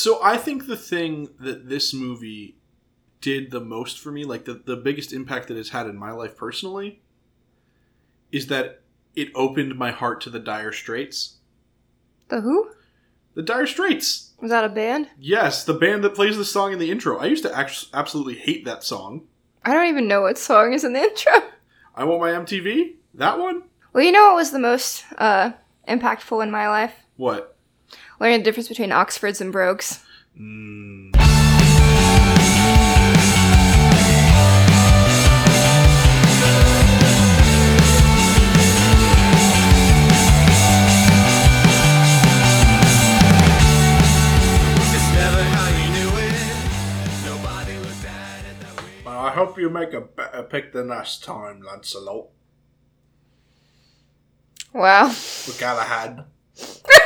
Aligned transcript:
So 0.00 0.18
I 0.22 0.38
think 0.38 0.66
the 0.66 0.78
thing 0.78 1.28
that 1.40 1.68
this 1.68 1.92
movie 1.92 2.56
did 3.20 3.50
the 3.50 3.60
most 3.60 3.98
for 3.98 4.10
me, 4.10 4.24
like 4.24 4.46
the, 4.46 4.54
the 4.54 4.74
biggest 4.74 5.12
impact 5.12 5.48
that 5.48 5.58
it's 5.58 5.68
had 5.68 5.86
in 5.86 5.98
my 5.98 6.10
life 6.10 6.38
personally, 6.38 7.02
is 8.32 8.46
that 8.46 8.80
it 9.14 9.28
opened 9.34 9.76
my 9.76 9.90
heart 9.90 10.22
to 10.22 10.30
the 10.30 10.38
Dire 10.38 10.72
Straits. 10.72 11.36
The 12.28 12.40
who? 12.40 12.70
The 13.34 13.42
Dire 13.42 13.66
Straits. 13.66 14.32
Was 14.40 14.50
that 14.50 14.64
a 14.64 14.70
band? 14.70 15.08
Yes, 15.18 15.64
the 15.64 15.74
band 15.74 16.02
that 16.04 16.14
plays 16.14 16.38
the 16.38 16.46
song 16.46 16.72
in 16.72 16.78
the 16.78 16.90
intro. 16.90 17.18
I 17.18 17.26
used 17.26 17.42
to 17.42 17.54
act- 17.54 17.88
absolutely 17.92 18.36
hate 18.36 18.64
that 18.64 18.82
song. 18.82 19.26
I 19.66 19.74
don't 19.74 19.88
even 19.88 20.08
know 20.08 20.22
what 20.22 20.38
song 20.38 20.72
is 20.72 20.82
in 20.82 20.94
the 20.94 21.00
intro. 21.10 21.42
I 21.94 22.04
want 22.04 22.22
my 22.22 22.30
MTV. 22.30 22.94
That 23.12 23.38
one. 23.38 23.64
Well, 23.92 24.02
you 24.02 24.12
know 24.12 24.28
what 24.28 24.36
was 24.36 24.50
the 24.50 24.60
most 24.60 25.04
uh, 25.18 25.50
impactful 25.86 26.42
in 26.42 26.50
my 26.50 26.70
life? 26.70 26.94
What? 27.18 27.58
Learning 28.20 28.40
the 28.40 28.44
difference 28.44 28.68
between 28.68 28.92
Oxfords 28.92 29.40
and 29.40 29.50
Brogues. 29.50 30.04
Mm. 30.38 31.08
It's 44.84 45.12
never 45.14 45.42
how 45.42 45.68
you 45.70 45.88
knew 45.94 46.10
it. 46.18 46.34
Nobody 47.24 47.78
looked 47.78 48.04
at 48.04 48.44
it 48.44 48.60
that 48.60 48.82
way. 48.82 48.90
Well, 49.02 49.18
I 49.18 49.30
hope 49.30 49.58
you 49.58 49.70
make 49.70 49.94
a 49.94 50.02
better 50.02 50.42
pick 50.42 50.74
than 50.74 50.88
last 50.88 51.24
time, 51.24 51.62
Lancelot. 51.62 52.26
Wow. 54.74 55.06
With 55.08 55.56
Galahad. 55.58 56.26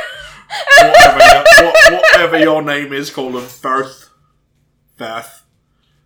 whatever, 0.79 1.19
your, 1.19 1.43
what, 1.65 2.03
whatever 2.11 2.39
your 2.39 2.61
name 2.61 2.93
is, 2.93 3.09
call 3.09 3.37
him 3.37 3.45
Firth. 3.45 4.09
Firth. 4.95 5.43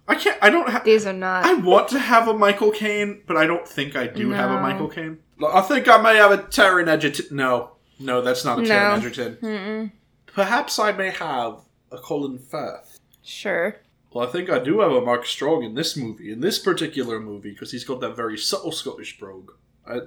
I 0.08 0.16
can't. 0.16 0.38
I 0.42 0.50
don't 0.50 0.70
have. 0.70 0.84
These 0.84 1.06
are 1.06 1.14
not. 1.14 1.46
I 1.46 1.54
want 1.54 1.90
to 1.90 2.00
have 2.00 2.28
a 2.28 2.34
Michael 2.34 2.72
Caine, 2.72 3.22
but 3.28 3.38
I 3.38 3.46
don't 3.46 3.68
think 3.68 3.96
I 3.96 4.08
do 4.08 4.32
have 4.32 4.50
a 4.50 4.60
Michael 4.60 4.88
Caine. 4.88 5.20
I 5.48 5.62
think 5.62 5.88
I 5.88 6.02
may 6.02 6.16
have 6.16 6.32
a 6.32 6.40
Taron 6.40 6.88
Egerton. 6.88 7.28
No, 7.38 7.72
no, 8.00 8.22
that's 8.22 8.44
not 8.44 8.60
a 8.60 8.62
No. 8.64 8.68
Taron 8.68 8.98
Egerton. 8.98 9.38
Mm-mm. 9.42 9.92
Perhaps 10.26 10.80
I 10.80 10.92
may 10.92 11.12
have 11.12 11.60
a 11.92 11.98
Colin 11.98 12.40
Firth. 12.40 13.00
Sure. 13.22 13.76
Well, 14.12 14.28
I 14.28 14.32
think 14.32 14.50
I 14.50 14.58
do 14.58 14.80
have 14.80 14.92
a 14.92 15.02
Mark 15.02 15.28
Strong 15.28 15.64
in 15.64 15.76
this 15.76 15.96
movie, 15.96 16.32
in 16.32 16.42
this 16.42 16.58
particular 16.58 17.20
movie, 17.20 17.52
because 17.52 17.72
he's 17.72 17.84
got 17.84 18.02
that 18.02 18.16
very 18.16 18.38
subtle 18.38 18.72
Scottish 18.72 19.20
brogue. 19.20 19.52
I 19.88 20.00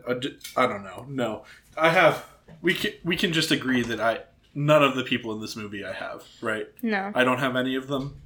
I 0.57 0.67
don't 0.67 0.83
know. 0.83 1.07
No, 1.09 1.45
I 1.77 1.91
have. 1.91 2.27
We 2.61 2.75
can 2.75 2.93
we 3.05 3.17
can 3.17 3.33
just 3.33 3.53
agree 3.53 3.83
that 3.83 4.01
I 4.01 4.23
none 4.55 4.83
of 4.83 4.95
the 4.97 5.05
people 5.05 5.33
in 5.35 5.41
this 5.41 5.57
movie 5.57 5.85
I 5.85 5.93
have. 5.93 6.25
Right? 6.41 6.67
No. 6.83 7.13
I 7.15 7.25
don't 7.25 7.39
have 7.39 7.57
any 7.57 7.75
of 7.77 7.89
them. 7.89 8.21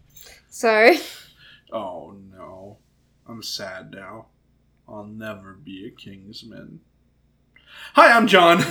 Sorry. 0.51 0.99
Oh 1.73 2.15
no, 2.33 2.79
I'm 3.29 3.43
sad 3.43 3.91
now. 3.91 4.27
I'll 4.89 5.03
never 5.05 5.55
be 5.55 5.85
a 5.85 5.91
Kingsman. 5.91 6.79
Hi, 7.95 8.13
I'm 8.13 8.29
John, 8.29 8.63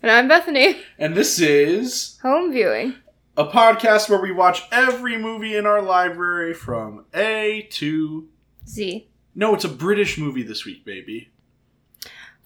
And 0.00 0.12
I'm 0.12 0.28
Bethany. 0.28 0.76
and 0.96 1.16
this 1.16 1.40
is 1.40 2.18
Home 2.22 2.52
viewing. 2.52 2.94
a 3.36 3.46
podcast 3.46 4.08
where 4.08 4.20
we 4.22 4.30
watch 4.30 4.62
every 4.70 5.18
movie 5.18 5.56
in 5.56 5.66
our 5.66 5.82
library 5.82 6.54
from 6.54 7.04
A 7.14 7.66
to. 7.72 8.28
Z. 8.68 9.08
No, 9.34 9.52
it's 9.52 9.64
a 9.64 9.68
British 9.68 10.16
movie 10.16 10.44
this 10.44 10.64
week, 10.64 10.84
baby. 10.84 11.30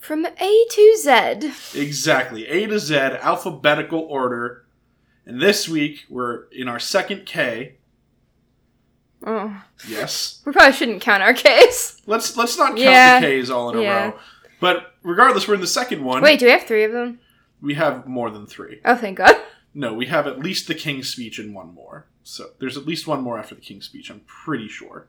From 0.00 0.24
A 0.26 0.64
to 0.70 0.96
Z. 0.98 1.52
Exactly, 1.78 2.46
A 2.48 2.66
to 2.66 2.78
Z, 2.78 2.94
alphabetical 2.96 4.00
order. 4.00 4.64
And 5.26 5.40
this 5.40 5.68
week 5.68 6.06
we're 6.08 6.44
in 6.50 6.66
our 6.68 6.80
second 6.80 7.26
K. 7.26 7.74
Oh. 9.24 9.62
Yes, 9.86 10.40
We 10.46 10.52
probably 10.52 10.72
shouldn't 10.72 11.02
count 11.02 11.22
our 11.22 11.34
case. 11.34 12.00
let's 12.06 12.36
let's 12.36 12.56
not 12.56 12.68
count 12.68 12.78
Yeah. 12.80 13.20
the 13.20 13.26
K's 13.26 13.50
all 13.50 13.70
in 13.70 13.78
a 13.78 13.82
Yeah. 13.82 14.04
row. 14.06 14.18
But 14.58 14.94
regardless, 15.02 15.46
we're 15.46 15.54
in 15.54 15.60
the 15.60 15.66
second 15.66 16.02
one. 16.02 16.22
Wait, 16.22 16.38
do 16.40 16.46
we 16.46 16.52
have 16.52 16.64
three 16.64 16.84
of 16.84 16.92
them? 16.92 17.20
we 17.62 17.74
have 17.74 18.06
more 18.06 18.30
than 18.30 18.46
three. 18.46 18.80
Oh, 18.86 18.94
thank 18.94 19.18
God. 19.18 19.36
No, 19.74 19.92
we 19.92 20.06
have 20.06 20.26
at 20.26 20.38
least 20.38 20.66
the 20.66 20.74
King's 20.74 21.10
Speech 21.10 21.38
and 21.38 21.54
one 21.54 21.74
more. 21.74 22.06
So 22.24 22.50
there's 22.58 22.78
at 22.78 22.86
least 22.86 23.06
one 23.06 23.20
more 23.20 23.38
after 23.38 23.54
the 23.54 23.60
King's 23.60 23.84
Speech. 23.84 24.10
I'm 24.10 24.20
pretty 24.20 24.66
sure. 24.66 25.08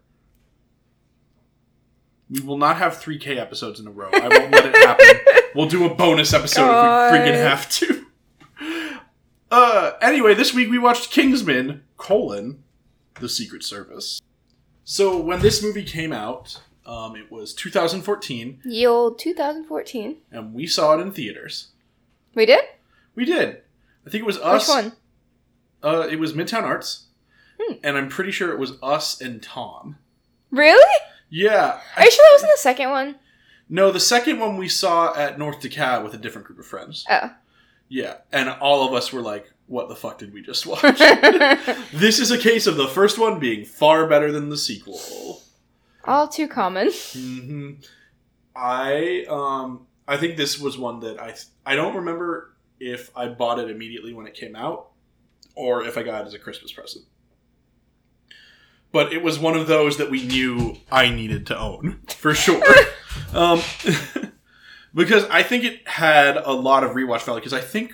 We 2.32 2.40
will 2.40 2.58
not 2.58 2.78
have 2.78 2.98
three 2.98 3.18
K 3.20 3.38
episodes 3.38 3.80
in 3.80 3.86
a 3.88 3.92
row. 3.92 4.10
I 4.14 4.20
won't 4.30 4.52
let 4.52 4.66
it 4.66 4.76
happen. 4.76 5.08
We'll 5.54 5.68
do 5.68 5.84
a 5.86 5.94
bonus 5.94 6.34
episode 6.34 6.62
God. 6.68 7.08
if 7.08 7.12
we 7.12 7.30
freaking 7.30 7.44
have 7.44 7.70
to. 7.72 8.06
Uh, 9.52 9.92
anyway, 10.02 10.34
this 10.34 10.54
week 10.54 10.70
we 10.70 10.78
watched 10.78 11.12
Kingsman: 11.12 11.84
colon 11.98 12.64
The 13.20 13.28
Secret 13.28 13.62
Service. 13.64 14.22
So 14.86 15.20
when 15.20 15.42
this 15.42 15.62
movie 15.62 15.84
came 15.84 16.14
out, 16.14 16.62
um, 16.86 17.18
it 17.18 17.30
was 17.30 17.54
2014, 17.54 18.62
Ye 18.64 18.88
old 18.88 19.20
2014. 19.20 20.18
and 20.32 20.54
we 20.54 20.66
saw 20.68 20.98
it 20.98 21.02
in 21.02 21.12
theaters. 21.12 21.68
We 22.34 22.46
did? 22.46 22.64
We 23.14 23.26
did. 23.26 23.62
I 24.08 24.10
think 24.10 24.22
it 24.24 24.26
was 24.28 24.38
us. 24.38 24.70
Which 24.70 24.86
one? 24.86 24.94
Uh, 25.84 26.08
it 26.10 26.18
was 26.18 26.32
Midtown 26.32 26.64
Arts, 26.64 27.08
Hmm. 27.60 27.74
and 27.84 27.98
I'm 27.98 28.08
pretty 28.08 28.32
sure 28.32 28.54
it 28.54 28.60
was 28.60 28.74
us 28.82 29.20
and 29.20 29.44
Tom. 29.44 29.98
Really? 30.50 30.96
Yeah. 31.32 31.80
Are 31.98 32.04
you 32.04 32.12
sure 32.12 32.26
that 32.30 32.34
wasn't 32.36 32.52
the 32.54 32.60
second 32.60 32.90
one? 32.92 33.16
No, 33.70 33.92
the 33.92 34.00
second 34.02 34.40
one 34.40 34.58
we 34.58 34.68
saw 34.68 35.16
at 35.16 35.40
North 35.40 35.62
DeKalb 35.62 36.04
with 36.04 36.14
a 36.14 36.18
different 36.18 36.46
group 36.46 36.60
of 36.60 36.66
friends. 36.68 37.06
Oh. 37.10 37.32
Yeah, 37.88 38.18
and 38.32 38.50
all 38.50 38.86
of 38.88 38.94
us 38.94 39.12
were 39.12 39.22
like, 39.22 39.52
"What 39.68 39.90
the 39.90 39.96
fuck 39.96 40.18
did 40.18 40.34
we 40.34 40.42
just 40.42 40.66
watch?" 40.68 40.82
this 41.94 42.20
is 42.20 42.32
a 42.32 42.38
case 42.38 42.68
of 42.68 42.76
the 42.78 42.88
first 42.88 43.18
one 43.18 43.40
being 43.40 43.66
far 43.66 44.08
better 44.08 44.32
than 44.32 44.50
the 44.50 44.58
sequel. 44.58 45.42
All 46.06 46.28
too 46.28 46.48
common. 46.48 46.92
hmm 47.14 47.72
I 48.56 49.26
um 49.30 49.88
I 50.08 50.18
think 50.18 50.36
this 50.38 50.60
was 50.60 50.78
one 50.78 51.00
that 51.02 51.20
I 51.22 51.36
I 51.66 51.76
don't 51.76 51.96
remember 51.96 52.56
if 52.80 53.10
I 53.16 53.28
bought 53.28 53.60
it 53.60 53.70
immediately 53.70 54.14
when 54.14 54.26
it 54.28 54.34
came 54.34 54.56
out 54.56 54.90
or 55.56 55.84
if 55.84 55.98
I 55.98 56.04
got 56.04 56.24
it 56.24 56.28
as 56.28 56.34
a 56.34 56.40
Christmas 56.40 56.72
present. 56.72 57.06
But 58.92 59.14
it 59.14 59.24
was 59.24 59.40
one 59.40 59.56
of 59.56 59.68
those 59.68 59.98
that 59.98 60.12
we 60.12 60.26
knew 60.26 60.78
I 60.92 61.10
needed 61.10 61.46
to 61.48 61.58
own 61.58 62.02
for 62.08 62.34
sure. 62.34 62.62
um, 63.34 63.62
because 64.94 65.26
I 65.30 65.44
think 65.44 65.64
it 65.64 65.88
had 65.88 66.38
a 66.38 66.52
lot 66.52 66.84
of 66.84 66.92
rewatch 66.92 67.24
value. 67.24 67.40
Because 67.40 67.54
I 67.54 67.62
think 67.62 67.94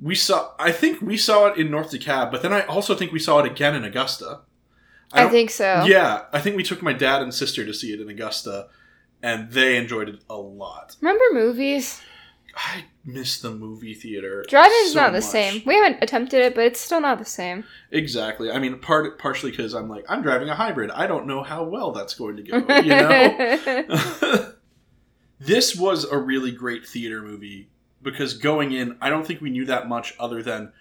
we 0.00 0.14
saw 0.14 0.50
I 0.58 0.72
think 0.72 1.00
we 1.00 1.16
saw 1.16 1.46
it 1.46 1.58
in 1.58 1.70
North 1.70 1.90
DeKalb, 1.92 2.30
but 2.30 2.42
then 2.42 2.52
I 2.52 2.62
also 2.62 2.94
think 2.94 3.12
we 3.12 3.18
saw 3.18 3.38
it 3.38 3.46
again 3.50 3.74
in 3.74 3.84
Augusta. 3.84 4.40
I, 5.12 5.22
don't- 5.24 5.30
think 5.30 5.50
so. 5.50 5.84
yeah, 5.86 6.24
I 6.32 6.40
think 6.40 6.56
we 6.56 6.62
took 6.62 6.82
my 6.82 6.92
dad 6.94 7.22
and 7.22 7.32
sister 7.34 7.64
to 7.66 7.74
see 7.74 7.92
it 7.92 8.00
in 8.00 8.08
Augusta, 8.08 8.68
and 9.22 9.50
they 9.52 9.76
enjoyed 9.76 10.08
it 10.08 10.20
a 10.28 10.36
lot. 10.36 10.96
Remember 11.00 11.24
movies? 11.32 12.00
I 12.56 12.84
miss 13.04 13.40
the 13.40 13.50
movie 13.50 13.94
theater. 13.94 14.44
Driving's 14.48 14.92
so 14.92 15.00
not 15.00 15.12
the 15.12 15.20
much. 15.20 15.24
same. 15.24 15.62
We 15.66 15.74
haven't 15.74 16.02
attempted 16.02 16.40
it, 16.42 16.54
but 16.54 16.64
it's 16.64 16.80
still 16.80 17.00
not 17.00 17.18
the 17.18 17.24
same. 17.24 17.64
Exactly. 17.90 18.50
I 18.50 18.58
mean, 18.58 18.78
part 18.78 19.18
partially 19.18 19.50
because 19.50 19.74
I'm 19.74 19.88
like 19.88 20.04
I'm 20.08 20.22
driving 20.22 20.48
a 20.48 20.54
hybrid. 20.54 20.90
I 20.90 21.06
don't 21.06 21.26
know 21.26 21.42
how 21.42 21.64
well 21.64 21.92
that's 21.92 22.14
going 22.14 22.36
to 22.36 22.42
go. 22.42 22.56
You 22.80 22.94
know. 22.94 24.52
this 25.40 25.74
was 25.76 26.04
a 26.04 26.18
really 26.18 26.52
great 26.52 26.86
theater 26.86 27.22
movie 27.22 27.68
because 28.02 28.34
going 28.34 28.72
in, 28.72 28.96
I 29.00 29.10
don't 29.10 29.26
think 29.26 29.40
we 29.40 29.50
knew 29.50 29.64
that 29.66 29.88
much 29.88 30.14
other 30.18 30.42
than, 30.42 30.72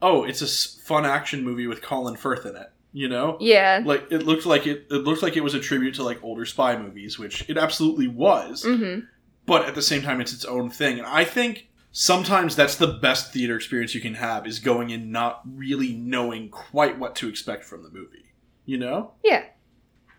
oh, 0.00 0.24
it's 0.24 0.42
a 0.42 0.82
fun 0.82 1.04
action 1.06 1.44
movie 1.44 1.66
with 1.66 1.82
Colin 1.82 2.16
Firth 2.16 2.46
in 2.46 2.56
it. 2.56 2.72
You 2.92 3.08
know. 3.08 3.36
yeah. 3.40 3.82
like 3.84 4.10
it 4.10 4.24
looked 4.24 4.46
like 4.46 4.66
it 4.66 4.88
it 4.90 5.04
looked 5.04 5.22
like 5.22 5.36
it 5.36 5.44
was 5.44 5.54
a 5.54 5.60
tribute 5.60 5.94
to 5.94 6.02
like 6.02 6.24
older 6.24 6.44
spy 6.44 6.76
movies 6.76 7.20
which 7.20 7.48
it 7.48 7.56
absolutely 7.56 8.08
was 8.08 8.64
hmm 8.64 8.98
but 9.46 9.64
at 9.64 9.76
the 9.76 9.82
same 9.82 10.02
time 10.02 10.20
it's 10.20 10.32
its 10.32 10.44
own 10.44 10.70
thing 10.70 10.98
and 10.98 11.06
i 11.06 11.22
think 11.22 11.68
sometimes 11.92 12.54
that's 12.56 12.76
the 12.76 12.86
best 12.86 13.32
theater 13.32 13.56
experience 13.56 13.94
you 13.94 14.00
can 14.00 14.14
have 14.14 14.46
is 14.46 14.58
going 14.58 14.90
in 14.90 15.10
not 15.10 15.40
really 15.44 15.92
knowing 15.92 16.48
quite 16.48 16.98
what 16.98 17.16
to 17.16 17.28
expect 17.28 17.64
from 17.64 17.82
the 17.82 17.90
movie 17.90 18.26
you 18.64 18.78
know 18.78 19.12
Yeah. 19.24 19.44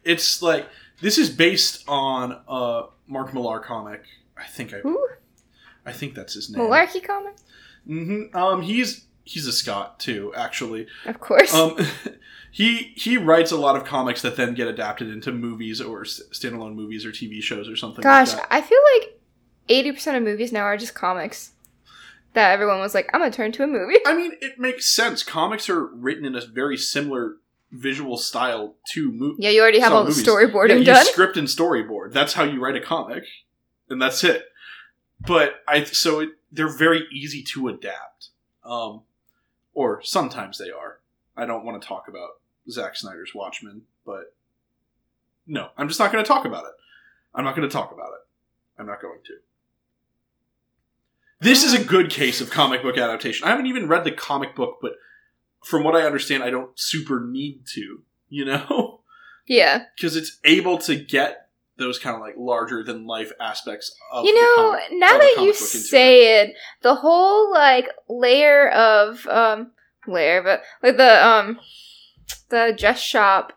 it's 0.03 0.41
like 0.41 0.67
this 1.01 1.17
is 1.17 1.29
based 1.29 1.83
on 1.87 2.39
a 2.47 2.83
mark 3.07 3.33
millar 3.33 3.59
comic 3.59 4.03
i 4.37 4.43
think 4.45 4.73
i 4.73 4.79
Who? 4.79 5.07
i 5.85 5.91
think 5.93 6.13
that's 6.13 6.33
his 6.33 6.49
name 6.49 6.61
Malarkey 6.61 7.03
comic? 7.03 7.35
hmm 7.87 8.23
um 8.33 8.61
he's 8.63 9.05
he's 9.23 9.47
a 9.47 9.53
scot 9.53 9.99
too 9.99 10.33
actually 10.35 10.87
Of 11.05 11.19
course. 11.21 11.53
um, 11.53 11.77
he 12.51 12.91
he 12.95 13.15
writes 13.17 13.51
a 13.51 13.57
lot 13.57 13.77
of 13.77 13.85
comics 13.85 14.21
that 14.23 14.35
then 14.35 14.55
get 14.55 14.67
adapted 14.67 15.07
into 15.09 15.31
movies 15.31 15.79
or 15.79 16.01
s- 16.01 16.21
standalone 16.33 16.75
movies 16.75 17.05
or 17.05 17.11
TV 17.11 17.41
shows 17.41 17.69
or 17.69 17.75
something. 17.77 18.01
Gosh, 18.01 18.33
like 18.33 18.37
that. 18.37 18.47
I 18.53 18.61
feel 18.61 18.79
like 18.97 19.19
80% 19.69 20.17
of 20.17 20.23
movies 20.23 20.51
now 20.51 20.63
are 20.63 20.75
just 20.75 20.95
comics. 20.95 21.51
That 22.33 22.51
everyone 22.51 22.79
was 22.79 22.93
like, 22.93 23.09
I'm 23.13 23.19
gonna 23.19 23.31
turn 23.31 23.51
to 23.53 23.63
a 23.63 23.67
movie. 23.67 23.97
I 24.05 24.15
mean, 24.15 24.33
it 24.41 24.59
makes 24.59 24.87
sense. 24.87 25.23
Comics 25.23 25.69
are 25.69 25.85
written 25.85 26.25
in 26.25 26.35
a 26.35 26.41
very 26.41 26.77
similar 26.77 27.37
visual 27.71 28.17
style 28.17 28.75
to 28.93 29.11
movies. 29.11 29.37
Yeah, 29.39 29.49
you 29.49 29.61
already 29.61 29.79
have 29.79 29.93
all 29.93 30.03
the 30.03 30.09
movies. 30.09 30.25
storyboarding 30.25 30.69
yeah, 30.69 30.75
you 30.75 30.85
done. 30.85 31.05
script 31.05 31.37
and 31.37 31.47
storyboard. 31.47 32.13
That's 32.13 32.33
how 32.33 32.43
you 32.43 32.61
write 32.61 32.75
a 32.75 32.81
comic, 32.81 33.25
and 33.89 34.01
that's 34.01 34.23
it. 34.23 34.45
But 35.19 35.61
I 35.67 35.83
so 35.83 36.21
it, 36.21 36.29
they're 36.51 36.75
very 36.75 37.05
easy 37.11 37.43
to 37.53 37.67
adapt, 37.67 38.29
um, 38.63 39.01
or 39.73 40.01
sometimes 40.03 40.57
they 40.57 40.71
are. 40.71 40.99
I 41.35 41.45
don't 41.45 41.65
want 41.65 41.81
to 41.81 41.87
talk 41.87 42.07
about 42.07 42.39
Zack 42.69 42.95
Snyder's 42.95 43.33
Watchmen, 43.33 43.83
but 44.05 44.33
no, 45.47 45.69
I'm 45.77 45.87
just 45.87 45.99
not 45.99 46.11
going 46.11 46.23
to 46.23 46.27
talk 46.27 46.45
about 46.45 46.63
it. 46.65 46.73
I'm 47.33 47.45
not 47.45 47.55
going 47.55 47.67
to 47.67 47.73
talk 47.73 47.91
about 47.91 48.09
it. 48.09 48.79
I'm 48.79 48.85
not 48.85 49.01
going 49.01 49.19
to. 49.25 49.33
This 51.41 51.63
is 51.63 51.73
a 51.73 51.83
good 51.83 52.09
case 52.09 52.39
of 52.39 52.49
comic 52.51 52.83
book 52.83 52.97
adaptation. 52.97 53.47
I 53.47 53.51
haven't 53.51 53.65
even 53.65 53.87
read 53.87 54.03
the 54.03 54.11
comic 54.11 54.55
book, 54.55 54.77
but 54.81 54.93
from 55.65 55.83
what 55.83 55.95
I 55.95 56.03
understand, 56.03 56.43
I 56.43 56.49
don't 56.51 56.71
super 56.79 57.19
need 57.25 57.63
to, 57.73 58.03
you 58.29 58.45
know? 58.45 59.01
Yeah. 59.47 59.85
Because 59.97 60.15
it's 60.15 60.37
able 60.43 60.77
to 60.79 60.95
get 60.95 61.49
those 61.77 61.97
kind 61.97 62.15
of 62.15 62.21
like 62.21 62.35
larger 62.37 62.83
than 62.83 63.07
life 63.07 63.31
aspects 63.39 63.93
of 64.13 64.23
you 64.25 64.35
know, 64.35 64.55
comic- 64.71 64.83
now 64.99 65.17
that 65.17 65.33
you 65.37 65.47
into 65.47 65.49
it. 65.51 65.55
say 65.55 66.41
it, 66.41 66.53
the 66.83 66.93
whole 66.95 67.51
like 67.51 67.87
layer 68.07 68.69
of 68.69 69.25
um 69.27 69.71
layer, 70.07 70.43
but 70.43 70.61
like 70.83 70.97
the 70.97 71.27
um 71.27 71.59
the 72.49 72.75
dress 72.77 72.99
shop, 73.01 73.53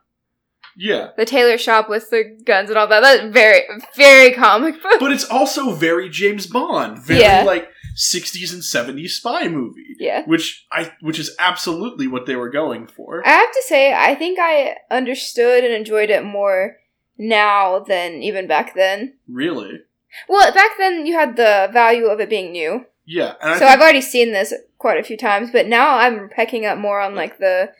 Yeah. 0.76 1.08
the 1.18 1.26
tailor 1.26 1.58
shop 1.58 1.88
with 1.90 2.08
the 2.10 2.24
guns 2.46 2.70
and 2.70 2.78
all 2.78 2.86
that. 2.86 3.00
That's 3.00 3.24
very 3.32 3.62
very 3.94 4.32
comic 4.32 4.82
book. 4.82 5.00
But 5.00 5.12
it's 5.12 5.28
also 5.28 5.72
very 5.72 6.08
James 6.08 6.46
Bond, 6.46 6.98
very 6.98 7.20
Yeah. 7.20 7.42
like 7.42 7.68
60s 7.96 8.52
and 8.52 8.62
70s 8.62 9.10
spy 9.10 9.48
movie, 9.48 9.94
yeah. 9.98 10.24
which 10.26 10.66
I 10.72 10.92
which 11.00 11.18
is 11.18 11.34
absolutely 11.38 12.06
what 12.08 12.26
they 12.26 12.36
were 12.36 12.50
going 12.50 12.86
for. 12.86 13.22
I 13.26 13.30
have 13.30 13.52
to 13.52 13.62
say, 13.66 13.92
I 13.94 14.14
think 14.14 14.38
I 14.40 14.76
understood 14.90 15.64
and 15.64 15.72
enjoyed 15.72 16.10
it 16.10 16.24
more 16.24 16.76
now 17.16 17.78
than 17.80 18.22
even 18.22 18.46
back 18.48 18.74
then. 18.74 19.14
Really? 19.28 19.80
Well, 20.28 20.52
back 20.52 20.72
then 20.78 21.06
you 21.06 21.14
had 21.14 21.36
the 21.36 21.68
value 21.72 22.06
of 22.06 22.20
it 22.20 22.28
being 22.30 22.52
new. 22.52 22.84
Yeah, 23.06 23.34
so 23.40 23.58
think 23.58 23.62
I've 23.62 23.80
already 23.80 24.00
seen 24.00 24.32
this 24.32 24.54
quite 24.78 24.98
a 24.98 25.02
few 25.04 25.16
times, 25.16 25.50
but 25.52 25.66
now 25.66 25.98
I'm 25.98 26.28
pecking 26.30 26.64
up 26.64 26.78
more 26.78 27.00
on 27.00 27.14
like 27.14 27.38
the 27.38 27.70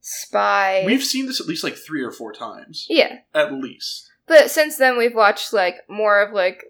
spy. 0.00 0.84
we've 0.86 1.02
seen 1.04 1.26
this 1.26 1.40
at 1.40 1.46
least 1.46 1.64
like 1.64 1.76
3 1.76 2.02
or 2.02 2.12
4 2.12 2.32
times. 2.32 2.86
yeah, 2.88 3.18
At 3.34 3.52
least. 3.52 4.08
but 4.26 4.50
since 4.50 4.76
then 4.76 4.96
we've 4.96 5.14
watched 5.14 5.52
like 5.52 5.76
more 5.88 6.22
of 6.22 6.32
like 6.32 6.64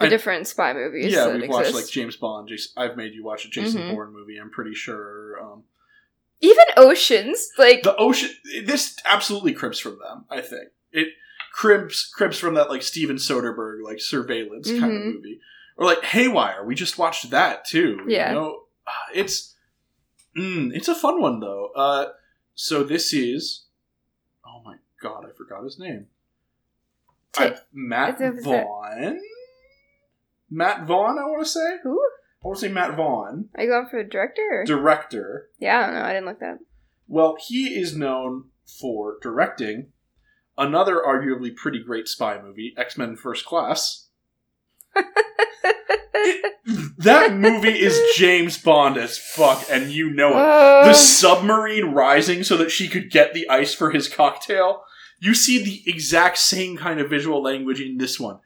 the 0.00 0.06
I- 0.06 0.08
different 0.08 0.46
spy 0.48 0.72
movies. 0.72 1.12
yeah, 1.12 1.28
we've 1.32 1.48
watched 1.48 1.74
like 1.74 1.88
James 1.88 2.16
Bond. 2.16 2.48
Jason, 2.48 2.72
I've 2.76 2.96
made 2.96 3.14
you 3.14 3.22
watch 3.22 3.44
a 3.44 3.48
Jason 3.48 3.82
Mhm. 3.82 3.94
Bourne 3.94 4.12
movie. 4.12 4.36
I'm 4.38 4.50
pretty 4.50 4.74
sure. 4.74 5.40
Um, 5.40 5.64
even 6.40 6.64
Oceans. 6.76 7.50
Like 7.58 7.82
the 7.82 7.94
ocean. 7.96 8.30
This 8.64 8.96
absolutely 9.04 9.52
cribs 9.52 9.78
from 9.78 9.98
them. 9.98 10.24
I 10.30 10.40
think 10.40 10.68
it 10.92 11.08
cribs 11.52 12.10
cribs 12.14 12.38
from 12.38 12.54
that 12.54 12.70
like 12.70 12.82
Steven 12.82 13.16
Soderbergh 13.16 13.82
like 13.84 14.00
surveillance 14.00 14.70
kind 14.70 14.84
of 14.96 15.14
movie, 15.14 15.40
or 15.76 15.84
like 15.86 16.02
Haywire. 16.02 16.64
We 16.64 16.74
just 16.74 16.96
watched 16.98 17.30
that 17.30 17.64
too. 17.66 18.04
Yeah. 18.08 18.30
you 18.30 18.34
know? 18.36 18.62
Ah, 18.86 18.92
it's 19.14 19.54
mm, 20.36 20.74
it's 20.74 20.88
a 20.88 20.94
fun 20.94 21.20
one 21.20 21.40
though. 21.40 21.70
Uh, 21.76 22.06
so 22.54 22.82
this 22.84 23.12
is. 23.12 23.66
Oh 24.46 24.62
my 24.64 24.76
god, 25.02 25.26
I 25.28 25.32
forgot 25.36 25.62
his 25.62 25.78
name. 25.78 26.06
Ta- 27.32 27.44
I- 27.44 27.56
Matt 27.72 28.20
it- 28.20 28.34
is 28.38 28.44
Vaughn. 28.44 29.20
Matt 30.50 30.86
Vaughn, 30.86 31.18
I 31.18 31.22
want 31.26 31.42
to 31.44 31.48
say. 31.50 31.76
who? 31.82 32.00
I 32.42 32.46
want 32.48 32.58
to 32.58 32.66
say 32.66 32.72
Matt 32.72 32.96
Vaughn, 32.96 33.48
Are 33.54 33.62
you 33.62 33.68
going 33.70 33.86
for 33.90 33.98
a 33.98 34.08
director? 34.08 34.64
Director. 34.66 35.48
yeah, 35.58 35.78
I 35.80 35.86
don't 35.86 35.94
know. 35.94 36.02
I 36.02 36.12
didn't 36.12 36.26
look 36.26 36.40
that. 36.40 36.52
up. 36.54 36.58
Well, 37.06 37.36
he 37.40 37.78
is 37.80 37.94
known 37.96 38.44
for 38.80 39.18
directing 39.20 39.88
another 40.56 41.02
arguably 41.06 41.54
pretty 41.54 41.82
great 41.82 42.08
spy 42.08 42.40
movie, 42.40 42.72
X 42.76 42.96
Men 42.98 43.16
First 43.16 43.44
Class. 43.44 44.08
That 46.98 47.32
movie 47.34 47.80
is 47.80 47.98
James 48.14 48.58
Bond 48.58 48.98
as 48.98 49.16
fuck, 49.16 49.64
and 49.70 49.90
you 49.90 50.10
know 50.10 50.30
it. 50.30 50.34
Oh. 50.36 50.82
The 50.84 50.92
submarine 50.94 51.86
rising 51.92 52.44
so 52.44 52.58
that 52.58 52.70
she 52.70 52.88
could 52.88 53.10
get 53.10 53.32
the 53.32 53.48
ice 53.48 53.74
for 53.74 53.90
his 53.90 54.06
cocktail. 54.06 54.82
You 55.18 55.32
see 55.34 55.62
the 55.64 55.82
exact 55.90 56.36
same 56.38 56.76
kind 56.76 57.00
of 57.00 57.08
visual 57.08 57.42
language 57.42 57.80
in 57.80 57.96
this 57.96 58.20
one. 58.20 58.40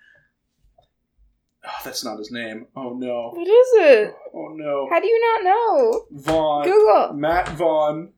Oh, 1.67 1.81
that's 1.85 2.05
not 2.05 2.19
his 2.19 2.31
name. 2.31 2.67
Oh 2.77 2.95
no. 2.95 3.31
what 3.35 3.47
is 3.47 3.69
it? 3.75 4.15
Oh 4.35 4.49
no. 4.55 4.87
How 4.91 5.01
do 5.01 5.07
you 5.07 5.21
not 5.21 5.45
know? 5.45 6.05
Vaughn. 6.11 6.65
Google. 6.65 7.13
Matt 7.15 7.49
Vaughn. 7.51 8.13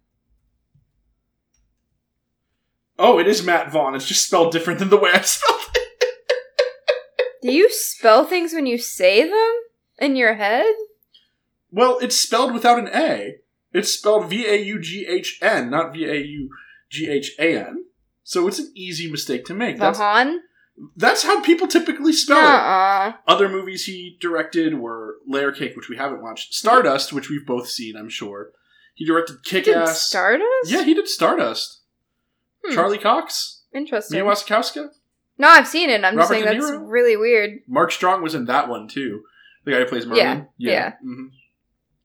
Oh, 2.98 3.18
it 3.18 3.26
is 3.26 3.44
Matt 3.44 3.70
Vaughn. 3.70 3.94
It's 3.94 4.06
just 4.06 4.26
spelled 4.26 4.52
different 4.52 4.78
than 4.78 4.88
the 4.88 4.96
way 4.96 5.10
I 5.12 5.20
spelled 5.20 5.60
it. 5.74 5.82
Do 7.42 7.52
you 7.52 7.70
spell 7.70 8.24
things 8.24 8.52
when 8.52 8.66
you 8.66 8.78
say 8.78 9.22
them 9.22 9.54
in 9.98 10.16
your 10.16 10.34
head? 10.34 10.74
Well, 11.70 11.98
it's 12.00 12.16
spelled 12.16 12.52
without 12.52 12.78
an 12.78 12.88
A. 12.92 13.36
It's 13.72 13.92
spelled 13.92 14.30
V 14.30 14.46
A 14.46 14.56
U 14.56 14.80
G 14.80 15.06
H 15.06 15.38
N, 15.42 15.70
not 15.70 15.92
V 15.92 16.04
A 16.06 16.16
U 16.16 16.50
G 16.90 17.08
H 17.08 17.32
A 17.38 17.58
N. 17.58 17.84
So 18.24 18.48
it's 18.48 18.58
an 18.58 18.72
easy 18.74 19.10
mistake 19.10 19.44
to 19.44 19.54
make. 19.54 19.76
Vahan? 19.76 19.78
that's 19.78 20.00
how 21.22 21.40
people 21.40 21.66
typically 21.66 22.12
spell 22.12 22.38
it. 22.38 22.42
Uh-uh. 22.42 23.12
Other 23.26 23.48
movies 23.48 23.84
he 23.84 24.16
directed 24.20 24.78
were 24.78 25.16
Layer 25.26 25.52
Cake, 25.52 25.76
which 25.76 25.88
we 25.88 25.96
haven't 25.96 26.22
watched, 26.22 26.54
Stardust, 26.54 27.12
which 27.12 27.30
we've 27.30 27.46
both 27.46 27.68
seen, 27.68 27.96
I'm 27.96 28.08
sure. 28.08 28.50
He 28.94 29.04
directed 29.04 29.44
Kick 29.44 29.68
Ass. 29.68 30.00
Stardust? 30.02 30.70
Yeah, 30.70 30.82
he 30.82 30.94
did 30.94 31.08
Stardust. 31.08 31.80
Hmm. 32.64 32.74
Charlie 32.74 32.98
Cox, 32.98 33.62
Interesting. 33.74 34.22
Mia 34.22 34.30
Wasikowska. 34.30 34.88
No, 35.38 35.48
I've 35.48 35.68
seen 35.68 35.90
it. 35.90 35.96
I'm 36.02 36.16
Robert 36.16 36.18
just 36.18 36.28
saying 36.30 36.44
that's 36.44 36.82
really 36.82 37.16
weird. 37.16 37.60
Mark 37.68 37.92
Strong 37.92 38.22
was 38.22 38.34
in 38.34 38.46
that 38.46 38.68
one 38.68 38.88
too. 38.88 39.22
The 39.64 39.72
guy 39.72 39.78
who 39.80 39.86
plays 39.86 40.06
Merlin. 40.06 40.48
Yeah, 40.56 40.94
hmm 41.02 41.26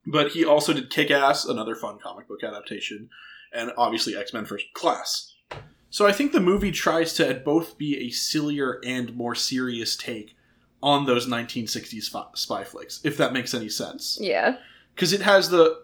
But 0.06 0.32
he 0.32 0.44
also 0.44 0.72
did 0.74 0.90
Kick 0.90 1.10
Ass, 1.10 1.44
another 1.44 1.74
fun 1.74 1.98
comic 2.02 2.28
book 2.28 2.42
adaptation, 2.44 3.08
and 3.52 3.72
obviously 3.78 4.16
X 4.16 4.34
Men 4.34 4.44
First 4.44 4.66
Class. 4.74 5.31
So 5.92 6.06
I 6.06 6.12
think 6.12 6.32
the 6.32 6.40
movie 6.40 6.72
tries 6.72 7.12
to 7.14 7.34
both 7.34 7.76
be 7.76 7.98
a 7.98 8.10
sillier 8.10 8.80
and 8.82 9.14
more 9.14 9.34
serious 9.34 9.94
take 9.94 10.34
on 10.82 11.04
those 11.04 11.26
1960s 11.28 12.08
fi- 12.08 12.24
spy 12.34 12.64
flicks, 12.64 13.00
if 13.04 13.18
that 13.18 13.34
makes 13.34 13.52
any 13.52 13.68
sense. 13.68 14.16
Yeah. 14.18 14.56
Because 14.94 15.12
it 15.12 15.20
has 15.20 15.50
the, 15.50 15.82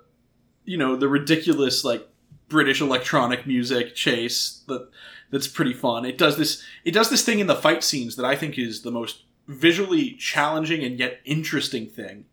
you 0.64 0.78
know, 0.78 0.96
the 0.96 1.08
ridiculous 1.08 1.84
like 1.84 2.08
British 2.48 2.80
electronic 2.80 3.46
music 3.46 3.94
chase 3.94 4.62
that 4.66 4.88
that's 5.30 5.46
pretty 5.46 5.74
fun. 5.74 6.06
It 6.06 6.16
does 6.16 6.38
this 6.38 6.64
it 6.86 6.92
does 6.92 7.10
this 7.10 7.22
thing 7.22 7.38
in 7.38 7.46
the 7.46 7.54
fight 7.54 7.84
scenes 7.84 8.16
that 8.16 8.24
I 8.24 8.34
think 8.34 8.58
is 8.58 8.80
the 8.80 8.90
most 8.90 9.24
visually 9.46 10.12
challenging 10.12 10.82
and 10.82 10.98
yet 10.98 11.20
interesting 11.26 11.86
thing 11.86 12.24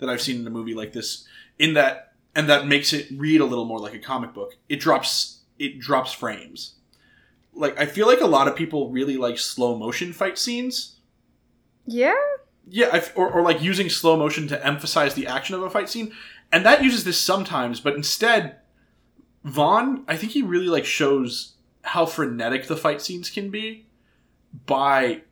that 0.00 0.08
I've 0.10 0.20
seen 0.20 0.40
in 0.40 0.46
a 0.48 0.50
movie 0.50 0.74
like 0.74 0.92
this. 0.92 1.24
In 1.56 1.74
that 1.74 2.14
and 2.34 2.48
that 2.48 2.66
makes 2.66 2.92
it 2.92 3.06
read 3.12 3.40
a 3.40 3.44
little 3.44 3.64
more 3.64 3.78
like 3.78 3.94
a 3.94 4.00
comic 4.00 4.34
book. 4.34 4.56
It 4.68 4.80
drops 4.80 5.42
it 5.56 5.78
drops 5.78 6.12
frames. 6.12 6.72
Like 7.56 7.78
I 7.80 7.86
feel 7.86 8.06
like 8.06 8.20
a 8.20 8.26
lot 8.26 8.48
of 8.48 8.56
people 8.56 8.90
really 8.90 9.16
like 9.16 9.38
slow 9.38 9.76
motion 9.76 10.12
fight 10.12 10.38
scenes. 10.38 10.96
Yeah? 11.86 12.14
Yeah, 12.68 12.88
I, 12.92 13.02
or, 13.14 13.30
or 13.30 13.42
like 13.42 13.62
using 13.62 13.88
slow 13.88 14.16
motion 14.16 14.48
to 14.48 14.66
emphasize 14.66 15.14
the 15.14 15.26
action 15.26 15.54
of 15.54 15.62
a 15.62 15.70
fight 15.70 15.88
scene, 15.88 16.12
and 16.50 16.66
that 16.66 16.82
uses 16.82 17.04
this 17.04 17.20
sometimes. 17.20 17.80
But 17.80 17.94
instead, 17.94 18.56
Vaughn, 19.44 20.04
I 20.08 20.16
think 20.16 20.32
he 20.32 20.42
really 20.42 20.66
like 20.66 20.84
shows 20.84 21.54
how 21.82 22.04
frenetic 22.04 22.66
the 22.66 22.76
fight 22.76 23.00
scenes 23.00 23.30
can 23.30 23.50
be 23.50 23.86
by 24.66 25.22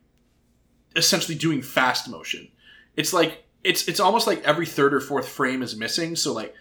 essentially 0.95 1.37
doing 1.37 1.61
fast 1.61 2.09
motion. 2.09 2.47
It's 2.95 3.11
like 3.11 3.43
it's 3.63 3.87
it's 3.87 3.99
almost 3.99 4.27
like 4.27 4.43
every 4.43 4.65
third 4.65 4.93
or 4.93 5.01
fourth 5.01 5.27
frame 5.27 5.61
is 5.61 5.75
missing. 5.75 6.15
So 6.15 6.33
like 6.33 6.55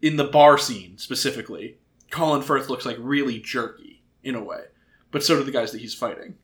in 0.00 0.16
the 0.16 0.24
bar 0.24 0.56
scene 0.56 0.96
specifically, 0.96 1.76
Colin 2.10 2.42
Firth 2.42 2.70
looks 2.70 2.86
like 2.86 2.96
really 2.98 3.38
jerky 3.38 4.02
in 4.22 4.34
a 4.34 4.42
way, 4.42 4.64
but 5.10 5.22
so 5.22 5.36
do 5.36 5.44
the 5.44 5.50
guys 5.50 5.72
that 5.72 5.80
he's 5.80 5.94
fighting. 5.94 6.34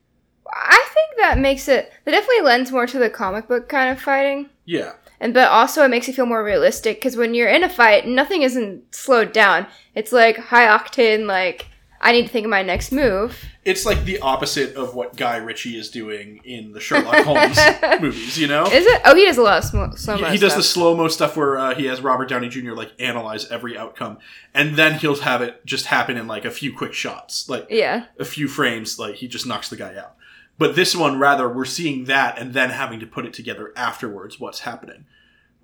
I 0.52 0.87
think 0.92 1.18
that 1.18 1.38
makes 1.38 1.68
it 1.68 1.92
that 2.04 2.11
definitely 2.12 2.42
lends 2.42 2.71
more 2.71 2.87
to 2.87 2.99
the 2.99 3.11
comic 3.11 3.49
book 3.49 3.68
kind 3.68 3.90
of 3.90 4.00
fighting. 4.00 4.50
Yeah, 4.64 4.92
And 5.21 5.35
but 5.35 5.49
also 5.49 5.85
it 5.85 5.88
makes 5.88 6.09
it 6.09 6.14
feel 6.14 6.26
more 6.26 6.44
realistic 6.44 6.97
because 6.99 7.16
when 7.16 7.35
you're 7.35 7.49
in 7.49 7.64
a 7.64 7.68
fight, 7.68 8.06
nothing 8.06 8.42
isn't 8.42 8.94
slowed 8.94 9.33
down. 9.33 9.66
It's 9.94 10.12
like 10.12 10.37
high 10.38 10.66
octane, 10.66 11.26
like 11.26 11.66
I 12.05 12.13
need 12.13 12.23
to 12.23 12.29
think 12.29 12.45
of 12.45 12.51
my 12.51 12.63
next 12.63 12.93
move. 12.93 13.37
it's 13.65 13.85
like 13.87 14.05
the 14.05 14.19
opposite 14.21 14.77
of 14.77 14.95
what 14.95 15.17
Guy 15.17 15.39
Ritchie 15.39 15.77
is 15.77 15.91
doing 15.91 16.41
in 16.45 16.73
the 16.73 16.79
Sherlock 16.81 17.25
Holmes 17.25 17.59
movies. 18.01 18.39
You 18.39 18.47
know, 18.47 18.65
Is 18.67 18.85
it? 18.87 19.01
Oh, 19.05 19.15
he 19.17 19.25
does 19.25 19.39
a 19.39 19.43
lot 19.43 19.59
of 19.59 19.65
sm- 19.65 19.97
slow 19.97 20.17
he, 20.17 20.23
mo. 20.23 20.29
he 20.31 20.39
does 20.39 20.55
the 20.55 20.63
slow 20.63 20.95
mo 20.97 21.09
stuff 21.09 21.37
where 21.37 21.59
uh, 21.59 21.75
he 21.75 21.87
has 21.87 22.01
Robert 22.03 22.29
Downey 22.29 22.49
Jr. 22.51 22.73
like 22.73 22.93
analyze 23.01 23.51
every 23.51 23.77
outcome, 23.77 24.19
and 24.53 24.77
then 24.77 24.99
he'll 25.01 25.17
have 25.21 25.41
it 25.43 25.65
just 25.65 25.87
happen 25.87 26.17
in 26.17 26.27
like 26.29 26.45
a 26.45 26.51
few 26.51 26.77
quick 26.77 26.93
shots, 26.93 27.49
like 27.49 27.67
Yeah. 27.71 28.05
a 28.19 28.25
few 28.25 28.47
frames. 28.49 28.99
Like 28.99 29.17
he 29.17 29.27
just 29.27 29.47
knocks 29.47 29.69
the 29.71 29.77
guy 29.77 29.97
out. 29.97 30.15
But 30.59 30.77
this 30.77 30.95
one, 30.95 31.19
rather, 31.19 31.49
we're 31.49 31.65
seeing 31.65 32.05
that 32.05 32.39
and 32.39 32.55
then 32.55 32.71
having 32.71 33.01
to 33.01 33.07
put 33.07 33.25
it 33.27 33.33
together 33.33 33.73
afterwards. 33.77 34.39
What's 34.39 34.61
happening? 34.61 35.07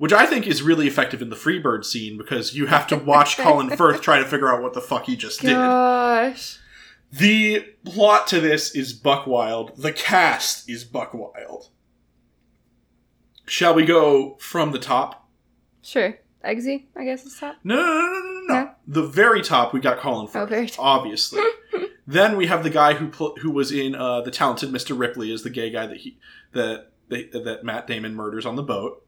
Which 0.01 0.15
I 0.15 0.25
think 0.25 0.47
is 0.47 0.63
really 0.63 0.87
effective 0.87 1.21
in 1.21 1.29
the 1.29 1.37
Freebird 1.37 1.85
scene 1.85 2.17
because 2.17 2.55
you 2.57 2.65
have 2.69 2.87
to 2.87 2.97
watch 2.97 3.37
Colin 3.37 3.69
Firth 3.77 4.01
try 4.01 4.19
to 4.19 4.25
figure 4.25 4.49
out 4.49 4.63
what 4.63 4.73
the 4.73 4.81
fuck 4.81 5.05
he 5.05 5.15
just 5.15 5.43
did. 5.43 5.51
Gosh. 5.53 6.59
The 7.13 7.67
plot 7.85 8.27
to 8.29 8.41
this 8.41 8.75
is 8.75 8.95
buck 8.95 9.27
wild. 9.27 9.77
The 9.77 9.93
cast 9.93 10.71
is 10.71 10.85
buck 10.85 11.13
wild. 11.13 11.69
Shall 13.47 13.75
we 13.75 13.85
go 13.85 14.37
from 14.41 14.73
the 14.73 14.79
top? 14.79 15.29
Sure. 15.83 16.19
Eggsy, 16.45 16.85
I 16.97 17.05
guess 17.05 17.27
it's 17.27 17.39
top. 17.39 17.57
No, 17.63 17.77
no, 17.77 17.83
no, 17.83 18.09
no, 18.09 18.31
no, 18.47 18.55
no. 18.55 18.71
The 18.87 19.03
very 19.07 19.43
top, 19.43 19.75
we 19.75 19.81
got 19.81 19.99
Colin 19.99 20.29
Firth, 20.29 20.43
Oh, 20.45 20.47
very 20.47 20.67
top. 20.69 20.83
obviously. 20.83 21.43
then 22.07 22.39
we 22.39 22.47
have 22.47 22.63
the 22.63 22.71
guy 22.71 22.95
who 22.95 23.09
pl- 23.09 23.37
who 23.43 23.51
was 23.51 23.71
in 23.71 23.95
uh, 23.95 24.23
the 24.23 24.31
talented 24.31 24.71
Mr. 24.71 24.99
Ripley 24.99 25.31
as 25.31 25.43
the 25.43 25.51
gay 25.51 25.69
guy 25.69 25.87
that 25.87 25.99
he 25.99 26.17
that 26.53 26.93
that 27.11 27.61
Matt 27.65 27.87
Damon 27.87 28.15
murders 28.15 28.47
on 28.47 28.57
the 28.57 28.63
boat, 28.63 29.05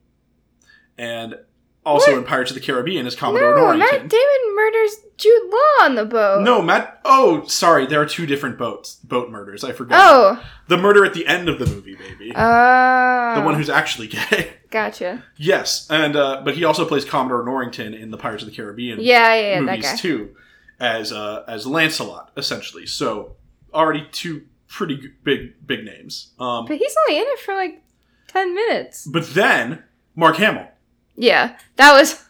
and 0.98 1.36
also 1.84 2.12
What? 2.12 2.18
in 2.18 2.24
Pirates 2.24 2.50
of 2.50 2.54
the 2.54 2.60
Caribbean 2.60 3.06
as 3.06 3.16
Commodore 3.16 3.56
No, 3.56 3.62
Norrington. 3.62 3.88
Matt 3.90 4.08
Damon 4.08 4.54
murders 4.54 4.96
Jude 5.16 5.50
Law 5.50 5.84
on 5.84 5.94
the 5.96 6.04
boat. 6.04 6.42
no, 6.42 6.62
Matt. 6.62 7.00
Oh, 7.04 7.44
sorry. 7.46 7.86
There 7.86 8.00
are 8.00 8.06
two 8.06 8.24
different 8.26 8.56
boats. 8.58 8.96
Boat 8.96 9.30
murders. 9.30 9.64
I 9.64 9.72
forgot. 9.72 9.98
Oh. 10.00 10.44
the 10.68 10.76
murder 10.76 11.04
at 11.04 11.12
the 11.14 11.26
end 11.26 11.48
of 11.48 11.58
the 11.58 11.66
movie, 11.66 11.96
baby. 11.96 12.32
Oh. 12.36 13.32
the 13.34 13.40
one 13.42 13.54
who's 13.54 13.68
actually 13.70 14.06
gay. 14.08 14.52
Gotcha. 14.70 15.22
yes, 15.36 15.86
and 15.90 16.16
uh, 16.16 16.40
but 16.44 16.54
he 16.56 16.64
also 16.64 16.86
plays 16.86 17.04
Commodore 17.04 17.44
Norrington 17.44 17.92
in 17.94 18.10
the 18.10 18.16
Pirates 18.16 18.42
of 18.42 18.48
the 18.48 18.54
Caribbean. 18.56 19.00
Yeah, 19.00 19.34
yeah, 19.34 19.40
yeah, 19.40 19.60
that 19.66 19.76
movies 19.80 20.00
too, 20.00 20.34
as 20.80 21.12
uh, 21.12 21.44
as 21.46 21.66
Lancelot 21.66 22.32
essentially. 22.38 22.86
So 22.86 23.36
already 23.74 24.08
two 24.12 24.46
pretty 24.68 25.10
big 25.24 25.66
big 25.66 25.84
names. 25.84 26.32
Um, 26.40 26.64
But 26.64 26.78
he's 26.78 26.94
only 27.06 27.20
in 27.20 27.26
it 27.28 27.38
for 27.40 27.54
like 27.54 27.82
10 28.28 28.54
minutes. 28.54 29.06
but 29.06 29.34
then 29.34 29.82
Mark 30.16 30.36
Hamill 30.36 30.68
Yeah, 31.16 31.56
that 31.76 31.92
was. 31.92 32.24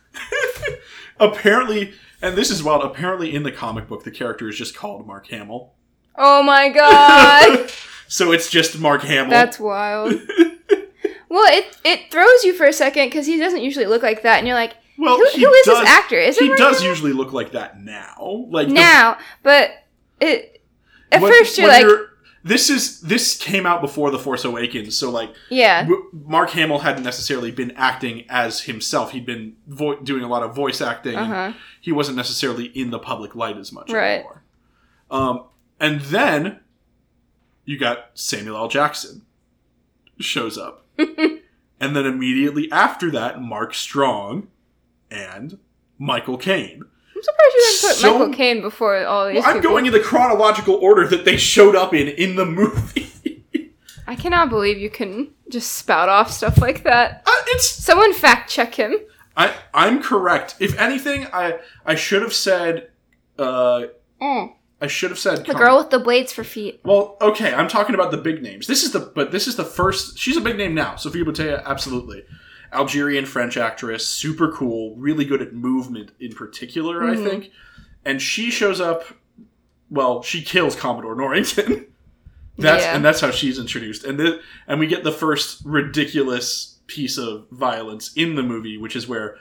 apparently, 1.21 1.93
and 2.21 2.37
this 2.37 2.51
is 2.51 2.63
wild. 2.63 2.83
Apparently, 2.85 3.35
in 3.35 3.43
the 3.43 3.53
comic 3.53 3.89
book, 3.89 4.05
the 4.05 4.11
character 4.11 4.49
is 4.49 4.57
just 4.57 4.77
called 4.77 5.07
Mark 5.07 5.29
Hamill. 5.29 5.73
Oh 6.17 6.43
my 6.43 6.69
god! 6.69 7.71
so 8.09 8.33
it's 8.33 8.51
just 8.51 8.79
Mark 8.79 9.03
Hamill. 9.03 9.31
That's 9.31 9.59
wild. 9.59 10.13
well, 11.29 11.53
it 11.53 11.77
it 11.85 12.11
throws 12.11 12.45
you 12.45 12.55
for 12.55 12.67
a 12.67 12.73
second 12.73 13.07
because 13.07 13.27
he 13.27 13.39
doesn't 13.39 13.63
usually 13.63 13.87
look 13.87 14.03
like 14.03 14.23
that, 14.23 14.39
and 14.39 14.47
you're 14.47 14.57
like, 14.57 14.75
well, 14.99 15.17
who, 15.17 15.25
who 15.25 15.53
is 15.53 15.67
does, 15.67 15.81
this 15.81 15.89
actor? 15.89 16.19
Is 16.19 16.39
He 16.39 16.49
Mark 16.49 16.59
does 16.59 16.77
Hamill? 16.79 16.91
usually 16.91 17.13
look 17.13 17.33
like 17.33 17.53
that 17.53 17.81
now. 17.81 18.47
Like 18.51 18.69
the- 18.69 18.75
now, 18.75 19.19
but 19.43 19.71
it 20.21 20.63
at 21.11 21.23
when- 21.23 21.33
first 21.33 21.57
you're 21.57 21.69
like, 21.69 21.83
you're- 21.85 22.07
this 22.45 22.69
is 22.71 23.01
this 23.03 23.37
came 23.37 23.67
out 23.67 23.81
before 23.81 24.11
the 24.11 24.19
Force 24.19 24.45
Awakens, 24.45 24.97
so 24.97 25.11
like 25.11 25.33
yeah, 25.49 25.83
w- 25.83 26.09
Mark 26.13 26.51
Hamill 26.51 26.81
hadn't 26.81 27.05
necessarily 27.05 27.51
been 27.51 27.71
acting 27.73 28.25
as 28.29 28.63
himself. 28.63 29.13
He'd 29.13 29.27
been 29.27 29.57
vo- 29.67 30.01
doing 30.01 30.23
a 30.25 30.29
lot 30.29 30.43
of 30.43 30.55
voice 30.55 30.81
acting. 30.81 31.17
Uh-huh. 31.17 31.53
He 31.81 31.93
wasn't 31.93 32.17
necessarily 32.17 32.67
in 32.67 32.91
the 32.91 32.99
public 32.99 33.35
light 33.35 33.57
as 33.57 33.73
much 33.73 33.91
Right. 33.91 34.15
anymore. 34.15 34.43
Um, 35.11 35.45
and 35.81 36.01
then 36.01 36.61
you 37.65 37.79
got 37.79 38.11
Samuel 38.15 38.57
L. 38.57 38.69
Jackson 38.69 39.23
shows 40.19 40.57
up, 40.59 40.85
and 40.99 41.41
then 41.97 42.07
immediately 42.07 42.71
after 42.73 43.11
that, 43.13 43.41
Mark 43.41 43.75
Strong 43.75 44.49
and 45.11 45.59
Michael 45.99 46.39
Caine. 46.39 46.85
I'm 47.23 47.25
surprised 47.25 47.55
you 47.55 47.61
didn't 47.61 47.81
put 47.81 47.97
So- 48.01 48.19
Michael 48.19 48.35
Caine 48.35 48.61
before 48.63 49.05
all 49.07 49.29
these 49.29 49.37
Well, 49.37 49.45
I'm 49.47 49.57
people. 49.57 49.71
going 49.71 49.87
in 49.87 49.93
the 49.93 50.01
chronological 50.01 50.75
order 50.77 51.07
that 51.07 51.25
they 51.25 51.37
showed 51.37 51.77
up 51.77 51.95
in 51.95 52.09
in 52.09 52.37
the 52.37 52.45
movie. 52.47 53.09
I 54.07 54.17
cannot 54.17 54.51
believe 54.51 54.79
you 54.79 54.91
can 54.91 55.29
just 55.49 55.73
spout 55.73 56.09
off 56.09 56.31
stuff 56.33 56.59
like 56.59 56.83
that. 56.83 57.23
Uh, 57.25 57.31
it's 57.49 57.69
Someone 57.69 58.13
fact 58.13 58.51
check 58.51 58.75
him. 58.75 58.97
I 59.37 59.55
I'm 59.73 60.03
correct. 60.03 60.57
If 60.59 60.79
anything, 60.79 61.27
I 61.33 61.59
I 61.87 61.95
should 61.95 62.23
have 62.23 62.35
said 62.35 62.89
uh 63.39 63.83
Mm. 64.21 64.53
I 64.81 64.89
should 64.89 65.11
have 65.11 65.19
said 65.19 65.39
The 65.47 65.53
com- 65.53 65.63
girl 65.63 65.79
with 65.79 65.91
the 65.91 66.01
blades 66.01 66.33
for 66.33 66.43
feet. 66.45 66.81
Well, 66.85 67.17
okay, 67.21 67.55
I'm 67.55 67.69
talking 67.69 67.95
about 67.95 68.11
the 68.11 68.17
big 68.19 68.43
names. 68.43 68.67
This 68.67 68.83
is 68.83 68.91
the 68.91 68.99
but 69.01 69.31
this 69.31 69.47
is 69.47 69.55
the 69.57 69.65
first. 69.65 70.19
She's 70.19 70.37
a 70.37 70.41
big 70.41 70.57
name 70.59 70.75
now. 70.75 70.97
Sofia 70.97 71.25
Boutella, 71.25 71.65
absolutely. 71.65 72.25
Algerian 72.73 73.27
French 73.27 73.57
actress, 73.57 74.07
super 74.07 74.51
cool, 74.51 74.97
really 74.97 75.25
good 75.25 75.43
at 75.43 75.53
movement 75.53 76.11
in 76.19 76.33
particular, 76.33 77.05
I 77.05 77.15
Mhm. 77.17 77.29
think. 77.29 77.51
And 78.05 78.21
she 78.21 78.51
shows 78.51 78.81
up. 78.81 79.05
Well, 79.91 80.23
she 80.23 80.43
kills 80.43 80.75
Commodore 80.75 81.15
Norrington. 81.15 81.87
that's 82.59 82.83
Yeah. 82.85 82.97
and 82.97 83.05
that's 83.05 83.21
how 83.21 83.31
she's 83.31 83.59
introduced. 83.59 84.05
And 84.05 84.19
the, 84.19 84.41
and 84.67 84.81
we 84.81 84.87
get 84.87 85.05
the 85.05 85.13
first 85.13 85.61
ridiculous 85.65 86.79
piece 86.87 87.17
of 87.19 87.47
violence 87.51 88.13
in 88.15 88.35
the 88.35 88.43
movie, 88.43 88.77
which 88.77 88.97
is 88.97 89.07
where 89.07 89.37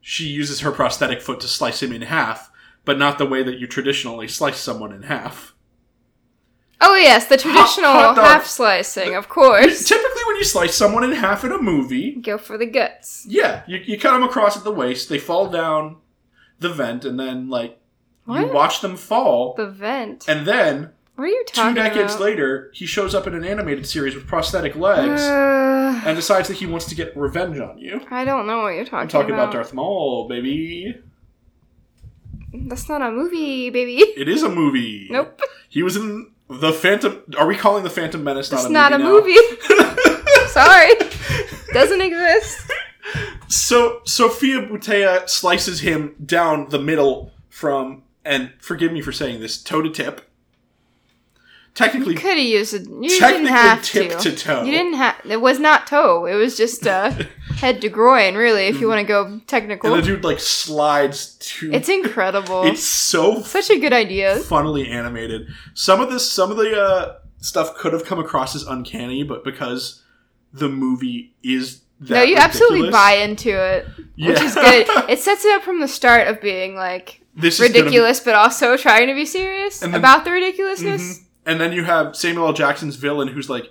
she 0.00 0.24
uses 0.24 0.60
her 0.60 0.70
prosthetic 0.72 1.20
foot 1.20 1.40
to 1.40 1.48
slice 1.48 1.82
him 1.82 1.92
in 1.92 2.02
half, 2.02 2.50
but 2.84 2.98
not 2.98 3.18
the 3.18 3.26
way 3.26 3.42
that 3.42 3.58
you 3.58 3.66
traditionally 3.66 4.28
slice 4.28 4.58
someone 4.58 4.92
in 4.92 5.02
half. 5.04 5.52
Oh 6.80 6.94
yes, 6.94 7.26
the 7.26 7.36
traditional 7.38 7.90
hot 7.90 8.16
dog. 8.16 8.24
half 8.24 8.46
slicing, 8.46 9.14
of 9.14 9.28
course. 9.28 9.84
Typically, 9.88 10.22
when 10.26 10.36
you 10.36 10.44
slice 10.44 10.74
someone 10.74 11.04
in 11.04 11.12
half 11.12 11.42
in 11.44 11.52
a 11.52 11.58
movie, 11.60 12.16
Go 12.16 12.36
for 12.38 12.58
the 12.58 12.66
guts. 12.66 13.24
yeah, 13.28 13.62
you, 13.66 13.78
you 13.78 13.98
cut 13.98 14.12
them 14.12 14.22
across 14.22 14.56
at 14.56 14.64
the 14.64 14.70
waist, 14.72 15.08
they 15.08 15.18
fall 15.18 15.48
down 15.48 15.96
the 16.60 16.68
vent, 16.68 17.04
and 17.04 17.18
then, 17.18 17.48
like, 17.48 17.78
you 18.28 18.46
watch 18.48 18.80
them 18.80 18.96
fall, 18.96 19.54
The 19.56 19.66
vent. 19.70 20.26
and 20.28 20.46
then, 20.46 20.90
What 21.14 21.24
are 21.24 21.28
you 21.28 21.44
two 21.46 21.72
decades 21.74 22.14
about? 22.14 22.24
later, 22.24 22.70
he 22.74 22.84
shows 22.86 23.14
up 23.14 23.26
in 23.26 23.34
an 23.34 23.44
animated 23.44 23.86
series 23.86 24.14
with 24.14 24.26
prosthetic 24.26 24.74
legs 24.76 25.22
Uh, 25.22 26.02
and 26.04 26.14
decides 26.16 26.48
that 26.48 26.58
he 26.58 26.66
wants 26.66 26.86
to 26.86 26.94
get 26.94 27.16
revenge 27.16 27.58
on 27.58 27.78
you. 27.78 28.00
I 28.10 28.24
don't 28.26 28.46
know 28.46 28.62
what 28.62 28.74
you're 28.74 28.84
talking, 28.84 28.98
I'm 28.98 29.08
talking 29.08 29.30
about 29.34 29.44
about. 29.44 29.52
Darth 29.54 29.72
Maul, 29.72 30.28
baby. 30.28 30.94
That's 32.52 32.88
not 32.88 33.02
a 33.02 33.10
movie, 33.10 33.70
baby. 33.70 33.96
It 33.98 34.28
is 34.28 34.42
a 34.42 34.48
movie. 34.48 35.08
Nope. 35.10 35.40
He 35.68 35.82
was 35.82 35.96
in 35.96 36.30
the 36.48 36.72
Phantom. 36.72 37.22
Are 37.38 37.46
we 37.46 37.56
calling 37.56 37.84
the 37.84 37.90
Phantom 37.90 38.22
Menace 38.22 38.52
It's 38.52 38.64
not 38.64 38.90
not 38.90 38.92
a 38.92 38.96
a 38.96 38.98
movie. 38.98 39.34
movie? 39.34 39.60
Sorry. 40.48 40.92
Doesn't 41.72 42.00
exist. 42.00 42.70
So 43.48 44.00
Sofia 44.04 44.62
Boutella 44.62 45.28
slices 45.28 45.80
him 45.80 46.14
down 46.24 46.68
the 46.70 46.78
middle 46.78 47.32
from, 47.48 48.02
and 48.24 48.52
forgive 48.60 48.92
me 48.92 49.00
for 49.02 49.12
saying 49.12 49.40
this, 49.40 49.62
toe 49.62 49.82
to 49.82 49.90
tip. 49.90 50.25
Technically, 51.76 52.14
you 52.14 52.18
Could 52.20 52.38
have 52.38 52.46
used 52.46 52.72
it. 52.72 52.88
You 52.88 53.02
didn't 53.02 53.18
technically 53.20 53.50
have 53.52 53.82
tip 53.84 54.18
to. 54.18 54.30
to 54.30 54.36
toe. 54.36 54.62
You 54.64 54.72
didn't 54.72 54.94
have. 54.94 55.14
It 55.28 55.42
was 55.42 55.58
not 55.60 55.86
toe. 55.86 56.24
It 56.24 56.34
was 56.34 56.56
just 56.56 56.86
uh, 56.86 57.10
head 57.56 57.82
to 57.82 57.90
groin. 57.90 58.34
Really, 58.34 58.64
if 58.66 58.80
you 58.80 58.88
want 58.88 59.00
to 59.02 59.06
go 59.06 59.40
technical, 59.46 59.92
and 59.92 60.02
the 60.02 60.06
dude 60.06 60.24
like 60.24 60.40
slides 60.40 61.34
to. 61.34 61.70
It's 61.72 61.90
incredible. 61.90 62.62
It's 62.66 62.82
so 62.82 63.42
Such 63.42 63.68
a 63.70 63.78
good 63.78 63.92
idea. 63.92 64.36
funnily 64.36 64.88
animated. 64.88 65.48
Some 65.74 66.00
of 66.00 66.10
this, 66.10 66.30
some 66.32 66.50
of 66.50 66.56
the 66.56 66.80
uh, 66.80 67.16
stuff 67.42 67.74
could 67.76 67.92
have 67.92 68.06
come 68.06 68.18
across 68.18 68.56
as 68.56 68.62
uncanny, 68.62 69.22
but 69.22 69.44
because 69.44 70.02
the 70.54 70.70
movie 70.70 71.34
is 71.42 71.82
that 72.00 72.14
no, 72.14 72.22
you 72.22 72.36
absolutely 72.36 72.90
buy 72.90 73.12
into 73.16 73.50
it, 73.50 73.86
Yeah. 74.16 74.28
which 74.30 74.40
is 74.40 74.54
good. 74.54 74.86
It 75.10 75.18
sets 75.18 75.44
it 75.44 75.52
up 75.54 75.62
from 75.62 75.80
the 75.80 75.88
start 75.88 76.26
of 76.28 76.40
being 76.40 76.74
like 76.74 77.20
This 77.34 77.60
is 77.60 77.60
gonna 77.60 77.72
be- 77.74 77.80
ridiculous, 77.80 78.20
but 78.20 78.34
also 78.34 78.78
trying 78.78 79.08
to 79.08 79.14
be 79.14 79.26
serious 79.26 79.80
then- 79.80 79.94
about 79.94 80.24
the 80.24 80.30
ridiculousness. 80.30 81.02
Mhm. 81.18 81.22
And 81.46 81.60
then 81.60 81.72
you 81.72 81.84
have 81.84 82.16
Samuel 82.16 82.48
L. 82.48 82.52
Jackson's 82.52 82.96
villain 82.96 83.28
who's 83.28 83.48
like, 83.48 83.70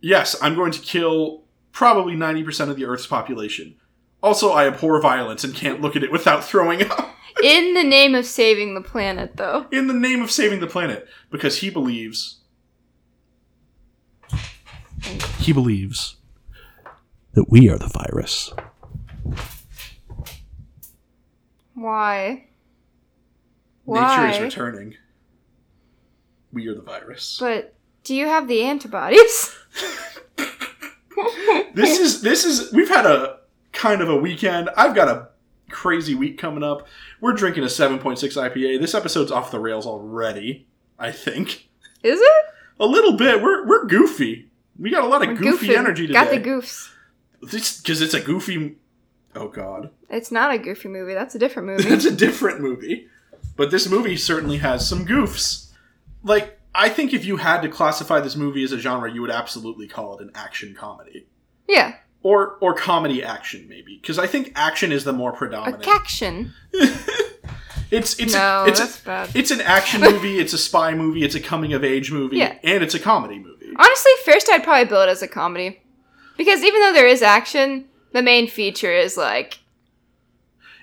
Yes, 0.00 0.36
I'm 0.40 0.54
going 0.54 0.70
to 0.72 0.80
kill 0.80 1.42
probably 1.72 2.14
90% 2.14 2.68
of 2.70 2.76
the 2.76 2.84
Earth's 2.84 3.06
population. 3.06 3.74
Also, 4.22 4.50
I 4.50 4.66
abhor 4.66 5.00
violence 5.00 5.42
and 5.42 5.54
can't 5.54 5.80
look 5.80 5.96
at 5.96 6.02
it 6.02 6.12
without 6.12 6.44
throwing 6.44 6.82
up. 6.90 7.16
In 7.42 7.74
the 7.74 7.84
name 7.84 8.14
of 8.14 8.26
saving 8.26 8.74
the 8.74 8.80
planet, 8.80 9.36
though. 9.36 9.66
In 9.70 9.86
the 9.86 9.94
name 9.94 10.22
of 10.22 10.30
saving 10.30 10.60
the 10.60 10.66
planet. 10.66 11.06
Because 11.30 11.58
he 11.58 11.70
believes. 11.70 12.40
He 15.38 15.52
believes 15.52 16.16
that 17.34 17.48
we 17.48 17.70
are 17.70 17.78
the 17.78 17.86
virus. 17.86 18.52
Why? 21.74 22.46
Nature 23.86 24.26
is 24.26 24.40
returning. 24.40 24.96
We 26.52 26.66
are 26.68 26.74
the 26.74 26.82
virus. 26.82 27.36
But 27.40 27.74
do 28.04 28.14
you 28.14 28.26
have 28.26 28.48
the 28.48 28.62
antibodies? 28.62 29.56
this 31.74 31.98
is 31.98 32.22
this 32.22 32.44
is 32.44 32.72
we've 32.72 32.88
had 32.88 33.06
a 33.06 33.38
kind 33.72 34.00
of 34.00 34.08
a 34.08 34.16
weekend. 34.16 34.70
I've 34.76 34.94
got 34.94 35.08
a 35.08 35.28
crazy 35.70 36.14
week 36.14 36.38
coming 36.38 36.62
up. 36.62 36.86
We're 37.20 37.32
drinking 37.34 37.64
a 37.64 37.66
7.6 37.66 38.16
IPA. 38.18 38.80
This 38.80 38.94
episode's 38.94 39.30
off 39.30 39.50
the 39.50 39.58
rails 39.60 39.86
already, 39.86 40.66
I 40.98 41.12
think. 41.12 41.68
Is 42.02 42.20
it? 42.20 42.44
A 42.80 42.86
little 42.86 43.12
bit. 43.16 43.42
We're 43.42 43.66
we're 43.66 43.86
goofy. 43.86 44.50
We 44.78 44.90
got 44.90 45.04
a 45.04 45.08
lot 45.08 45.22
of 45.22 45.28
We're 45.28 45.34
goofy 45.36 45.68
goofing. 45.68 45.76
energy 45.78 46.06
today. 46.06 46.18
Got 46.20 46.30
the 46.30 46.40
goofs. 46.40 46.90
Because 47.40 48.00
it's 48.00 48.14
a 48.14 48.20
goofy. 48.20 48.76
Oh 49.34 49.48
God, 49.48 49.90
It's 50.08 50.32
not 50.32 50.52
a 50.52 50.58
goofy 50.58 50.88
movie. 50.88 51.14
That's 51.14 51.34
a 51.34 51.38
different 51.38 51.66
movie. 51.68 51.88
That's 51.88 52.04
a 52.06 52.14
different 52.14 52.60
movie. 52.60 53.08
But 53.56 53.70
this 53.70 53.88
movie 53.88 54.16
certainly 54.16 54.58
has 54.58 54.88
some 54.88 55.04
goofs. 55.04 55.67
Like 56.28 56.58
I 56.74 56.88
think 56.88 57.12
if 57.12 57.24
you 57.24 57.38
had 57.38 57.62
to 57.62 57.68
classify 57.68 58.20
this 58.20 58.36
movie 58.36 58.62
as 58.62 58.72
a 58.72 58.78
genre, 58.78 59.10
you 59.12 59.20
would 59.22 59.30
absolutely 59.30 59.88
call 59.88 60.16
it 60.18 60.22
an 60.22 60.30
action 60.34 60.74
comedy. 60.74 61.26
yeah, 61.66 61.94
or 62.22 62.56
or 62.60 62.74
comedy 62.74 63.22
action 63.24 63.66
maybe 63.68 63.98
because 64.00 64.18
I 64.18 64.26
think 64.26 64.52
action 64.54 64.92
is 64.92 65.04
the 65.04 65.12
more 65.12 65.30
a 65.32 65.36
predominant. 65.36 65.82
caction. 65.82 66.52
it's 67.90 68.18
it's 68.18 68.34
No, 68.34 68.64
a, 68.64 68.68
it's 68.68 68.78
that's 68.80 69.00
a, 69.00 69.04
bad. 69.04 69.30
it's 69.34 69.50
an 69.50 69.60
action 69.62 70.00
movie, 70.12 70.38
it's 70.38 70.52
a 70.52 70.58
spy 70.58 70.94
movie, 70.94 71.24
it's 71.24 71.34
a 71.34 71.40
coming 71.40 71.72
of 71.72 71.82
age 71.84 72.12
movie, 72.12 72.36
Yeah. 72.38 72.54
and 72.62 72.82
it's 72.82 72.94
a 72.94 72.98
comedy 73.00 73.38
movie. 73.38 73.72
Honestly, 73.76 74.12
first 74.24 74.48
I'd 74.50 74.64
probably 74.64 74.84
bill 74.86 75.02
it 75.02 75.08
as 75.08 75.22
a 75.22 75.28
comedy. 75.28 75.80
Because 76.36 76.62
even 76.62 76.80
though 76.80 76.92
there 76.92 77.08
is 77.08 77.20
action, 77.22 77.86
the 78.12 78.22
main 78.22 78.46
feature 78.48 78.92
is 78.92 79.16
like 79.16 79.58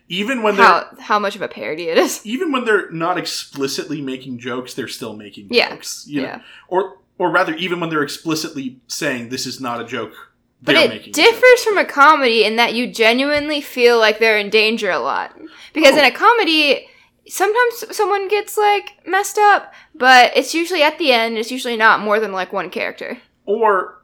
even 0.08 0.44
when 0.44 0.56
they're 0.56 0.66
how 0.66 0.88
how 1.00 1.20
much 1.20 1.36
of 1.36 1.42
a 1.42 1.48
parody 1.48 1.90
it 1.90 1.98
is. 1.98 2.22
even 2.26 2.52
when 2.52 2.66
they're 2.66 2.90
not 2.92 3.18
explicitly 3.18 4.02
making 4.02 4.40
jokes, 4.40 4.74
they're 4.74 4.88
still 4.88 5.16
making 5.16 5.48
Yeah. 5.52 5.70
jokes. 5.70 6.06
You 6.08 6.22
know? 6.22 6.28
Yeah. 6.28 6.42
Or 6.68 6.98
or 7.18 7.32
rather, 7.32 7.56
even 7.56 7.80
when 7.80 7.90
they're 7.90 8.04
explicitly 8.04 8.80
saying 8.88 9.30
this 9.30 9.46
is 9.46 9.62
not 9.62 9.80
a 9.82 9.86
joke, 9.86 10.14
But 10.62 10.74
they're 10.74 10.92
it 10.92 11.14
differs 11.14 11.64
from 11.64 11.78
a 11.78 11.86
comedy 11.86 12.44
in 12.44 12.58
that 12.58 12.74
you 12.74 12.88
genuinely 12.88 13.62
feel 13.62 13.98
like 14.00 14.20
they're 14.20 14.38
in 14.38 14.50
danger 14.50 14.92
a 14.92 15.00
lot. 15.00 15.38
Because 15.74 15.96
Oh. 15.96 16.00
in 16.00 16.06
a 16.06 16.12
comedy, 16.12 16.88
sometimes 17.28 17.96
someone 17.96 18.28
gets 18.28 18.58
like 18.58 18.98
messed 19.08 19.38
up, 19.38 19.74
but 19.96 20.36
it's 20.36 20.54
usually 20.54 20.84
at 20.84 20.98
the 21.00 21.12
end, 21.14 21.38
it's 21.38 21.52
usually 21.52 21.78
not 21.78 22.02
more 22.02 22.20
than 22.20 22.32
like 22.34 22.52
one 22.54 22.70
character. 22.70 23.20
or 23.46 24.02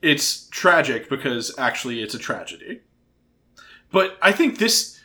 it's 0.00 0.46
tragic 0.50 1.08
because 1.10 1.52
actually 1.58 2.00
it's 2.02 2.14
a 2.14 2.18
tragedy. 2.18 2.80
But 3.90 4.16
I 4.22 4.32
think 4.32 4.58
this 4.58 4.97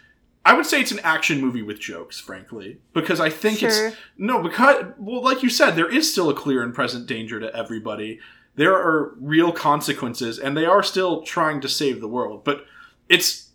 I 0.45 0.53
would 0.53 0.65
say 0.65 0.81
it's 0.81 0.91
an 0.91 1.00
action 1.03 1.39
movie 1.39 1.62
with 1.62 1.79
jokes, 1.79 2.19
frankly, 2.19 2.79
because 2.93 3.19
I 3.21 3.29
think 3.29 3.59
Sure. 3.59 3.88
it's 3.88 3.97
no 4.17 4.41
because 4.43 4.85
well 4.97 5.21
like 5.23 5.41
you 5.43 5.50
said 5.50 5.71
there 5.75 5.89
is 5.89 6.12
still 6.12 6.29
a 6.29 6.33
clear 6.33 6.62
and 6.63 6.73
present 6.73 7.05
danger 7.07 7.39
to 7.39 7.55
everybody. 7.55 8.19
There 8.55 8.73
are 8.75 9.15
real 9.19 9.51
consequences 9.51 10.38
and 10.38 10.55
they 10.57 10.65
are 10.65 10.83
still 10.83 11.21
trying 11.23 11.62
to 11.62 11.69
save 11.69 12.01
the 12.01 12.07
world, 12.09 12.43
but 12.43 12.65
it's 13.09 13.50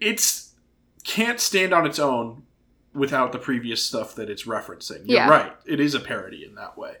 it's 0.00 0.54
can't 1.04 1.40
stand 1.40 1.72
on 1.72 1.86
its 1.86 1.98
own 1.98 2.44
without 2.94 3.32
the 3.32 3.38
previous 3.38 3.82
stuff 3.82 4.14
that 4.14 4.30
it's 4.30 4.44
referencing. 4.44 5.00
You're 5.06 5.18
Yeah. 5.18 5.28
right. 5.28 5.52
It 5.66 5.80
is 5.80 5.94
a 5.94 6.00
parody 6.00 6.44
in 6.44 6.54
that 6.56 6.76
way. 6.78 6.96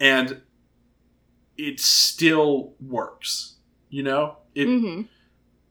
And 0.00 0.42
it 1.56 1.78
still 1.80 2.74
works. 2.80 3.54
You 3.90 4.02
know? 4.02 4.38
It 4.54 4.66
hmm 4.66 5.02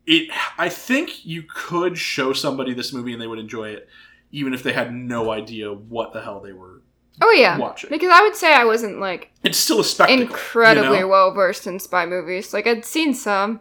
it 0.05 0.29
I 0.57 0.69
think 0.69 1.25
you 1.25 1.43
could 1.43 1.97
show 1.97 2.33
somebody 2.33 2.73
this 2.73 2.91
movie 2.93 3.13
and 3.13 3.21
they 3.21 3.27
would 3.27 3.39
enjoy 3.39 3.69
it 3.69 3.87
even 4.31 4.53
if 4.53 4.63
they 4.63 4.73
had 4.73 4.93
no 4.93 5.31
idea 5.31 5.71
what 5.73 6.11
the 6.13 6.21
hell 6.21 6.39
they 6.39 6.53
were 6.53 6.81
Oh 7.21 7.29
yeah. 7.29 7.59
watching. 7.59 7.91
Because 7.91 8.09
I 8.11 8.23
would 8.23 8.35
say 8.35 8.53
I 8.55 8.65
wasn't 8.65 8.99
like 8.99 9.31
It's 9.43 9.59
still 9.59 9.79
a 9.79 9.83
spectacle. 9.83 10.23
incredibly 10.23 10.95
you 10.97 10.99
know? 11.01 11.07
well 11.09 11.31
versed 11.31 11.67
in 11.67 11.79
spy 11.79 12.05
movies. 12.07 12.53
Like 12.53 12.65
I'd 12.65 12.85
seen 12.85 13.13
some, 13.13 13.59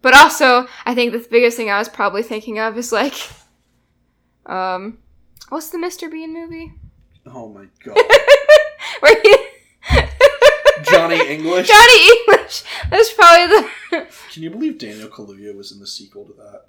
but 0.00 0.14
also 0.14 0.66
I 0.86 0.94
think 0.94 1.12
the 1.12 1.26
biggest 1.30 1.56
thing 1.58 1.68
I 1.70 1.78
was 1.78 1.88
probably 1.90 2.22
thinking 2.22 2.58
of 2.58 2.78
is 2.78 2.90
like, 2.90 3.12
um, 4.46 4.98
what's 5.50 5.70
the 5.70 5.78
Mr. 5.78 6.10
Bean 6.10 6.32
movie 6.32 6.72
Oh 7.26 7.48
my 7.50 7.66
god. 7.84 7.96
where 9.00 9.20
he 9.20 9.36
Johnny 10.84 11.28
English. 11.28 11.68
Johnny 11.68 12.08
English? 12.18 12.62
That's 12.90 13.12
probably 13.12 13.46
the. 13.90 14.06
Can 14.32 14.42
you 14.42 14.50
believe 14.50 14.78
Daniel 14.78 15.08
Kaluuya 15.08 15.54
was 15.56 15.72
in 15.72 15.80
the 15.80 15.86
sequel 15.86 16.24
to 16.26 16.32
that? 16.34 16.64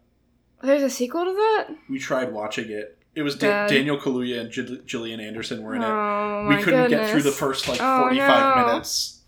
There's 0.62 0.82
a 0.84 0.90
sequel 0.90 1.26
to 1.26 1.34
that. 1.34 1.68
We 1.90 2.00
tried 2.00 2.32
watching 2.34 2.70
it. 2.70 2.98
It 3.16 3.24
was 3.24 3.36
da- 3.36 3.68
Daniel 3.68 3.98
Kaluuya 3.98 4.42
and 4.42 4.52
Gill- 4.52 4.78
Gillian 4.86 5.20
Anderson 5.20 5.64
were 5.64 5.76
in 5.76 5.82
it. 5.82 5.86
Oh 5.88 6.46
we 6.50 6.62
couldn't 6.62 6.90
get 6.90 7.10
through 7.10 7.24
the 7.24 7.32
first 7.32 7.68
like 7.68 7.80
Oh, 7.82 8.02
45 8.04 8.56
no. 8.58 8.66
minutes. 8.68 9.22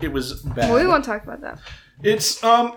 It 0.00 0.12
was 0.12 0.42
bad. 0.42 0.72
We 0.72 0.86
won't 0.86 1.04
talk 1.04 1.22
about 1.24 1.40
that. 1.40 1.58
It's 2.02 2.42
um 2.44 2.76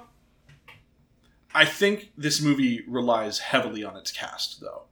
I 1.54 1.66
think 1.66 2.12
this 2.18 2.42
movie 2.42 2.84
relies 2.88 3.40
heavily 3.40 3.84
on 3.84 3.98
its 3.98 4.12
cast 4.12 4.62
though. 4.62 4.84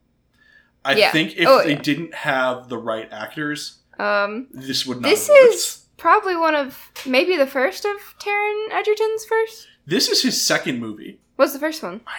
I 0.84 0.96
Yeah. 0.96 1.12
think 1.12 1.38
if 1.38 1.48
Oh, 1.48 1.64
they 1.64 1.72
yeah. 1.72 1.82
didn't 1.82 2.14
have 2.14 2.70
the 2.70 2.78
right 2.78 3.08
actors, 3.12 3.80
Um, 4.00 4.48
this 4.52 4.86
would 4.86 5.02
not 5.02 5.10
this 5.10 5.28
have 5.28 5.36
worked. 5.36 5.54
is 5.56 5.86
probably 5.98 6.36
one 6.36 6.56
of 6.56 6.92
maybe 7.06 7.36
the 7.36 7.48
first 7.48 7.86
of 7.86 7.96
Taron 8.20 8.70
Egerton's 8.72 9.26
first. 9.26 9.68
This 9.86 10.10
is 10.10 10.22
his 10.22 10.42
second 10.42 10.80
movie. 10.80 11.20
What's 11.36 11.54
the 11.54 11.60
first 11.60 11.84
one? 11.84 12.02
I 12.08 12.18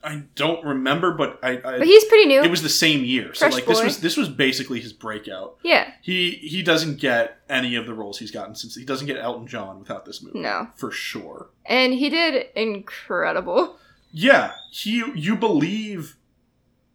I 0.00 0.22
don't 0.36 0.64
remember, 0.64 1.10
but 1.12 1.40
I, 1.42 1.52
I 1.56 1.78
But 1.78 1.86
he's 1.86 2.04
pretty 2.04 2.26
new. 2.26 2.40
it 2.42 2.50
was 2.50 2.62
the 2.62 2.68
same 2.68 3.04
year. 3.04 3.34
So 3.34 3.40
Fresh 3.40 3.52
like 3.54 3.66
this 3.66 3.78
boy. 3.80 3.84
was 3.84 4.00
this 4.00 4.16
was 4.16 4.28
basically 4.28 4.80
his 4.80 4.92
breakout. 4.92 5.56
yeah. 5.64 5.90
He 6.02 6.30
he 6.32 6.62
doesn't 6.62 7.00
get 7.00 7.38
any 7.48 7.74
of 7.74 7.86
the 7.86 7.94
roles 7.94 8.18
he's 8.18 8.30
gotten 8.30 8.54
since 8.54 8.74
he 8.76 8.84
doesn't 8.84 9.06
get 9.08 9.16
Elton 9.18 9.46
John 9.48 9.78
without 9.80 10.04
this 10.06 10.22
movie. 10.22 10.38
No. 10.38 10.68
For 10.76 10.90
sure. 10.90 11.48
And 11.66 11.94
he 11.94 12.08
did 12.10 12.46
incredible. 12.54 13.76
Yeah, 14.12 14.52
he 14.70 15.02
you 15.16 15.36
believe 15.36 16.16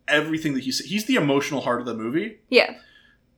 everything 0.07 0.53
that 0.53 0.63
he 0.63 0.71
said. 0.71 0.87
He's 0.87 1.05
the 1.05 1.15
emotional 1.15 1.61
heart 1.61 1.79
of 1.79 1.85
the 1.85 1.93
movie 1.93 2.39
Yeah. 2.49 2.75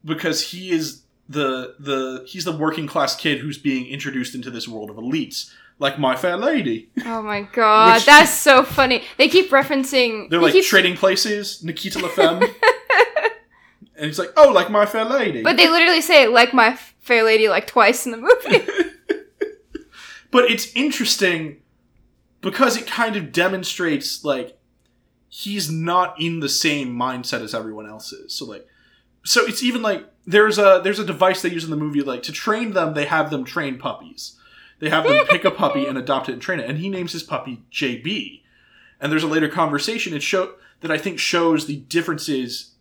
because 0.04 0.52
he 0.52 0.72
is 0.72 1.02
the 1.28 1.76
the 1.80 2.24
he's 2.28 2.46
the 2.46 2.52
working 2.56 2.88
class 2.88 3.16
kid 3.16 3.40
who's 3.40 3.58
being 3.58 3.88
introduced 3.88 4.36
into 4.36 4.52
this 4.52 4.68
world 4.68 4.90
of 4.90 4.96
elites, 4.98 5.52
like 5.80 5.98
My 5.98 6.16
Fair 6.16 6.38
Lady. 6.38 6.90
Oh 7.06 7.22
my 7.22 7.42
god, 7.42 7.96
Which- 7.96 8.06
that's 8.06 8.32
so 8.32 8.64
funny. 8.64 9.04
They 9.18 9.28
keep 9.28 9.50
referencing. 9.50 10.30
They're 10.30 10.40
he 10.40 10.46
like 10.46 10.54
keeps- 10.54 10.68
trading 10.68 10.96
places. 10.98 11.64
Nikita 11.64 12.00
LaFemme, 12.06 12.42
and 13.96 14.06
he's 14.06 14.20
like, 14.20 14.34
"Oh, 14.38 14.52
like 14.52 14.70
My 14.70 14.86
Fair 14.86 15.06
Lady." 15.06 15.42
But 15.42 15.58
they 15.58 15.70
literally 15.70 16.02
say 16.02 16.28
like 16.28 16.54
my 16.54 16.76
fair 17.00 17.24
lady 17.24 17.48
like 17.50 17.68
twice 17.68 18.06
in 18.06 18.12
the 18.12 18.18
movie. 18.18 18.66
but 20.32 20.50
it's 20.50 20.72
interesting 20.76 21.58
because 22.42 22.78
it 22.78 22.86
kind 22.88 23.16
of 23.16 23.32
demonstrates 23.32 24.24
like 24.24 24.58
he's 25.30 25.70
not 25.72 26.20
in 26.22 26.40
the 26.40 26.50
same 26.50 26.96
mindset 26.96 27.42
as 27.42 27.54
everyone 27.54 27.88
else 27.90 28.12
is 28.14 28.34
so 28.34 28.46
like 28.46 28.66
so 29.24 29.46
it's 29.46 29.62
even 29.64 29.82
like 29.82 30.06
there's 30.26 30.58
a 30.58 30.82
there's 30.84 31.00
a 31.00 31.06
device 31.06 31.42
they 31.42 31.50
use 31.50 31.64
in 31.64 31.70
the 31.70 31.76
movie 31.76 32.02
like 32.02 32.24
to 32.24 32.32
train 32.32 32.74
them 32.74 32.94
they 32.94 33.06
have 33.06 33.30
them 33.30 33.44
train 33.44 33.78
puppies. 33.78 34.38
They 34.80 34.90
have 34.90 35.06
them 35.06 35.26
pick 35.28 35.46
a 35.46 35.52
puppy 35.52 35.86
and 35.86 35.98
adopt 35.98 36.28
it 36.30 36.34
and 36.34 36.42
train 36.42 36.60
it 36.60 36.70
and 36.70 36.78
he 36.80 36.90
names 36.90 37.14
his 37.14 37.24
puppy 37.24 37.64
jb 37.72 38.42
and 39.00 39.12
there's 39.12 39.24
a 39.24 39.28
later 39.28 39.48
conversation 39.48 40.14
it 40.14 40.22
show 40.22 40.56
that 40.82 40.92
i 40.92 40.98
think 40.98 41.18
shows 41.18 41.66
the 41.66 41.78
differences 41.78 42.72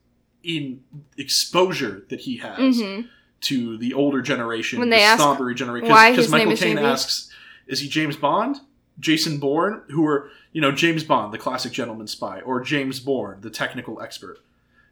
in 0.42 0.82
exposure 1.16 2.04
that 2.08 2.20
he 2.20 2.38
has 2.38 2.80
hmm 2.80 3.00
to 3.44 3.76
the 3.76 3.94
older 3.94 4.22
generation, 4.22 4.78
When 4.78 4.90
the 4.90 4.96
they 4.96 5.02
ask 5.02 5.20
snobbery 5.20 5.54
generation. 5.54 5.88
Because 5.88 6.30
Michael 6.30 6.56
Caine 6.56 6.78
asks, 6.78 7.30
"Is 7.66 7.80
he 7.80 7.88
James 7.88 8.16
Bond, 8.16 8.56
Jason 8.98 9.38
Bourne, 9.38 9.82
who 9.90 10.06
are 10.06 10.30
you 10.52 10.60
know 10.60 10.72
James 10.72 11.04
Bond, 11.04 11.32
the 11.32 11.38
classic 11.38 11.72
gentleman 11.72 12.06
spy, 12.06 12.40
or 12.40 12.60
James 12.60 13.00
Bourne, 13.00 13.40
the 13.42 13.50
technical 13.50 14.00
expert?" 14.00 14.38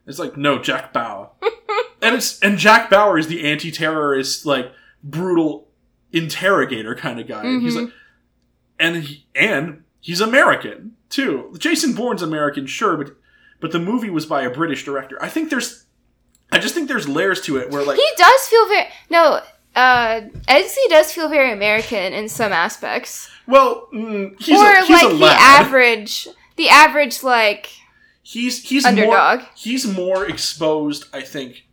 It's 0.05 0.19
like 0.19 0.37
no, 0.37 0.59
Jack 0.59 0.93
Bauer, 0.93 1.29
and 2.03 2.15
it's 2.15 2.39
and 2.41 2.57
Jack 2.57 2.89
Bauer 2.89 3.17
is 3.17 3.27
the 3.27 3.49
anti-terrorist, 3.49 4.45
like 4.45 4.71
brutal 5.03 5.67
interrogator 6.11 6.95
kind 6.95 7.19
of 7.19 7.27
guy. 7.27 7.43
And 7.43 7.61
he's 7.61 7.75
Mhm. 7.75 7.85
like, 7.85 7.93
and 8.79 8.95
he, 9.03 9.25
and 9.35 9.83
he's 9.99 10.21
American 10.21 10.95
too. 11.09 11.53
Jason 11.57 11.93
Bourne's 11.93 12.21
American, 12.21 12.65
sure, 12.67 12.97
but 12.97 13.15
but 13.59 13.71
the 13.71 13.79
movie 13.79 14.09
was 14.09 14.25
by 14.25 14.43
a 14.43 14.49
British 14.49 14.83
director. 14.85 15.17
I 15.21 15.29
think 15.29 15.49
there's. 15.49 15.85
I 16.51 16.59
just 16.59 16.75
think 16.75 16.87
there's 16.87 17.07
layers 17.09 17.41
to 17.41 17.57
it 17.57 17.71
where 17.71 17.83
like 17.83 17.97
He 17.97 18.07
does 18.17 18.47
feel 18.47 18.67
very 18.67 18.87
no. 19.09 19.41
Uh, 19.75 20.21
does 20.89 21.11
feel 21.11 21.27
very 21.29 21.51
American 21.51 22.13
in 22.13 22.29
some 22.29 22.53
aspects, 22.53 23.27
Well, 23.47 23.87
mm, 23.91 24.39
he's 24.39 24.59
or 24.59 24.67
a, 24.71 24.81
like 24.85 25.17
the 25.17 25.25
average, 25.25 26.27
the 26.57 26.69
average 26.69 27.23
like 27.23 27.71
He's 28.21 28.61
he's 28.63 28.85
underdog. 28.85 29.39
More, 29.39 29.47
he's 29.55 29.87
more 29.87 30.25
exposed, 30.25 31.05
I 31.11 31.21
think, 31.21 31.65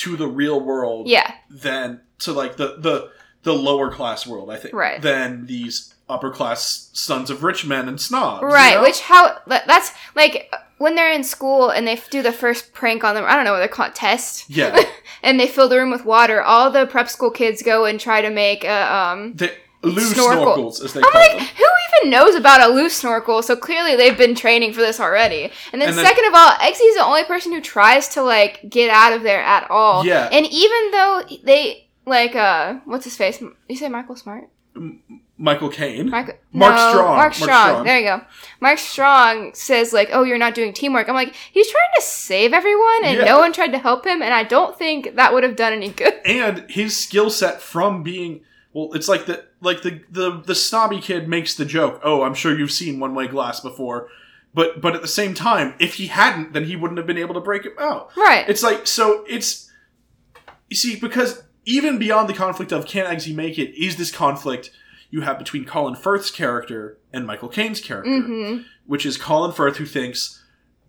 to 0.00 0.16
the 0.16 0.26
real 0.26 0.60
world 0.60 1.08
yeah, 1.08 1.34
than 1.50 2.00
to 2.20 2.32
like 2.32 2.56
the 2.56 2.76
the 2.78 3.10
the 3.42 3.52
lower 3.54 3.90
class 3.90 4.26
world. 4.26 4.50
I 4.50 4.56
think 4.56 4.74
Right. 4.74 5.00
than 5.00 5.46
these 5.46 5.94
upper 6.08 6.30
class 6.30 6.90
sons 6.92 7.30
of 7.30 7.42
rich 7.44 7.64
men 7.64 7.88
and 7.88 8.00
snobs. 8.00 8.42
you 8.42 8.48
right. 8.48 8.74
know? 8.74 8.82
Which 8.82 9.00
how 9.00 9.38
that's 9.46 9.92
like 10.14 10.52
when 10.78 10.94
they're 10.94 11.12
in 11.12 11.22
school 11.24 11.68
and 11.70 11.86
they 11.86 12.00
do 12.10 12.22
the 12.22 12.32
first 12.32 12.72
prank 12.72 13.04
on 13.04 13.14
them. 13.14 13.24
I 13.26 13.34
don't 13.36 13.44
know 13.44 13.52
what 13.52 13.58
they're 13.58 13.68
called, 13.68 13.94
test, 13.94 14.48
yeah, 14.48 14.82
and 15.22 15.38
they 15.38 15.46
fill 15.46 15.68
the 15.68 15.76
room 15.78 15.90
with 15.90 16.04
water. 16.04 16.42
All 16.42 16.70
the 16.70 16.86
prep 16.86 17.08
school 17.08 17.30
kids 17.30 17.62
go 17.62 17.84
and 17.84 18.00
try 18.00 18.22
to 18.22 18.30
make 18.30 18.64
a 18.64 18.94
um. 18.94 19.34
the 19.34 19.52
loose 19.82 20.12
Snorkel. 20.14 20.44
snorkels 20.44 20.84
as 20.84 20.92
they 20.92 21.00
I'm 21.00 21.10
call 21.10 21.20
like, 21.20 21.38
them. 21.38 21.46
who 21.56 21.64
even 22.02 22.10
knows 22.10 22.34
about 22.34 22.60
a 22.68 22.72
loose 22.72 22.94
snorkel? 22.96 23.42
So 23.42 23.56
clearly 23.56 23.96
they've 23.96 24.16
been 24.18 24.34
training 24.34 24.72
for 24.72 24.80
this 24.80 25.00
already. 25.00 25.50
And 25.72 25.80
then, 25.80 25.88
And 25.90 25.98
then- 25.98 26.04
second 26.04 26.26
of 26.26 26.34
all, 26.34 26.50
Eggsy's 26.52 26.96
the 26.96 27.04
only 27.04 27.24
person 27.24 27.52
who 27.52 27.60
tries 27.60 28.08
to 28.10 28.22
like 28.22 28.60
get 28.68 28.90
out 28.90 29.12
of 29.12 29.22
there 29.22 29.42
at 29.42 29.70
all. 29.70 30.04
Yeah. 30.04 30.28
And 30.30 30.46
even 30.46 30.90
though 30.92 31.22
they 31.44 31.88
like 32.06 32.34
uh 32.34 32.74
what's 32.84 33.04
his 33.04 33.16
face? 33.16 33.40
You 33.68 33.76
say 33.76 33.88
Michael 33.88 34.16
Smart? 34.16 34.48
Michael 35.36 35.70
Caine. 35.70 36.10
Michael 36.10 36.34
Mark 36.52 36.74
no, 36.74 36.90
Strong. 36.90 37.06
Mark 37.06 37.16
Mark 37.16 37.34
Strong. 37.34 37.48
Strong. 37.70 37.84
There 37.84 37.98
you 37.98 38.04
go. 38.06 38.20
Mark 38.60 38.78
Strong 38.78 39.54
says 39.54 39.92
like, 39.92 40.10
"Oh, 40.12 40.22
you're 40.22 40.36
not 40.38 40.54
doing 40.54 40.72
teamwork." 40.74 41.08
I'm 41.08 41.14
like, 41.14 41.34
he's 41.52 41.70
trying 41.70 41.88
to 41.96 42.02
save 42.02 42.52
everyone, 42.52 43.04
and 43.04 43.18
Yeah. 43.18 43.24
no 43.24 43.38
one 43.38 43.52
tried 43.52 43.72
to 43.72 43.78
help 43.78 44.06
him, 44.06 44.20
and 44.22 44.34
I 44.34 44.42
don't 44.44 44.78
think 44.78 45.16
that 45.16 45.32
would 45.32 45.42
have 45.42 45.56
done 45.56 45.72
any 45.72 45.88
good. 45.88 46.12
and 46.26 46.66
his 46.70 46.94
skill 46.96 47.30
set 47.30 47.62
from 47.62 48.02
being 48.02 48.42
well 48.74 48.90
it's 48.92 49.08
like 49.08 49.24
the 49.26 49.44
like 49.60 49.82
the, 49.82 50.02
the 50.10 50.42
the 50.46 50.54
snobby 50.54 51.00
kid 51.00 51.28
makes 51.28 51.54
the 51.54 51.64
joke 51.64 52.00
oh 52.02 52.22
i'm 52.22 52.34
sure 52.34 52.56
you've 52.56 52.70
seen 52.72 52.98
one 53.00 53.14
way 53.14 53.26
glass 53.26 53.60
before 53.60 54.08
but 54.54 54.80
but 54.80 54.94
at 54.94 55.02
the 55.02 55.08
same 55.08 55.34
time 55.34 55.74
if 55.78 55.94
he 55.94 56.06
hadn't 56.06 56.52
then 56.52 56.64
he 56.64 56.76
wouldn't 56.76 56.98
have 56.98 57.06
been 57.06 57.18
able 57.18 57.34
to 57.34 57.40
break 57.40 57.64
it 57.66 57.72
out 57.78 58.10
Right. 58.16 58.48
it's 58.48 58.62
like 58.62 58.86
so 58.86 59.24
it's 59.28 59.70
you 60.68 60.76
see 60.76 60.96
because 60.96 61.42
even 61.66 61.98
beyond 61.98 62.28
the 62.28 62.34
conflict 62.34 62.72
of 62.72 62.86
can 62.86 63.06
Eggsy 63.06 63.34
make 63.34 63.58
it 63.58 63.78
is 63.80 63.96
this 63.96 64.10
conflict 64.10 64.70
you 65.10 65.20
have 65.22 65.38
between 65.38 65.64
colin 65.64 65.94
firth's 65.94 66.30
character 66.30 66.98
and 67.12 67.26
michael 67.26 67.48
caine's 67.48 67.80
character 67.80 68.10
mm-hmm. 68.10 68.62
which 68.86 69.04
is 69.04 69.16
colin 69.16 69.52
firth 69.52 69.76
who 69.76 69.86
thinks 69.86 70.36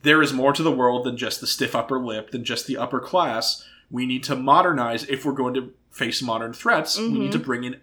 there 0.04 0.22
is 0.22 0.34
more 0.34 0.52
to 0.54 0.64
the 0.64 0.72
world 0.72 1.06
than 1.06 1.16
just 1.16 1.42
the 1.42 1.46
stiff 1.46 1.76
upper 1.76 2.00
lip, 2.00 2.32
than 2.32 2.44
just 2.44 2.66
the 2.66 2.76
upper 2.76 3.00
class. 3.00 3.64
We 3.92 4.08
need 4.08 4.24
to 4.24 4.36
modernize 4.36 5.04
if 5.08 5.24
we're 5.24 5.34
going 5.34 5.54
to 5.54 5.74
face 5.92 6.24
modern 6.24 6.54
threats. 6.54 6.98
We 6.98 7.20
need 7.20 7.32
to 7.34 7.38
bring 7.38 7.64
in 7.64 7.76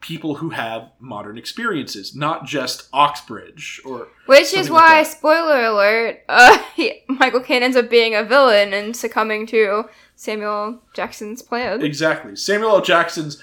people 0.00 0.36
who 0.36 0.50
have 0.50 0.90
modern 0.98 1.36
experiences, 1.36 2.14
not 2.14 2.46
just 2.46 2.88
Oxbridge 2.92 3.80
or 3.84 4.08
Which 4.26 4.42
is 4.44 4.50
Something 4.50 4.72
like 4.72 4.88
why, 4.88 5.02
spoiler 5.04 5.64
alert, 5.64 6.20
uh, 6.28 6.58
he, 6.74 7.02
Michael 7.08 7.40
Caine 7.40 7.62
ends 7.62 7.76
up 7.76 7.90
being 7.90 8.14
a 8.14 8.22
villain 8.24 8.72
and 8.72 8.96
succumbing 8.96 9.46
to 9.48 9.84
Samuel 10.16 10.80
Jackson's 10.94 11.42
plan. 11.42 11.82
exactly 11.82 12.36
Samuel 12.36 12.70
L. 12.76 12.80
Jackson's 12.82 13.42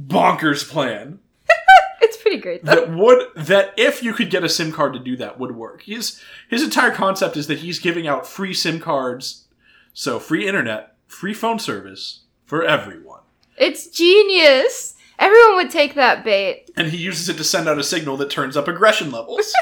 bonkers 0.00 0.68
plan. 0.68 1.18
It's 2.02 2.16
pretty 2.16 2.38
great 2.38 2.64
though. 2.64 2.74
that 2.74 2.92
would 2.94 3.28
that 3.36 3.74
if 3.76 4.02
you 4.02 4.14
could 4.14 4.30
get 4.30 4.42
a 4.42 4.48
SIM 4.48 4.72
card 4.72 4.94
to 4.94 4.98
do 4.98 5.16
that 5.18 5.38
would 5.38 5.54
work. 5.54 5.82
His 5.82 6.20
his 6.48 6.62
entire 6.62 6.90
concept 6.90 7.36
is 7.36 7.46
that 7.46 7.58
he's 7.58 7.78
giving 7.78 8.08
out 8.08 8.26
free 8.26 8.54
SIM 8.54 8.80
cards, 8.80 9.44
so 9.92 10.18
free 10.18 10.48
internet, 10.48 10.94
free 11.06 11.34
phone 11.34 11.58
service 11.58 12.20
for 12.46 12.64
everyone. 12.64 13.20
It's 13.58 13.86
genius. 13.86 14.94
Everyone 15.20 15.54
would 15.56 15.70
take 15.70 15.94
that 15.94 16.24
bait. 16.24 16.70
And 16.76 16.88
he 16.88 16.96
uses 16.96 17.28
it 17.28 17.36
to 17.36 17.44
send 17.44 17.68
out 17.68 17.78
a 17.78 17.84
signal 17.84 18.16
that 18.16 18.30
turns 18.30 18.56
up 18.56 18.66
aggression 18.66 19.12
levels. 19.12 19.52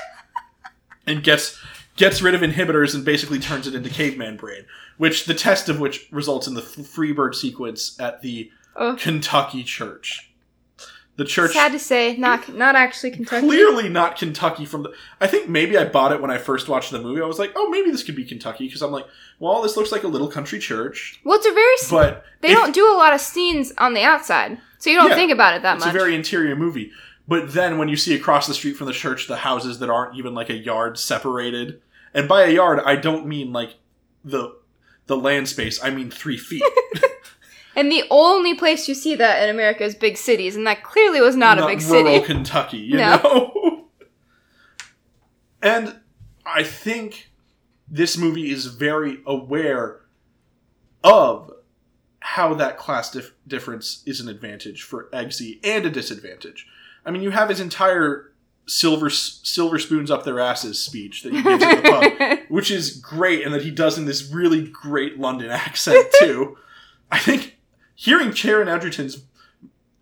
and 1.07 1.23
gets 1.23 1.59
gets 1.97 2.23
rid 2.23 2.35
of 2.35 2.41
inhibitors 2.43 2.95
and 2.95 3.05
basically 3.05 3.39
turns 3.41 3.67
it 3.67 3.75
into 3.75 3.91
caveman 3.91 4.37
brain, 4.37 4.65
which 4.99 5.25
the 5.27 5.35
test 5.35 5.69
of 5.69 5.81
which 5.81 6.07
results 6.13 6.47
in 6.47 6.55
the 6.55 6.61
Freebird 6.63 7.35
sequence 7.35 7.99
at 8.01 8.23
the 8.23 8.51
Ugh. 8.77 8.97
Kentucky 8.99 9.65
church. 9.65 10.25
The 11.17 11.25
church 11.25 11.51
Sad 11.55 11.73
to 11.73 11.81
say, 11.81 12.17
not 12.17 12.55
not 12.55 12.77
actually 12.77 13.11
Kentucky. 13.11 13.45
clearly 13.45 13.89
not 13.89 14.17
Kentucky 14.17 14.65
from 14.65 14.85
the. 14.85 14.93
I 15.21 15.27
think 15.27 15.49
maybe 15.49 15.77
I 15.77 15.85
bought 15.85 16.13
it 16.13 16.21
when 16.23 16.31
I 16.31 16.39
first 16.39 16.69
watched 16.69 16.93
the 16.93 17.01
movie. 17.01 17.21
I 17.21 17.25
was 17.27 17.41
like, 17.41 17.51
oh, 17.57 17.69
maybe 17.71 17.91
this 17.91 18.05
could 18.05 18.15
be 18.15 18.25
Kentucky 18.25 18.67
because 18.69 18.83
I'm 18.83 18.93
like, 18.93 19.07
well, 19.41 19.61
this 19.61 19.77
looks 19.77 19.91
like 19.91 20.05
a 20.05 20.09
little 20.09 20.29
country 20.29 20.61
church, 20.61 21.19
Well, 21.25 21.37
it's 21.39 21.47
a 21.47 21.53
very. 21.53 21.75
but 22.05 22.25
they 22.41 22.53
if- 22.53 22.55
don't 22.59 22.73
do 22.73 22.89
a 22.89 22.95
lot 22.95 23.13
of 23.13 23.21
scenes 23.21 23.73
on 23.79 23.95
the 23.95 24.03
outside, 24.05 24.59
so 24.79 24.91
you 24.91 24.97
don't 24.97 25.11
Yeah, 25.11 25.15
think 25.17 25.33
about 25.33 25.55
it 25.55 25.63
that 25.63 25.77
It's 25.77 25.85
much. 25.85 25.95
It's 25.95 25.97
a 25.97 25.99
very 25.99 26.15
interior 26.15 26.57
movie. 26.57 26.93
But 27.27 27.53
then 27.53 27.77
when 27.79 27.89
you 27.89 27.97
see 27.97 28.15
across 28.15 28.47
the 28.47 28.55
street 28.55 28.77
from 28.77 28.87
the 28.87 28.93
church 28.93 29.27
the 29.29 29.37
houses 29.37 29.79
that 29.81 29.91
aren't 29.91 30.17
even 30.17 30.35
like 30.35 30.49
a 30.51 30.57
yard 30.57 30.99
separated, 30.99 31.81
and 32.15 32.27
by 32.29 32.45
a 32.45 32.51
yard 32.51 32.81
I 32.85 32.97
don't 32.97 33.27
mean 33.27 33.53
like 33.53 33.77
the 34.25 34.57
the 35.07 35.17
land 35.17 35.49
space. 35.49 35.83
I 35.83 35.91
mean 35.91 36.11
three 36.11 36.37
feet. 36.39 36.63
and 37.77 37.91
the 37.93 38.05
only 38.11 38.55
place 38.55 38.89
you 38.89 38.95
see 38.95 39.15
that 39.17 39.43
in 39.43 39.51
America 39.55 39.85
is 39.85 39.95
big 39.95 40.17
cities, 40.17 40.57
and 40.57 40.67
that 40.67 40.83
clearly 40.83 41.21
was 41.21 41.37
not, 41.37 41.59
a 41.59 41.67
big 41.67 41.81
rural 41.83 42.05
city. 42.13 42.25
Kentucky, 42.25 42.79
you 42.79 42.97
No. 42.97 43.17
know. 43.23 43.85
and 45.63 45.97
I 46.47 46.63
think 46.63 47.31
this 47.89 48.17
movie 48.17 48.51
is 48.51 48.67
very 48.67 49.19
aware 49.27 50.01
of 51.05 51.51
how 52.21 52.55
that 52.55 52.77
class 52.79 53.11
dif- 53.11 53.35
difference 53.47 54.03
is 54.07 54.21
an 54.21 54.29
advantage 54.29 54.83
for 54.83 55.05
Eggsy 55.13 55.59
and 55.65 55.87
a 55.87 55.91
disadvantage. 55.91 56.67
I 57.07 57.11
mean, 57.11 57.23
you 57.23 57.31
have 57.31 57.49
his 57.49 57.61
entire 57.61 58.33
silver 58.67 59.09
silver 59.09 59.79
spoons 59.79 60.11
up 60.11 60.25
their 60.25 60.39
asses 60.41 60.79
speech 60.83 61.23
that 61.23 61.33
he 61.33 61.43
gives 61.43 61.63
at 61.63 61.83
the 61.83 61.91
pub, 61.91 62.39
which 62.51 62.71
is 62.71 62.97
great, 62.97 63.45
and 63.45 63.55
that 63.55 63.63
he 63.63 63.71
does 63.71 63.97
in 63.97 64.05
this 64.05 64.31
really 64.31 64.63
great 64.69 65.19
London 65.19 65.51
accent 65.51 66.07
too. 66.19 66.57
I 67.11 67.19
think 67.19 67.57
hearing 67.95 68.29
Taron 68.31 68.67
Egerton's 68.67 69.23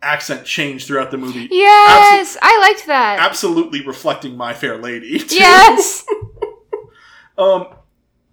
accent 0.03 0.45
change 0.45 0.87
throughout 0.87 1.11
the 1.11 1.17
movie 1.17 1.49
yes, 1.51 2.37
I 2.43 2.59
liked 2.61 2.87
that. 2.87 3.19
absolutely 3.19 3.85
reflecting 3.85 4.37
My 4.37 4.53
Fair 4.55 4.77
Lady. 4.79 5.19
too. 5.19 5.35
yes. 5.37 6.05
Um, 7.39 7.67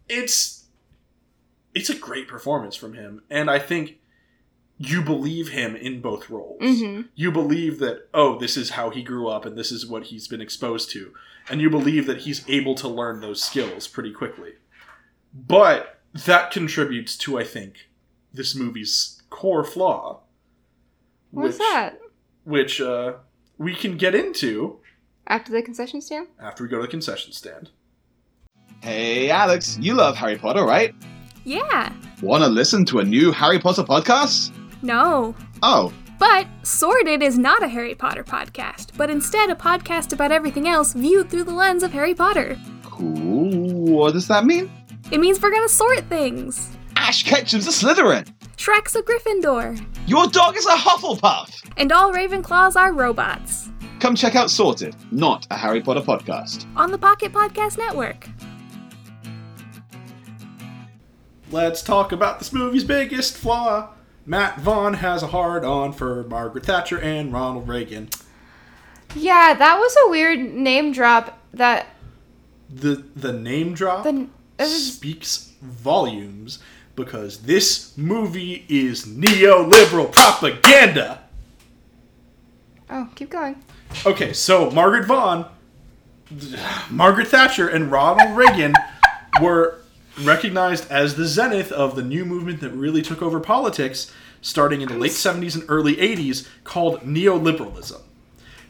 it's 0.07 0.62
it's 1.75 1.89
a 1.89 1.95
great 1.95 2.27
performance 2.27 2.75
from 2.75 2.93
him, 2.93 3.21
and 3.29 3.49
I 3.49 3.59
think 3.59 3.99
you 4.77 5.01
believe 5.01 5.49
him 5.49 5.75
in 5.75 6.01
both 6.01 6.29
roles. 6.29 6.59
hmm 6.62 7.01
You 7.15 7.31
believe 7.31 7.79
that 7.79 8.07
oh, 8.13 8.38
this 8.39 8.57
is 8.57 8.71
how 8.71 8.89
he 8.89 9.03
grew 9.03 9.27
up, 9.27 9.45
and 9.45 9.57
this 9.57 9.71
is 9.71 9.86
what 9.86 10.03
he's 10.05 10.27
been 10.27 10.41
exposed 10.41 10.89
to, 10.91 11.13
and 11.49 11.62
you 11.62 11.69
believe 11.69 12.05
that 12.07 12.21
he's 12.21 12.47
able 12.49 12.75
to 12.75 12.88
learn 12.88 13.21
those 13.21 13.43
skills 13.43 13.88
pretty 13.88 14.12
quickly. 14.12 14.53
But 15.33 15.99
that 16.13 16.51
contributes 16.51 17.17
to, 17.19 17.39
I 17.39 17.43
think, 17.43 17.88
this 18.33 18.55
movie's 18.55 19.21
core 19.29 19.63
flaw. 19.63 20.21
What's 21.31 21.53
which- 21.53 21.57
that? 21.59 21.99
Which 22.45 22.81
uh, 22.81 23.13
we 23.57 23.73
can 23.73 23.95
get 23.97 24.13
into 24.13 24.79
After 25.27 25.51
the 25.51 25.62
concession 25.62 26.01
stand? 26.01 26.27
after 26.39 26.63
we 26.63 26.69
go 26.69 26.75
to 26.77 26.81
the 26.83 26.88
concession 26.88 27.31
stand. 27.31 27.69
Hey, 28.81 29.29
Alex, 29.29 29.77
you 29.79 29.93
love 29.93 30.17
Harry 30.17 30.38
Potter, 30.38 30.63
right? 30.65 30.93
Yeah. 31.43 31.91
Want 32.21 32.43
to 32.43 32.49
listen 32.49 32.86
to 32.86 32.99
a 32.99 33.03
new 33.03 33.32
Harry 33.32 33.60
Potter 33.60 33.84
podcast? 33.84 34.51
No. 34.82 35.36
Oh, 35.62 35.91
But 36.19 36.47
Sorted 36.63 37.21
is 37.21 37.38
not 37.38 37.63
a 37.63 37.67
Harry 37.67 37.95
Potter 37.95 38.23
podcast, 38.23 38.91
but 38.97 39.10
instead 39.10 39.49
a 39.49 39.56
podcast 39.56 40.13
about 40.13 40.32
everything 40.32 40.67
else 40.67 40.93
viewed 40.93 41.29
through 41.29 41.43
the 41.43 41.53
lens 41.53 41.84
of 41.84 41.91
Harry 41.91 42.13
Potter. 42.15 42.58
cool. 42.84 43.49
What 43.95 44.13
does 44.13 44.27
that 44.27 44.45
mean? 44.45 44.71
It 45.12 45.19
means 45.19 45.41
we're 45.41 45.51
gonna 45.51 45.67
sort 45.69 45.99
things. 46.10 46.69
Ash 46.95 47.23
Ketchum's 47.25 47.67
a 47.67 47.71
Slytherin. 47.71 48.27
Shrek's 48.58 48.95
a 48.95 49.01
Gryffindor, 49.01 49.84
Your 50.08 50.27
dog 50.27 50.56
is 50.56 50.65
a 50.65 50.69
Hufflepuff. 50.71 51.63
and 51.77 51.91
all 51.91 52.13
Ravenclaws 52.13 52.75
are 52.77 52.93
robots. 52.93 53.69
Come 53.99 54.15
check 54.15 54.36
out 54.36 54.49
Sorted, 54.49 54.95
not 55.12 55.45
a 55.51 55.58
Harry 55.58 55.82
Potter 55.82 56.01
podcast. 56.01 56.65
On 56.77 56.91
the 56.91 56.97
Pocket 56.97 57.34
Podcast 57.34 57.77
Network. 57.77 58.27
Let's 61.53 61.83
talk 61.83 62.11
about 62.11 62.39
this 62.39 62.51
movie's 62.51 62.83
biggest 62.83 63.37
flaw. 63.37 63.89
Matt 64.25 64.59
Vaughn 64.59 64.95
has 64.95 65.21
a 65.21 65.27
hard 65.27 65.63
on 65.63 65.93
for 65.93 66.23
Margaret 66.23 66.65
Thatcher 66.65 66.99
and 66.99 67.31
Ronald 67.31 67.67
Reagan. 67.67 68.09
Yeah, 69.13 69.53
that 69.53 69.77
was 69.77 69.95
a 70.03 70.09
weird 70.09 70.39
name 70.39 70.91
drop. 70.93 71.37
That 71.53 71.89
The 72.71 73.03
the 73.15 73.31
name 73.31 73.75
drop 73.75 74.03
the 74.03 74.29
was, 74.57 74.95
speaks 74.95 75.51
volumes 75.61 76.57
because 76.95 77.43
this 77.43 77.95
movie 77.95 78.65
is 78.67 79.05
neoliberal 79.05 80.11
propaganda. 80.11 81.21
oh, 82.89 83.09
keep 83.13 83.29
going. 83.29 83.63
Okay, 84.07 84.33
so 84.33 84.71
Margaret 84.71 85.05
Vaughn, 85.05 85.45
Margaret 86.89 87.27
Thatcher, 87.27 87.67
and 87.67 87.91
Ronald 87.91 88.35
Reagan 88.35 88.73
were 89.41 89.82
recognized 90.21 90.89
as 90.91 91.15
the 91.15 91.26
zenith 91.26 91.71
of 91.71 91.95
the 91.95 92.04
new 92.04 92.26
movement 92.26 92.62
that 92.62 92.71
really 92.71 93.02
took 93.02 93.21
over 93.21 93.39
politics 93.39 94.12
starting 94.41 94.82
in 94.82 94.89
the 94.89 94.97
late 94.97 95.12
70s 95.12 95.56
and 95.56 95.63
early 95.69 95.95
80s 95.95 96.47
called 96.63 96.99
neoliberalism. 97.02 98.02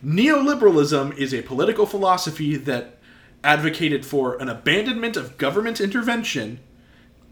Neoliberalism 0.06 1.18
is 1.18 1.34
a 1.34 1.42
political 1.42 1.86
philosophy 1.86 2.56
that 2.56 2.98
advocated 3.44 4.06
for 4.06 4.36
an 4.42 4.50
abandonment 4.50 5.18
of 5.18 5.38
government 5.38 5.82
intervention 5.82 6.60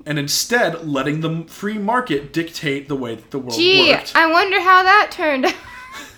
and 0.05 0.17
instead 0.17 0.87
letting 0.87 1.21
the 1.21 1.43
free 1.47 1.77
market 1.77 2.33
dictate 2.33 2.87
the 2.87 2.95
way 2.95 3.15
that 3.15 3.31
the 3.31 3.39
world 3.39 3.53
Gee, 3.53 3.91
worked. 3.91 4.15
I 4.15 4.31
wonder 4.31 4.59
how 4.59 4.83
that 4.83 5.09
turned 5.11 5.45
out. 5.45 5.53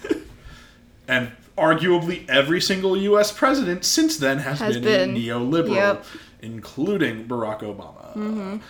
and 1.08 1.32
arguably 1.58 2.28
every 2.30 2.62
single 2.62 2.96
U.S. 2.98 3.32
president 3.32 3.84
since 3.86 4.18
then 4.18 4.40
has, 4.40 4.60
Has 4.60 4.76
been, 4.76 5.14
been. 5.14 5.16
neoliberal, 5.16 5.76
Yep. 5.76 6.06
Including 6.44 7.28
Barack 7.28 7.62
Obama. 7.62 8.62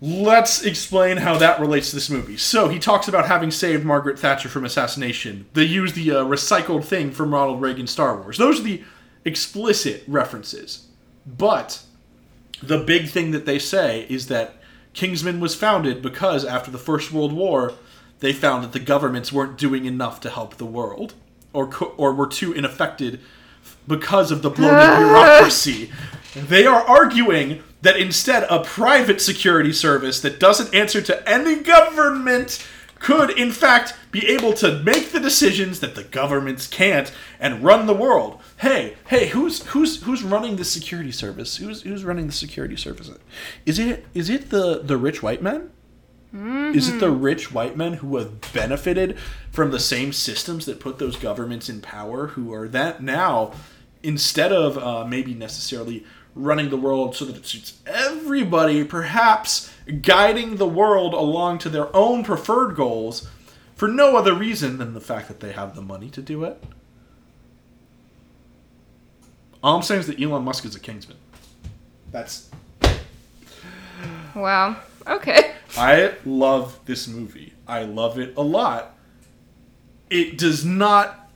Let's 0.00 0.62
explain 0.62 1.16
how 1.18 1.38
that 1.38 1.58
relates 1.58 1.90
to 1.90 1.96
this 1.96 2.10
movie. 2.10 2.36
So 2.36 2.68
he 2.68 2.78
talks 2.78 3.08
about 3.08 3.26
having 3.26 3.50
saved 3.50 3.84
Margaret 3.84 4.18
Thatcher 4.18 4.48
from 4.48 4.64
assassination. 4.64 5.46
They 5.54 5.64
use 5.64 5.94
the 5.94 6.10
uh, 6.10 6.24
recycled 6.24 6.84
thing 6.84 7.12
from 7.12 7.32
Ronald 7.32 7.62
Reagan's 7.62 7.92
Star 7.92 8.20
Wars. 8.20 8.36
Those 8.36 8.60
are 8.60 8.64
the 8.64 8.82
explicit 9.24 10.04
references. 10.06 10.88
But 11.26 11.82
the 12.62 12.78
big 12.78 13.08
thing 13.08 13.30
that 13.30 13.46
they 13.46 13.58
say 13.58 14.06
is 14.10 14.28
that 14.28 14.56
Kingsman 14.92 15.40
was 15.40 15.54
founded 15.54 16.02
because 16.02 16.44
after 16.44 16.70
the 16.70 16.78
First 16.78 17.10
World 17.10 17.32
War, 17.32 17.72
they 18.20 18.32
found 18.32 18.64
that 18.64 18.72
the 18.72 18.78
governments 18.80 19.32
weren't 19.32 19.58
doing 19.58 19.84
enough 19.86 20.20
to 20.20 20.30
help 20.30 20.56
the 20.56 20.66
world, 20.66 21.14
or 21.52 21.70
or 21.96 22.12
were 22.14 22.26
too 22.26 22.52
ineffective 22.52 23.20
because 23.86 24.30
of 24.30 24.42
the 24.42 24.50
bloated 24.50 24.96
bureaucracy. 24.98 25.90
They 26.34 26.66
are 26.66 26.82
arguing 26.82 27.62
that 27.82 27.96
instead 27.96 28.44
a 28.50 28.62
private 28.64 29.20
security 29.20 29.72
service 29.72 30.20
that 30.20 30.40
doesn't 30.40 30.74
answer 30.74 31.00
to 31.02 31.28
any 31.28 31.56
government 31.56 32.66
could 32.98 33.30
in 33.30 33.52
fact 33.52 33.94
be 34.10 34.26
able 34.26 34.52
to 34.54 34.78
make 34.82 35.12
the 35.12 35.20
decisions 35.20 35.80
that 35.80 35.94
the 35.94 36.02
governments 36.02 36.66
can't 36.66 37.12
and 37.38 37.62
run 37.62 37.86
the 37.86 37.94
world. 37.94 38.40
Hey, 38.58 38.96
hey, 39.08 39.28
who's 39.28 39.64
who's 39.66 40.02
who's 40.02 40.22
running 40.22 40.56
the 40.56 40.64
security 40.64 41.12
service? 41.12 41.56
Who's 41.58 41.82
who's 41.82 42.04
running 42.04 42.26
the 42.26 42.32
security 42.32 42.76
service? 42.76 43.10
Is 43.66 43.78
it 43.78 44.06
is 44.14 44.30
it 44.30 44.50
the 44.50 44.80
the 44.82 44.96
rich 44.96 45.22
white 45.22 45.42
men? 45.42 45.70
Is 46.74 46.88
it 46.88 47.00
the 47.00 47.10
rich 47.10 47.52
white 47.52 47.76
men 47.76 47.94
who 47.94 48.16
have 48.16 48.52
benefited 48.52 49.16
from 49.50 49.70
the 49.70 49.78
same 49.78 50.12
systems 50.12 50.66
that 50.66 50.80
put 50.80 50.98
those 50.98 51.16
governments 51.16 51.68
in 51.68 51.80
power, 51.80 52.28
who 52.28 52.52
are 52.52 52.68
that 52.68 53.02
now, 53.02 53.52
instead 54.02 54.52
of 54.52 54.76
uh, 54.78 55.04
maybe 55.04 55.34
necessarily 55.34 56.04
running 56.34 56.68
the 56.68 56.76
world 56.76 57.16
so 57.16 57.24
that 57.24 57.36
it 57.36 57.46
suits 57.46 57.80
everybody, 57.86 58.84
perhaps 58.84 59.72
guiding 60.02 60.56
the 60.56 60.68
world 60.68 61.14
along 61.14 61.58
to 61.58 61.68
their 61.70 61.94
own 61.96 62.22
preferred 62.22 62.76
goals 62.76 63.28
for 63.74 63.88
no 63.88 64.16
other 64.16 64.34
reason 64.34 64.78
than 64.78 64.94
the 64.94 65.00
fact 65.00 65.28
that 65.28 65.40
they 65.40 65.52
have 65.52 65.74
the 65.74 65.82
money 65.82 66.10
to 66.10 66.20
do 66.20 66.44
it. 66.44 66.62
All 69.62 69.76
I'm 69.76 69.82
saying 69.82 70.00
is 70.00 70.06
that 70.06 70.20
Elon 70.20 70.44
Musk 70.44 70.64
is 70.64 70.74
a 70.76 70.80
Kingsman. 70.80 71.16
That's 72.12 72.50
Wow. 74.34 74.76
Okay. 75.06 75.52
I 75.76 76.14
love 76.24 76.80
this 76.86 77.06
movie. 77.06 77.52
I 77.66 77.82
love 77.82 78.18
it 78.18 78.36
a 78.36 78.42
lot. 78.42 78.96
It 80.10 80.38
does 80.38 80.64
not 80.64 81.28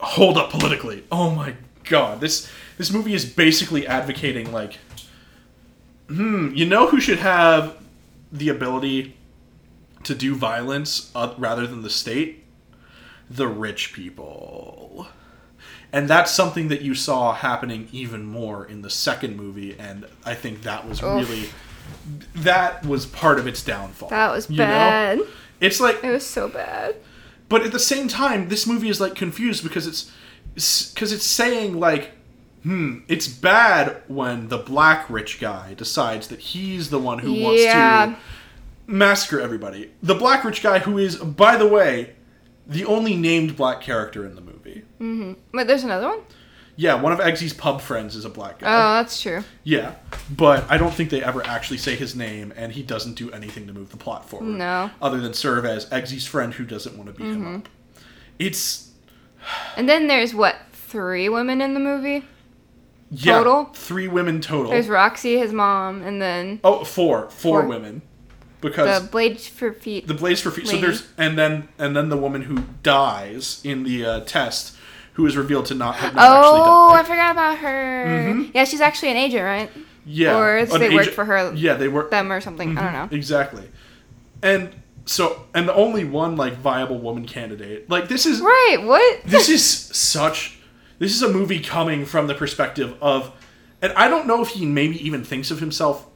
hold 0.00 0.36
up 0.36 0.50
politically. 0.50 1.04
Oh 1.10 1.30
my 1.30 1.54
god. 1.84 2.20
This 2.20 2.50
this 2.78 2.92
movie 2.92 3.14
is 3.14 3.24
basically 3.24 3.86
advocating 3.86 4.52
like 4.52 4.78
hmm, 6.08 6.52
you 6.54 6.66
know 6.66 6.88
who 6.88 7.00
should 7.00 7.18
have 7.18 7.78
the 8.30 8.48
ability 8.48 9.16
to 10.04 10.14
do 10.14 10.34
violence 10.34 11.10
uh, 11.14 11.34
rather 11.38 11.66
than 11.66 11.82
the 11.82 11.90
state? 11.90 12.44
The 13.30 13.48
rich 13.48 13.92
people. 13.92 15.06
And 15.92 16.08
that's 16.08 16.32
something 16.32 16.68
that 16.68 16.80
you 16.80 16.94
saw 16.94 17.34
happening 17.34 17.88
even 17.92 18.24
more 18.24 18.64
in 18.64 18.82
the 18.82 18.90
second 18.90 19.36
movie 19.36 19.76
and 19.78 20.06
I 20.24 20.34
think 20.34 20.62
that 20.62 20.88
was 20.88 21.02
Oof. 21.02 21.28
really 21.28 21.48
that 22.36 22.84
was 22.84 23.06
part 23.06 23.38
of 23.38 23.46
its 23.46 23.62
downfall. 23.62 24.08
That 24.10 24.30
was 24.32 24.50
you 24.50 24.56
know? 24.58 24.64
bad. 24.64 25.20
It's 25.60 25.80
like 25.80 26.02
It 26.02 26.10
was 26.10 26.26
so 26.26 26.48
bad. 26.48 26.96
but 27.48 27.62
at 27.62 27.72
the 27.72 27.78
same 27.78 28.08
time, 28.08 28.48
this 28.48 28.66
movie 28.66 28.88
is 28.88 29.00
like 29.00 29.14
confused 29.14 29.62
because 29.62 29.86
it's 29.86 30.10
because 30.54 31.12
it's 31.12 31.24
saying 31.24 31.78
like, 31.78 32.10
hmm, 32.62 32.98
it's 33.08 33.26
bad 33.28 34.02
when 34.08 34.48
the 34.48 34.58
black 34.58 35.08
rich 35.08 35.40
guy 35.40 35.74
decides 35.74 36.28
that 36.28 36.40
he's 36.40 36.90
the 36.90 36.98
one 36.98 37.20
who 37.20 37.32
wants 37.42 37.62
to 37.62 38.16
massacre 38.86 39.40
everybody. 39.40 39.90
The 40.02 40.14
black 40.14 40.44
rich 40.44 40.62
guy 40.62 40.80
who 40.80 40.98
is, 40.98 41.16
by 41.16 41.56
the 41.56 41.66
way, 41.66 42.14
the 42.66 42.84
only 42.84 43.16
named 43.16 43.56
black 43.56 43.80
character 43.80 44.26
in 44.26 44.34
the 44.34 44.40
movie. 44.40 44.82
Wait, 45.52 45.66
there's 45.66 45.84
another 45.84 46.08
one? 46.08 46.20
Yeah, 46.76 46.94
one 46.94 47.12
of 47.12 47.18
Eggsy's 47.18 47.52
pub 47.52 47.80
friends 47.82 48.16
is 48.16 48.24
a 48.24 48.30
black 48.30 48.60
guy. 48.60 48.66
Oh, 48.66 48.94
that's 49.02 49.20
true. 49.20 49.44
yeah, 49.62 49.94
but 50.30 50.64
I 50.70 50.78
don't 50.78 50.92
think 50.92 51.10
they 51.10 51.22
ever 51.22 51.44
actually 51.46 51.76
say 51.78 51.96
his 51.96 52.16
name, 52.16 52.52
and 52.56 52.72
he 52.72 52.82
doesn't 52.82 53.14
do 53.14 53.30
anything 53.30 53.66
to 53.66 53.72
move 53.74 53.90
the 53.90 53.98
plot 53.98 54.28
forward. 54.28 54.46
No. 54.56 54.90
Other 55.02 55.20
than 55.20 55.34
serve 55.34 55.66
as 55.66 55.84
Eggsy's 55.90 56.26
friend 56.26 56.54
who 56.54 56.64
doesn't 56.64 56.96
want 56.96 57.08
to 57.08 57.14
beat 57.14 57.26
him 57.32 57.56
up. 57.56 57.68
It's 58.38 58.90
And 59.76 59.88
then 59.88 60.06
there's 60.06 60.34
what? 60.34 60.56
Three 60.72 61.28
women 61.28 61.60
in 61.60 61.74
the 61.74 61.80
movie? 61.80 62.24
Yeah, 63.10 63.38
Total? 63.38 63.64
three 63.74 64.08
women 64.08 64.40
total. 64.40 64.72
There's 64.72 64.88
Roxy, 64.88 65.36
his 65.38 65.52
mom, 65.52 66.02
and 66.02 66.20
then 66.22 66.60
oh, 66.64 66.84
four, 66.84 67.28
four 67.28 67.60
Four. 67.60 67.66
women, 67.68 68.00
because 68.62 69.02
the 69.02 69.06
blades 69.08 69.46
for 69.46 69.72
feet. 69.74 70.06
the 70.06 70.14
blades 70.14 70.40
for 70.40 70.50
feet. 70.50 70.66
So 70.68 70.78
there's 70.78 71.06
and 71.18 71.36
then 71.38 71.68
and 71.78 71.94
then 71.94 72.08
the 72.08 72.16
woman 72.16 72.42
who 72.42 72.64
dies 72.82 73.60
in 73.64 73.82
the 73.84 74.04
uh, 74.06 74.20
test, 74.20 74.74
who 75.14 75.26
is 75.26 75.36
revealed 75.36 75.66
to 75.66 75.74
not 75.74 75.96
have 75.96 76.14
not 76.14 76.24
oh, 76.28 76.88
I 76.90 77.00
actually 77.00 77.02
died. 77.02 77.06
forgot 77.06 77.30
about 77.32 77.58
her. 77.58 78.04
Mm-hmm. 78.06 78.50
Yeah, 78.54 78.64
she's 78.64 78.80
actually 78.80 79.10
an 79.10 79.16
agent, 79.18 79.44
right? 79.44 79.70
Yeah, 80.04 80.36
or 80.36 80.64
they 80.66 80.94
work 80.94 81.08
for 81.10 81.24
her- 81.24 81.52
Yeah, 81.54 81.74
they 81.74 81.88
work 81.88 82.10
Them 82.10 82.32
or 82.32 82.40
something. 82.40 82.76
I 82.76 82.82
don't 82.82 82.92
mm-hmm, 82.92 83.10
know. 83.12 83.16
exactly, 83.16 83.68
and 84.42 84.74
so 85.04 85.44
and 85.54 85.68
the 85.68 85.74
only 85.74 86.04
one 86.04 86.36
like 86.36 86.54
viable 86.56 86.98
woman 86.98 87.26
candidate. 87.26 87.88
Like 87.90 88.08
this 88.08 88.26
is 88.26 88.40
Right, 88.40 88.78
what? 88.82 89.22
this 89.24 89.48
is 89.48 89.64
such 89.64 90.58
this 90.98 91.14
is 91.14 91.22
a 91.22 91.28
movie 91.28 91.60
coming 91.60 92.04
from 92.04 92.26
the 92.28 92.34
perspective 92.34 92.96
of 93.02 93.32
and 93.80 93.92
i 93.94 94.06
don't 94.06 94.24
know 94.28 94.40
if 94.40 94.50
he 94.50 94.64
maybe 94.64 95.04
even 95.04 95.24
thinks 95.24 95.50
of 95.50 95.58
himself 95.58 96.06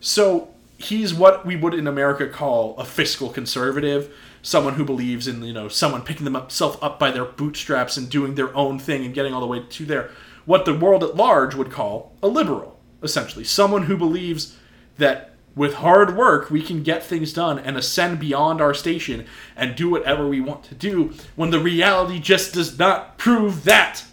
so 0.00 0.48
he's 0.76 1.14
what 1.14 1.46
we 1.46 1.56
would 1.56 1.72
in 1.72 1.86
america 1.86 2.28
call 2.28 2.76
a 2.76 2.84
fiscal 2.84 3.30
conservative 3.30 4.14
someone 4.42 4.74
who 4.74 4.84
believes 4.84 5.26
in 5.28 5.42
you 5.42 5.52
know 5.52 5.68
someone 5.68 6.02
picking 6.02 6.24
themselves 6.24 6.78
up 6.80 6.98
by 6.98 7.10
their 7.10 7.24
bootstraps 7.24 7.96
and 7.96 8.08
doing 8.08 8.34
their 8.34 8.54
own 8.56 8.78
thing 8.78 9.04
and 9.04 9.14
getting 9.14 9.32
all 9.34 9.40
the 9.40 9.46
way 9.46 9.62
to 9.68 9.84
there 9.84 10.10
what 10.44 10.64
the 10.64 10.74
world 10.74 11.02
at 11.04 11.16
large 11.16 11.54
would 11.54 11.70
call 11.70 12.12
a 12.22 12.28
liberal 12.28 12.78
essentially 13.02 13.44
someone 13.44 13.84
who 13.84 13.96
believes 13.96 14.56
that 14.96 15.34
with 15.54 15.74
hard 15.74 16.16
work 16.16 16.50
we 16.50 16.62
can 16.62 16.82
get 16.82 17.02
things 17.02 17.32
done 17.32 17.58
and 17.58 17.76
ascend 17.76 18.18
beyond 18.20 18.60
our 18.60 18.72
station 18.74 19.26
and 19.56 19.74
do 19.76 19.90
whatever 19.90 20.26
we 20.28 20.40
want 20.40 20.62
to 20.64 20.74
do 20.74 21.12
when 21.36 21.50
the 21.50 21.58
reality 21.60 22.18
just 22.20 22.54
does 22.54 22.78
not 22.78 23.18
prove 23.18 23.64
that 23.64 24.04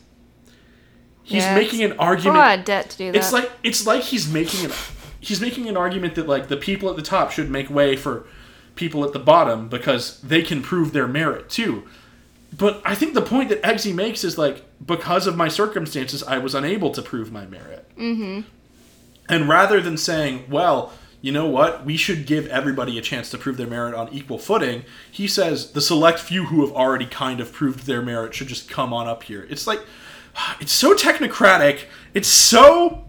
he's 1.24 1.44
Yeah, 1.44 1.56
making 1.56 1.84
an 1.84 1.92
it's 1.92 2.00
A 2.00 2.02
lot 2.02 2.08
argument 2.08 2.60
of 2.60 2.66
debt 2.66 2.90
to 2.92 2.98
do 2.98 3.12
that. 3.12 3.18
it's 3.18 3.32
like 3.32 3.52
it's 3.64 3.86
like 3.86 4.02
he's 4.04 4.32
making 4.32 4.66
an 4.66 4.72
he's 5.20 5.42
making 5.42 5.68
an 5.68 5.78
argument 5.78 6.16
that 6.16 6.28
like 6.28 6.48
the 6.48 6.58
people 6.58 6.90
at 6.90 6.96
the 6.96 7.02
top 7.02 7.32
should 7.32 7.50
make 7.50 7.70
way 7.70 7.96
for 7.96 8.28
people 8.76 9.04
at 9.04 9.14
the 9.14 9.20
bottom 9.20 9.68
because 9.68 10.20
they 10.22 10.42
can 10.42 10.62
prove 10.62 10.94
their 10.94 11.08
merit 11.08 11.50
too. 11.50 11.84
But 12.58 12.82
I 12.86 12.96
think 12.96 13.14
the 13.14 13.22
point 13.22 13.50
that 13.50 13.62
Eggsy 13.64 13.94
makes 13.94 14.24
is 14.24 14.38
like 14.38 14.64
because 14.86 15.28
of 15.28 15.36
my 15.36 15.48
circumstances, 15.48 16.24
I 16.24 16.38
was 16.38 16.56
unable 16.56 16.92
to 16.92 17.02
prove 17.02 17.32
my 17.32 17.46
merit. 17.46 17.86
Mm-hmm. 17.98 18.42
And 19.28 19.50
rather 19.50 19.82
than 19.82 19.98
saying, 19.98 20.46
well, 20.50 20.94
you 21.22 21.32
know 21.32 21.48
what, 21.48 21.84
we 21.84 21.98
should 21.98 22.28
give 22.28 22.46
everybody 22.48 23.00
a 23.00 23.02
chance 23.02 23.32
to 23.32 23.38
prove 23.38 23.58
their 23.58 23.68
merit 23.68 23.96
on 23.96 24.10
equal 24.14 24.38
footing, 24.38 24.84
he 25.12 25.28
says 25.28 25.72
the 25.72 25.82
select 25.82 26.20
few 26.20 26.46
who 26.46 26.62
have 26.62 26.76
already 26.76 27.08
kind 27.08 27.40
of 27.40 27.52
proved 27.52 27.88
their 27.88 28.02
merit 28.02 28.36
should 28.36 28.48
just 28.48 28.70
come 28.70 28.94
on 28.94 29.08
up 29.08 29.24
here. 29.24 29.48
It's 29.50 29.66
like 29.66 29.82
it's 30.60 30.72
so 30.72 30.94
technocratic. 30.96 31.86
It's 32.14 32.28
so 32.28 33.06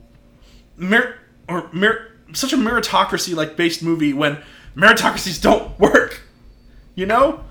mer- 0.76 1.18
or 1.48 1.68
mer- 1.72 2.12
such 2.32 2.52
a 2.52 2.56
meritocracy 2.56 3.34
like 3.34 3.56
based 3.56 3.82
movie 3.82 4.12
when 4.12 4.42
meritocracies 4.76 5.40
don't 5.40 5.78
work. 5.78 6.20
You 6.94 7.06
know? 7.06 7.44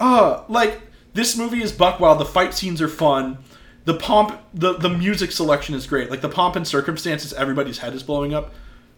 Uh 0.00 0.42
like 0.48 0.80
this 1.14 1.36
movie 1.36 1.62
is 1.62 1.72
buck 1.72 2.00
wild, 2.00 2.18
the 2.18 2.24
fight 2.24 2.54
scenes 2.54 2.80
are 2.82 2.88
fun. 2.88 3.38
The 3.84 3.94
pomp 3.94 4.38
the 4.54 4.74
the 4.74 4.88
music 4.88 5.32
selection 5.32 5.74
is 5.74 5.86
great. 5.86 6.10
Like 6.10 6.20
the 6.20 6.28
pomp 6.28 6.56
and 6.56 6.66
circumstances 6.66 7.32
everybody's 7.32 7.78
head 7.78 7.94
is 7.94 8.02
blowing 8.02 8.34
up. 8.34 8.52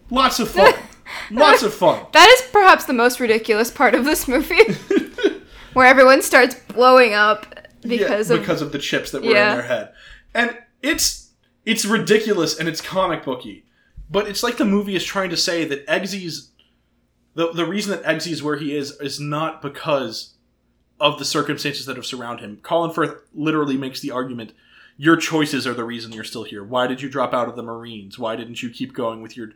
Lots 0.09 0.39
of 0.39 0.49
fun. 0.49 0.73
Lots 1.31 1.63
of 1.63 1.73
fun. 1.73 2.05
that 2.13 2.29
is 2.29 2.49
perhaps 2.51 2.85
the 2.85 2.93
most 2.93 3.19
ridiculous 3.19 3.69
part 3.71 3.93
of 3.93 4.05
this 4.05 4.27
movie, 4.27 4.55
where 5.73 5.85
everyone 5.85 6.21
starts 6.23 6.55
blowing 6.73 7.13
up 7.13 7.45
because 7.81 8.29
yeah, 8.29 8.35
of 8.35 8.41
because 8.41 8.61
of 8.61 8.71
the 8.71 8.79
chips 8.79 9.11
that 9.11 9.21
were 9.21 9.29
Yeah. 9.31 9.51
in 9.51 9.57
their 9.57 9.67
head. 9.67 9.93
And 10.33 10.57
it's 10.81 11.31
it's 11.65 11.85
ridiculous 11.85 12.57
and 12.59 12.67
it's 12.67 12.81
comic 12.81 13.23
booky. 13.23 13.65
But 14.09 14.27
it's 14.27 14.41
like 14.43 14.57
the 14.57 14.65
movie 14.65 14.95
is 14.95 15.03
trying 15.03 15.29
to 15.31 15.37
say 15.37 15.65
that 15.65 15.85
Eggsy's 15.87 16.51
the 17.35 17.51
the 17.51 17.65
reason 17.65 17.91
that 17.91 18.03
Eggsy 18.03 18.31
is 18.31 18.41
where 18.41 18.57
he 18.57 18.75
is 18.75 18.99
is 18.99 19.19
not 19.19 19.61
because 19.61 20.33
of 20.99 21.19
the 21.19 21.25
circumstances 21.25 21.85
that 21.85 21.97
have 21.97 22.05
surround 22.05 22.39
him. 22.39 22.57
Colin 22.63 22.91
Firth 22.91 23.21
literally 23.33 23.77
makes 23.77 23.99
the 23.99 24.11
argument 24.11 24.53
your 24.97 25.17
choices 25.17 25.67
are 25.67 25.73
the 25.73 25.83
reason 25.83 26.13
you're 26.13 26.23
still 26.23 26.45
here. 26.45 26.63
Why 26.63 26.87
did 26.87 27.01
you 27.01 27.09
drop 27.09 27.33
out 27.33 27.49
of 27.49 27.57
the 27.57 27.63
Marines? 27.63 28.17
Why 28.17 28.37
didn't 28.37 28.63
you 28.63 28.69
keep 28.69 28.93
going 28.93 29.21
with 29.21 29.35
your 29.35 29.49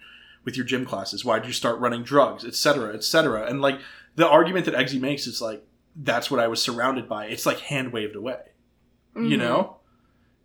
with 0.43 0.57
your 0.57 0.65
gym 0.65 0.85
classes? 0.85 1.23
Why 1.23 1.39
did 1.39 1.47
you 1.47 1.53
start 1.53 1.79
running 1.79 2.03
drugs, 2.03 2.43
etc., 2.43 2.93
etc.? 2.93 3.45
And 3.45 3.61
like 3.61 3.79
the 4.15 4.27
argument 4.27 4.65
that 4.65 4.75
Eggsy 4.75 4.99
makes 4.99 5.27
is 5.27 5.41
like 5.41 5.65
that's 5.95 6.29
what 6.29 6.39
I 6.39 6.47
was 6.47 6.61
surrounded 6.61 7.07
by. 7.07 7.27
It's 7.27 7.45
like 7.45 7.59
hand 7.59 7.93
waved 7.93 8.15
away. 8.15 8.39
You 9.15 9.21
mm-hmm. 9.21 9.39
know? 9.39 9.77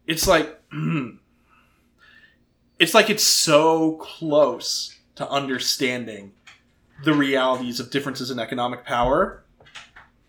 It's 0.06 0.28
like 0.28 0.60
it's 2.78 2.94
like 2.94 3.10
it's 3.10 3.24
so 3.24 3.92
close 3.96 4.96
to 5.16 5.28
understanding 5.28 6.32
the 7.04 7.14
realities 7.14 7.80
of 7.80 7.90
differences 7.90 8.30
in 8.30 8.38
economic 8.38 8.84
power. 8.84 9.44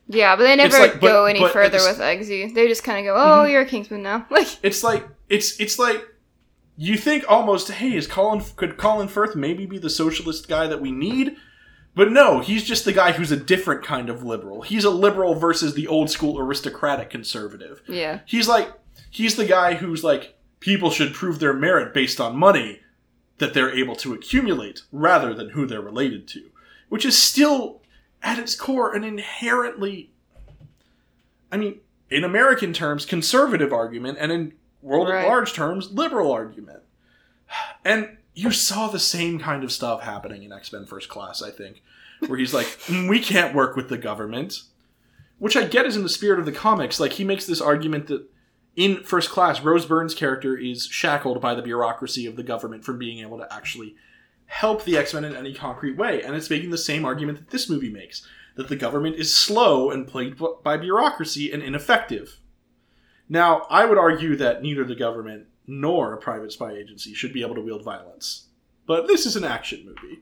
yeah, 0.07 0.35
but 0.35 0.43
they 0.43 0.55
never 0.55 0.77
like- 0.79 0.99
but- 0.99 1.07
go 1.07 1.25
any 1.25 1.39
but 1.39 1.51
further 1.53 1.77
with 1.77 1.97
Eggsy. 1.99 2.53
They 2.53 2.67
just 2.67 2.83
kind 2.83 2.99
of 2.99 3.05
go, 3.05 3.15
"Oh, 3.15 3.41
mm-hmm. 3.43 3.51
you're 3.51 3.61
a 3.61 3.65
Kingsman 3.65 4.03
now." 4.03 4.25
Like, 4.31 4.47
It's 4.63 4.83
like 4.83 5.07
it's 5.29 5.59
it's 5.59 5.79
like 5.79 6.05
you 6.77 6.97
think 6.97 7.23
almost, 7.29 7.71
hey, 7.71 7.95
is 7.95 8.05
Colin 8.07 8.43
could 8.55 8.77
Colin 8.77 9.07
Firth 9.07 9.35
maybe 9.35 9.65
be 9.65 9.77
the 9.77 9.89
socialist 9.89 10.47
guy 10.47 10.67
that 10.67 10.81
we 10.81 10.91
need? 10.91 11.37
But 11.95 12.11
no, 12.11 12.41
he's 12.41 12.65
just 12.65 12.83
the 12.83 12.91
guy 12.91 13.13
who's 13.13 13.31
a 13.31 13.37
different 13.37 13.81
kind 13.81 14.09
of 14.09 14.21
liberal. 14.21 14.61
He's 14.63 14.83
a 14.83 14.89
liberal 14.89 15.33
versus 15.35 15.75
the 15.75 15.87
old 15.87 16.09
school 16.09 16.37
aristocratic 16.37 17.09
conservative. 17.09 17.81
yeah, 17.87 18.19
He's 18.25 18.49
like 18.49 18.69
he's 19.09 19.37
the 19.37 19.45
guy 19.45 19.75
who's 19.75 20.03
like 20.03 20.35
people 20.59 20.91
should 20.91 21.13
prove 21.13 21.39
their 21.39 21.53
merit 21.53 21.93
based 21.93 22.19
on 22.19 22.35
money 22.35 22.81
that 23.37 23.53
they're 23.53 23.73
able 23.73 23.95
to 23.97 24.13
accumulate 24.13 24.81
rather 24.91 25.33
than 25.33 25.49
who 25.51 25.65
they're 25.65 25.81
related 25.81 26.27
to, 26.27 26.41
which 26.89 27.05
is 27.05 27.17
still 27.17 27.81
at 28.21 28.39
its 28.39 28.55
core 28.55 28.95
an 28.95 29.03
inherently 29.03 30.11
I 31.51 31.57
mean, 31.57 31.79
in 32.09 32.23
American 32.23 32.73
terms 32.73 33.05
conservative 33.05 33.71
argument 33.71 34.17
and 34.19 34.31
in 34.31 34.53
world 34.81 35.09
Right. 35.09 35.23
at 35.23 35.27
large 35.27 35.53
terms 35.53 35.91
liberal 35.91 36.31
argument. 36.31 36.81
And 37.83 38.17
you 38.33 38.51
saw 38.51 38.87
the 38.87 38.99
same 38.99 39.39
kind 39.39 39.63
of 39.63 39.71
stuff 39.71 40.01
happening 40.01 40.43
in 40.43 40.51
X-Men 40.51 40.85
First 40.85 41.07
Class, 41.09 41.41
I 41.41 41.51
think, 41.51 41.81
where 42.27 42.37
he's 42.37 42.53
like, 42.53 42.65
"Mm, 42.87 43.07
"We 43.09 43.19
can't 43.19 43.55
work 43.55 43.75
with 43.75 43.89
the 43.89 43.97
government." 43.97 44.63
which 45.37 45.57
I 45.57 45.65
get 45.67 45.85
is 45.85 45.97
in 45.97 46.03
the 46.03 46.07
spirit 46.09 46.39
of 46.39 46.45
the 46.45 46.51
comics. 46.53 46.97
Like 46.97 47.11
he 47.13 47.25
makes 47.25 47.45
this 47.45 47.59
argument 47.59 48.07
that 48.07 48.23
in 48.77 49.03
First 49.03 49.29
Class, 49.29 49.59
Rose 49.61 49.85
Byrne's 49.85 50.15
character 50.15 50.55
is 50.57 50.85
shackled 50.85 51.41
by 51.41 51.53
the 51.53 51.61
bureaucracy 51.61 52.25
of 52.25 52.37
the 52.37 52.41
government 52.43 52.85
from 52.85 52.97
being 52.97 53.19
able 53.19 53.37
to 53.39 53.53
actually 53.53 53.95
help 54.47 54.83
the 54.83 54.97
X 54.97 55.13
Men 55.13 55.25
in 55.25 55.35
any 55.35 55.53
concrete 55.53 55.97
way. 55.97 56.21
And 56.21 56.35
it's 56.35 56.49
making 56.49 56.69
the 56.69 56.77
same 56.77 57.05
argument 57.05 57.39
that 57.39 57.49
this 57.49 57.69
movie 57.69 57.91
makes 57.91 58.25
that 58.55 58.69
the 58.69 58.75
government 58.75 59.17
is 59.17 59.35
slow 59.35 59.91
and 59.91 60.07
plagued 60.07 60.41
by 60.63 60.77
bureaucracy 60.77 61.51
and 61.51 61.61
ineffective. 61.61 62.39
Now, 63.27 63.65
I 63.69 63.85
would 63.85 63.97
argue 63.97 64.35
that 64.37 64.61
neither 64.61 64.85
the 64.85 64.95
government 64.95 65.47
nor 65.67 66.13
a 66.13 66.17
private 66.17 66.51
spy 66.51 66.71
agency 66.73 67.13
should 67.13 67.33
be 67.33 67.41
able 67.41 67.55
to 67.55 67.61
wield 67.61 67.83
violence. 67.83 68.47
But 68.85 69.07
this 69.07 69.25
is 69.25 69.35
an 69.35 69.43
action 69.43 69.83
movie. 69.85 70.21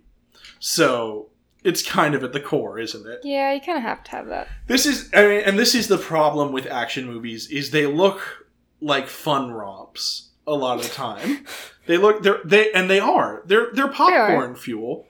So 0.60 1.30
it's 1.64 1.84
kind 1.84 2.16
of 2.16 2.24
at 2.24 2.34
the 2.34 2.40
core, 2.40 2.80
isn't 2.80 3.06
it? 3.06 3.20
Yeah, 3.24 3.54
you 3.54 3.62
kind 3.62 3.78
of 3.78 3.84
have 3.84 4.04
to 4.06 4.12
have 4.12 4.28
that. 4.28 4.48
This 4.68 4.86
is 4.86 5.10
I 5.14 5.28
mean, 5.28 5.42
and 5.42 5.60
this 5.60 5.76
is 5.76 5.88
the 5.88 5.98
problem 5.98 6.52
with 6.52 6.66
action 6.68 7.06
movies 7.06 7.50
is 7.50 7.72
they 7.72 7.86
look 7.86 8.48
like 8.82 9.08
fun 9.08 9.52
romps 9.52 10.30
a 10.48 10.54
lot 10.54 10.80
of 10.80 10.84
the 10.84 10.94
time. 10.94 11.46
they 11.86 11.98
look 11.98 12.24
they're 12.24 12.40
they 12.44 12.72
and 12.72 12.90
they 12.90 13.00
are. 13.00 13.44
They're 13.46 13.70
they're 13.74 13.88
popcorn 13.88 14.56
fuel, 14.56 15.08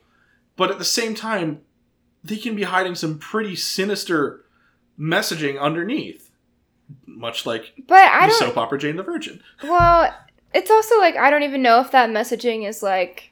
but 0.56 0.72
at 0.72 0.80
the 0.80 0.86
same 0.86 1.16
time 1.16 1.62
they 2.24 2.38
can 2.38 2.56
be 2.56 2.64
hiding 2.64 2.96
some 2.96 3.20
pretty 3.20 3.56
sinister 3.56 4.46
messaging 5.00 5.60
underneath. 5.60 6.32
Much 7.06 7.46
like 7.46 7.74
But 7.88 8.04
I 8.04 8.28
the 8.28 8.34
soap 8.34 8.58
opera 8.58 8.78
Jane 8.78 8.96
the 8.96 9.04
Virgin. 9.04 9.42
Well, 9.64 10.14
it's 10.54 10.72
also 10.72 10.98
like 11.00 11.16
I 11.16 11.30
don't 11.30 11.44
even 11.44 11.62
know 11.62 11.80
if 11.80 11.92
that 11.92 12.10
messaging 12.10 12.68
is 12.68 12.84
like 12.84 13.32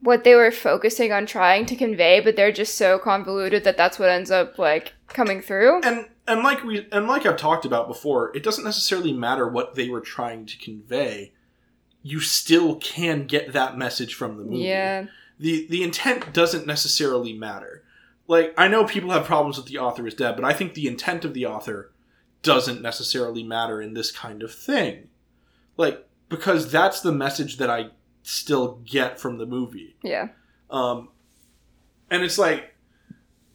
what 0.00 0.24
they 0.24 0.34
were 0.34 0.50
focusing 0.50 1.10
on 1.10 1.26
trying 1.26 1.66
to 1.66 1.74
convey, 1.74 2.20
but 2.20 2.36
they're 2.36 2.52
just 2.52 2.76
so 2.76 2.98
convoluted 2.98 3.64
that 3.64 3.76
that's 3.76 3.98
what 3.98 4.08
ends 4.08 4.30
up 4.30 4.58
like 4.58 4.92
coming 5.08 5.40
through. 5.40 5.80
and 5.82 6.06
and 6.28 6.42
like 6.42 6.62
we 6.64 6.86
and 6.92 7.06
like 7.06 7.26
I've 7.26 7.36
talked 7.36 7.64
about 7.64 7.88
before, 7.88 8.34
it 8.36 8.42
doesn't 8.42 8.64
necessarily 8.64 9.12
matter 9.12 9.48
what 9.48 9.74
they 9.74 9.88
were 9.88 10.00
trying 10.00 10.46
to 10.46 10.58
convey. 10.58 11.32
You 12.06 12.20
still 12.20 12.76
can 12.76 13.26
get 13.26 13.52
that 13.52 13.76
message 13.76 14.14
from 14.14 14.36
the 14.36 14.44
movie. 14.44 14.58
Yeah. 14.58 15.06
The 15.40 15.66
the 15.68 15.82
intent 15.82 16.32
doesn't 16.32 16.66
necessarily 16.66 17.32
matter. 17.32 17.82
Like 18.28 18.54
I 18.56 18.68
know 18.68 18.84
people 18.84 19.10
have 19.10 19.24
problems 19.24 19.56
with 19.56 19.66
the 19.66 19.78
author 19.78 20.06
is 20.06 20.14
dead, 20.14 20.36
but 20.36 20.44
I 20.44 20.52
think 20.52 20.74
the 20.74 20.86
intent 20.86 21.24
of 21.24 21.34
the 21.34 21.46
author 21.46 21.92
doesn't 22.42 22.80
necessarily 22.80 23.42
matter 23.42 23.82
in 23.82 23.94
this 23.94 24.12
kind 24.12 24.42
of 24.42 24.54
thing. 24.54 25.08
Like 25.76 26.06
because 26.28 26.70
that's 26.70 27.00
the 27.00 27.12
message 27.12 27.56
that 27.56 27.70
I 27.70 27.90
still 28.22 28.80
get 28.84 29.18
from 29.18 29.38
the 29.38 29.46
movie. 29.46 29.96
Yeah. 30.02 30.28
Um, 30.70 31.08
and 32.08 32.22
it's 32.22 32.38
like, 32.38 32.74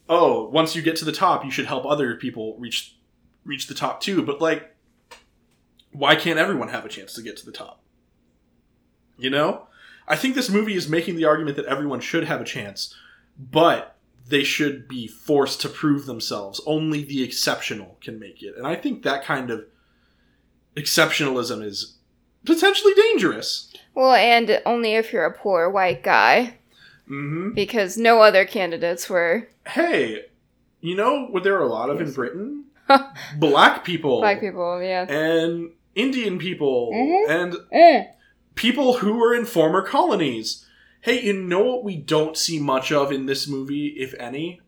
oh, 0.09 0.49
once 0.49 0.75
you 0.75 0.81
get 0.81 0.97
to 0.97 1.05
the 1.05 1.11
top, 1.11 1.45
you 1.45 1.51
should 1.51 1.67
help 1.67 1.85
other 1.85 2.15
people 2.15 2.57
reach 2.57 2.97
reach 3.45 3.67
the 3.67 3.73
top 3.73 4.01
too. 4.01 4.21
But 4.21 4.41
like, 4.41 4.75
why 5.91 6.15
can't 6.15 6.37
everyone 6.37 6.67
have 6.67 6.85
a 6.85 6.89
chance 6.89 7.13
to 7.13 7.21
get 7.21 7.37
to 7.37 7.45
the 7.45 7.51
top? 7.51 7.80
You 9.21 9.29
know, 9.29 9.67
I 10.07 10.15
think 10.15 10.33
this 10.35 10.49
movie 10.49 10.73
is 10.75 10.89
making 10.89 11.15
the 11.15 11.25
argument 11.25 11.55
that 11.57 11.65
everyone 11.67 11.99
should 12.01 12.23
have 12.25 12.41
a 12.41 12.45
chance, 12.45 12.95
but 13.37 13.95
they 14.27 14.43
should 14.43 14.87
be 14.87 15.07
forced 15.07 15.61
to 15.61 15.69
prove 15.69 16.05
themselves. 16.05 16.59
Only 16.65 17.03
the 17.03 17.23
exceptional 17.23 17.97
can 18.01 18.19
make 18.19 18.41
it, 18.41 18.55
and 18.57 18.65
I 18.65 18.75
think 18.75 19.03
that 19.03 19.23
kind 19.23 19.51
of 19.51 19.65
exceptionalism 20.75 21.63
is 21.63 21.97
potentially 22.45 22.93
dangerous. 22.95 23.71
Well, 23.93 24.13
and 24.13 24.61
only 24.65 24.95
if 24.95 25.11
you're 25.13 25.25
a 25.25 25.33
poor 25.37 25.69
white 25.69 26.03
guy, 26.03 26.57
hmm 27.07 27.51
because 27.53 27.97
no 27.97 28.21
other 28.21 28.45
candidates 28.45 29.09
were 29.09 29.49
hey, 29.67 30.23
you 30.79 30.95
know 30.95 31.25
what 31.27 31.43
there 31.43 31.55
are 31.57 31.63
a 31.63 31.67
lot 31.67 31.89
of 31.89 31.99
in 32.01 32.11
Britain? 32.11 32.65
Black 33.37 33.83
people. 33.85 34.19
black 34.21 34.39
people. 34.39 34.81
Yeah. 34.81 35.03
And 35.09 35.71
Indian 35.95 36.39
people. 36.39 36.91
Mhm. 36.93 37.29
And 37.29 37.53
Mm. 37.73 38.07
People 38.55 38.97
who 38.97 39.13
were 39.13 39.33
in 39.33 39.45
former 39.45 39.81
colonies. 39.81 40.65
Hey, 41.01 41.21
you 41.23 41.33
know 41.33 41.63
what 41.63 41.83
we 41.83 41.95
don't 41.97 42.37
see 42.37 42.59
much 42.59 42.91
of 42.91 43.11
in 43.11 43.25
this 43.25 43.47
movie, 43.47 43.87
if 43.87 44.13
any? 44.19 44.61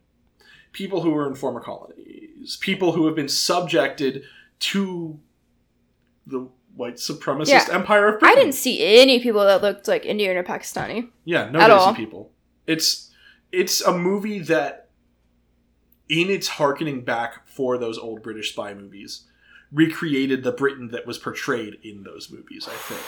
People 0.72 1.02
who 1.02 1.10
were 1.10 1.26
in 1.28 1.34
former 1.36 1.60
colonies. 1.60 2.56
People 2.60 2.92
who 2.92 3.06
have 3.06 3.14
been 3.14 3.28
subjected 3.28 4.24
to 4.60 5.20
the 6.26 6.48
white 6.74 6.96
supremacist 6.96 7.48
Yeah. 7.48 7.66
empire 7.70 8.08
of 8.08 8.20
Britain. 8.20 8.36
I 8.38 8.40
didn't 8.42 8.56
see 8.56 8.84
any 8.98 9.20
people 9.20 9.44
that 9.44 9.62
looked 9.62 9.86
like 9.86 10.04
Indian 10.04 10.36
or 10.36 10.42
Pakistani. 10.42 11.10
Yeah, 11.24 11.50
no 11.50 11.60
At 11.60 11.96
people. 11.96 12.32
It's 12.66 13.10
it's 13.52 13.80
a 13.82 13.96
movie 13.96 14.40
that, 14.40 14.88
in 16.08 16.28
its 16.28 16.48
harkening 16.48 17.04
back 17.04 17.46
for 17.46 17.78
those 17.78 17.96
old 17.98 18.20
British 18.22 18.50
spy 18.52 18.74
movies, 18.74 19.28
recreated 19.74 20.44
the 20.44 20.52
Britain 20.52 20.88
that 20.88 21.06
was 21.06 21.18
portrayed 21.18 21.78
in 21.82 22.04
those 22.04 22.30
movies. 22.30 22.66
I 22.66 22.74
think. 22.76 23.00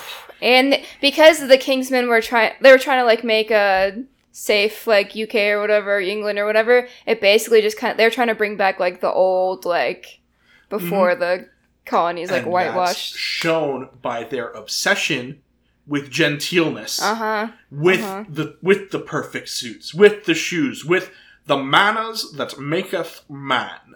And 0.43 0.85
because 1.01 1.39
the 1.39 1.57
Kingsmen 1.57 2.09
were 2.09 2.21
trying, 2.21 2.53
they 2.61 2.71
were 2.71 2.79
trying 2.79 3.01
to 3.01 3.05
like 3.05 3.25
make 3.25 3.51
a 3.51 4.05
safe 4.33 4.87
like 4.87 5.17
UK 5.17 5.35
or 5.35 5.61
whatever, 5.61 5.99
England 6.01 6.39
or 6.39 6.45
whatever. 6.45 6.89
It 7.07 7.21
basically 7.23 7.63
just 7.63 7.79
kind 7.79 7.93
of 7.93 7.97
they're 7.97 8.11
trying 8.11 8.29
to 8.29 8.35
bring 8.35 8.57
back 8.57 8.79
like 8.79 9.01
the 9.01 9.11
old 9.11 9.65
like 9.65 10.21
before 10.69 11.15
the 11.15 11.49
colonies 11.87 12.31
like 12.31 12.41
Mm-hmm. 12.41 12.47
And 12.47 12.53
whitewashed. 12.53 13.17
Shown 13.17 13.89
by 14.03 14.25
their 14.25 14.51
obsession 14.51 15.41
with 15.87 16.11
genteelness, 16.11 17.01
Uh 17.01 17.15
huh. 17.15 17.49
with 17.71 18.03
uh-huh. 18.03 18.25
the 18.29 18.57
with 18.61 18.91
the 18.91 18.99
perfect 18.99 19.49
suits, 19.49 19.95
with 19.95 20.25
the 20.25 20.35
shoes, 20.35 20.85
with 20.85 21.13
the 21.47 21.57
manners 21.57 22.33
that 22.33 22.59
maketh 22.59 23.23
man. 23.31 23.95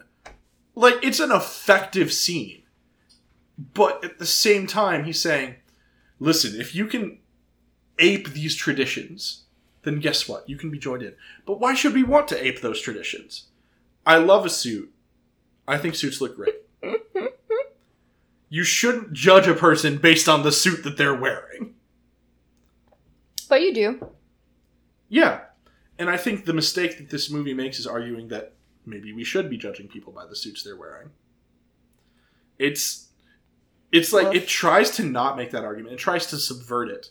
Like 0.76 0.94
it's 1.02 1.20
an 1.20 1.32
effective 1.32 2.12
scene, 2.12 2.59
but 3.74 4.04
at 4.04 4.18
the 4.18 4.26
same 4.26 4.66
time, 4.66 5.04
he's 5.04 5.20
saying, 5.20 5.56
"Listen, 6.18 6.60
if 6.60 6.74
you 6.74 6.86
can 6.86 7.18
ape 7.98 8.30
these 8.30 8.54
traditions, 8.54 9.44
then 9.82 10.00
guess 10.00 10.28
what? 10.28 10.48
You 10.48 10.56
can 10.56 10.70
be 10.70 10.78
joined 10.78 11.02
in. 11.02 11.14
But 11.46 11.60
why 11.60 11.74
should 11.74 11.94
we 11.94 12.02
want 12.02 12.28
to 12.28 12.44
ape 12.44 12.60
those 12.60 12.80
traditions? 12.80 13.46
I 14.06 14.16
love 14.16 14.46
a 14.46 14.50
suit. 14.50 14.92
I 15.68 15.78
think 15.78 15.94
suits 15.94 16.20
look 16.20 16.36
great." 16.36 16.54
You 18.52 18.64
shouldn't 18.64 19.12
judge 19.12 19.46
a 19.46 19.54
person 19.54 19.98
based 19.98 20.28
on 20.28 20.42
the 20.42 20.50
suit 20.50 20.82
that 20.82 20.96
they're 20.96 21.14
wearing. 21.14 21.76
But 23.48 23.62
you 23.62 23.72
do. 23.72 24.10
Yeah. 25.08 25.42
And 25.98 26.10
I 26.10 26.16
think 26.16 26.44
the 26.44 26.52
mistake 26.52 26.98
that 26.98 27.10
this 27.10 27.30
movie 27.30 27.54
makes 27.54 27.78
is 27.78 27.86
arguing 27.86 28.26
that 28.28 28.54
maybe 28.84 29.12
we 29.12 29.22
should 29.22 29.48
be 29.48 29.56
judging 29.56 29.86
people 29.86 30.12
by 30.12 30.26
the 30.26 30.34
suits 30.34 30.64
they're 30.64 30.76
wearing. 30.76 31.10
It's 32.58 33.09
it's 33.92 34.12
like 34.12 34.34
it 34.34 34.46
tries 34.46 34.90
to 34.92 35.04
not 35.04 35.36
make 35.36 35.50
that 35.50 35.64
argument. 35.64 35.94
It 35.94 35.98
tries 35.98 36.26
to 36.26 36.38
subvert 36.38 36.88
it. 36.88 37.10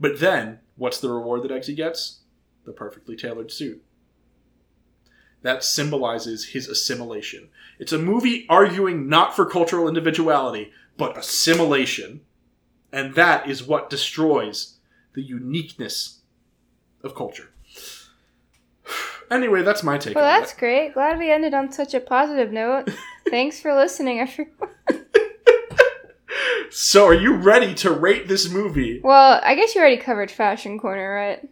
But 0.00 0.20
then, 0.20 0.60
what's 0.76 1.00
the 1.00 1.10
reward 1.10 1.42
that 1.42 1.50
Eggsy 1.50 1.76
gets? 1.76 2.20
The 2.64 2.72
perfectly 2.72 3.16
tailored 3.16 3.50
suit. 3.50 3.82
That 5.42 5.62
symbolizes 5.62 6.48
his 6.48 6.68
assimilation. 6.68 7.48
It's 7.78 7.92
a 7.92 7.98
movie 7.98 8.46
arguing 8.48 9.08
not 9.08 9.36
for 9.36 9.46
cultural 9.46 9.88
individuality, 9.88 10.72
but 10.96 11.16
assimilation. 11.16 12.22
And 12.92 13.14
that 13.14 13.48
is 13.48 13.62
what 13.62 13.90
destroys 13.90 14.78
the 15.14 15.22
uniqueness 15.22 16.20
of 17.02 17.14
culture. 17.14 17.50
Anyway, 19.28 19.60
that's 19.62 19.82
my 19.82 19.98
take 19.98 20.14
Well, 20.14 20.22
that's 20.22 20.54
great. 20.54 20.94
Glad 20.94 21.18
we 21.18 21.32
ended 21.32 21.52
on 21.52 21.72
such 21.72 21.94
a 21.94 21.98
positive 21.98 22.52
note. 22.52 22.88
Thanks 23.28 23.58
for 23.58 23.74
listening, 23.74 24.20
everyone. 24.20 24.75
So, 26.70 27.06
are 27.06 27.14
you 27.14 27.34
ready 27.34 27.74
to 27.76 27.90
rate 27.90 28.28
this 28.28 28.48
movie? 28.50 29.00
Well, 29.02 29.40
I 29.42 29.54
guess 29.54 29.74
you 29.74 29.80
already 29.80 29.96
covered 29.96 30.30
Fashion 30.30 30.78
Corner, 30.78 31.14
right? 31.14 31.48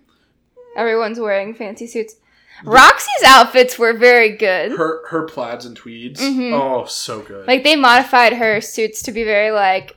Everyone's 0.76 1.20
wearing 1.20 1.54
fancy 1.54 1.86
suits. 1.86 2.16
Roxy's 2.64 3.24
outfits 3.26 3.78
were 3.78 3.92
very 3.92 4.36
good. 4.36 4.72
Her 4.72 5.06
her 5.08 5.22
plaids 5.24 5.64
and 5.66 5.76
tweeds. 5.76 6.20
Mhm. 6.20 6.52
Oh, 6.52 6.84
so 6.86 7.20
good. 7.20 7.46
Like 7.46 7.64
they 7.64 7.76
modified 7.76 8.34
her 8.34 8.60
suits 8.60 9.02
to 9.02 9.12
be 9.12 9.24
very 9.24 9.50
like 9.50 9.96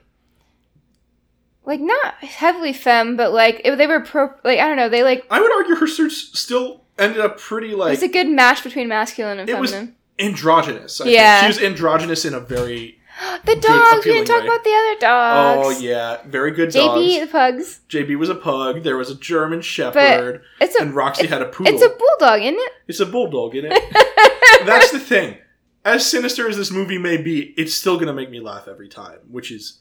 like 1.65 1.79
not 1.79 2.15
heavily 2.15 2.73
femme, 2.73 3.15
but 3.15 3.31
like 3.31 3.61
it, 3.63 3.77
they 3.77 3.87
were 3.87 3.99
pro 3.99 4.31
like 4.43 4.59
I 4.59 4.67
don't 4.67 4.77
know, 4.77 4.89
they 4.89 5.03
like 5.03 5.25
I 5.29 5.39
would 5.39 5.51
argue 5.51 5.75
her 5.75 5.87
suits 5.87 6.37
still 6.39 6.83
ended 6.97 7.19
up 7.19 7.39
pretty 7.39 7.75
like 7.75 7.93
it's 7.93 8.03
a 8.03 8.07
good 8.07 8.27
match 8.27 8.63
between 8.63 8.87
masculine 8.87 9.39
and 9.39 9.49
it 9.49 9.59
was 9.59 9.71
feminine. 9.71 9.95
androgynous. 10.19 10.99
I 10.99 11.03
think. 11.05 11.15
Yeah. 11.15 11.41
She 11.41 11.47
was 11.47 11.59
androgynous 11.61 12.25
in 12.25 12.33
a 12.33 12.39
very 12.39 12.96
the 13.45 13.55
dogs, 13.55 14.05
we 14.05 14.13
didn't 14.13 14.27
talk 14.27 14.41
way. 14.41 14.47
about 14.47 14.63
the 14.63 14.71
other 14.71 14.99
dogs. 14.99 15.67
oh 15.67 15.79
yeah, 15.79 16.17
very 16.25 16.51
good 16.51 16.71
dogs. 16.71 16.99
JB 17.01 17.19
dogs. 17.19 17.19
the 17.19 17.31
pugs. 17.31 17.79
JB 17.89 18.17
was 18.17 18.29
a 18.29 18.35
pug. 18.35 18.83
There 18.83 18.97
was 18.97 19.09
a 19.09 19.15
German 19.15 19.61
Shepherd, 19.61 20.41
It's 20.61 20.75
a 20.75 20.81
and 20.81 20.93
Roxy 20.93 21.27
had 21.27 21.41
a 21.41 21.45
poodle. 21.45 21.73
it's 21.73 21.83
a 21.83 21.89
bulldog, 21.89 22.41
isn't 22.41 22.59
it? 22.59 22.71
It's 22.87 22.99
a 22.99 23.05
bulldog, 23.05 23.55
isn't 23.55 23.71
it? 23.73 24.65
That's 24.65 24.91
the 24.91 24.99
thing. 24.99 25.37
As 25.85 26.05
sinister 26.05 26.49
as 26.49 26.57
this 26.57 26.69
movie 26.71 26.97
may 26.97 27.17
be, 27.17 27.53
it's 27.57 27.73
still 27.73 27.97
gonna 27.97 28.13
make 28.13 28.29
me 28.29 28.39
laugh 28.39 28.67
every 28.67 28.89
time, 28.89 29.19
which 29.29 29.51
is 29.51 29.79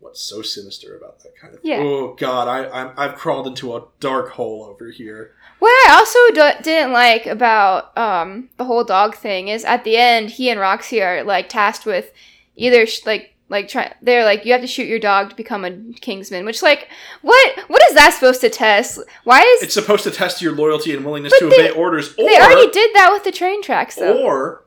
what's 0.00 0.20
so 0.20 0.42
sinister 0.42 0.96
about 0.96 1.20
that 1.22 1.36
kind 1.36 1.54
of. 1.54 1.60
Yeah. 1.62 1.78
Oh 1.80 2.14
God, 2.14 2.48
I 2.48 2.68
I'm, 2.70 2.92
I've 2.96 3.14
crawled 3.16 3.46
into 3.46 3.76
a 3.76 3.84
dark 4.00 4.30
hole 4.30 4.64
over 4.64 4.90
here. 4.90 5.32
What 5.58 5.70
I 5.88 5.94
also 5.94 6.18
do- 6.34 6.62
didn't 6.62 6.92
like 6.92 7.26
about 7.26 7.96
um, 7.96 8.50
the 8.58 8.64
whole 8.64 8.84
dog 8.84 9.14
thing 9.14 9.48
is 9.48 9.64
at 9.64 9.84
the 9.84 9.96
end, 9.96 10.30
he 10.30 10.50
and 10.50 10.60
Roxy 10.60 11.02
are 11.02 11.22
like 11.24 11.48
tasked 11.48 11.86
with 11.86 12.12
either 12.56 12.86
sh- 12.86 13.04
like 13.06 13.34
like 13.48 13.68
try 13.68 13.94
they're 14.02 14.24
like 14.24 14.44
you 14.46 14.52
have 14.52 14.60
to 14.62 14.66
shoot 14.66 14.86
your 14.88 14.98
dog 14.98 15.30
to 15.30 15.36
become 15.36 15.64
a 15.64 15.70
kingsman 16.00 16.44
which 16.46 16.62
like 16.62 16.88
what 17.22 17.58
what 17.68 17.82
is 17.88 17.94
that 17.94 18.12
supposed 18.14 18.40
to 18.40 18.48
test 18.48 18.98
why 19.24 19.40
is 19.40 19.62
It's 19.62 19.74
supposed 19.74 20.04
to 20.04 20.10
test 20.10 20.40
your 20.40 20.54
loyalty 20.54 20.94
and 20.96 21.04
willingness 21.04 21.38
to 21.38 21.46
they- 21.48 21.68
obey 21.68 21.70
orders, 21.78 22.14
or 22.16 22.24
they 22.26 22.40
already 22.40 22.70
did 22.70 22.90
that 22.94 23.10
with 23.12 23.24
the 23.24 23.32
train 23.32 23.62
tracks 23.62 23.96
though 23.96 24.22
or 24.22 24.64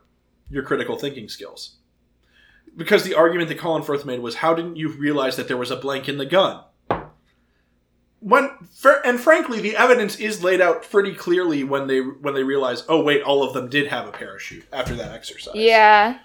your 0.50 0.62
critical 0.62 0.96
thinking 0.96 1.28
skills. 1.28 1.76
Because 2.76 3.02
the 3.02 3.14
argument 3.14 3.48
that 3.48 3.58
Colin 3.58 3.82
Firth 3.82 4.06
made 4.06 4.20
was, 4.20 4.36
how 4.36 4.54
didn't 4.54 4.76
you 4.76 4.88
realize 4.90 5.34
that 5.36 5.48
there 5.48 5.56
was 5.56 5.72
a 5.72 5.76
blank 5.76 6.08
in 6.08 6.16
the 6.16 6.24
gun? 6.24 6.62
When 8.20 8.50
and 9.04 9.20
frankly, 9.20 9.60
the 9.60 9.76
evidence 9.76 10.16
is 10.16 10.42
laid 10.42 10.60
out 10.60 10.88
pretty 10.88 11.12
clearly 11.14 11.64
when 11.64 11.86
they 11.86 12.00
when 12.00 12.34
they 12.34 12.42
realize, 12.42 12.84
oh 12.88 13.02
wait, 13.02 13.22
all 13.22 13.42
of 13.42 13.52
them 13.54 13.68
did 13.68 13.88
have 13.88 14.06
a 14.08 14.12
parachute 14.12 14.64
after 14.72 14.94
that 14.96 15.12
exercise. 15.12 15.54
yeah 15.54 16.18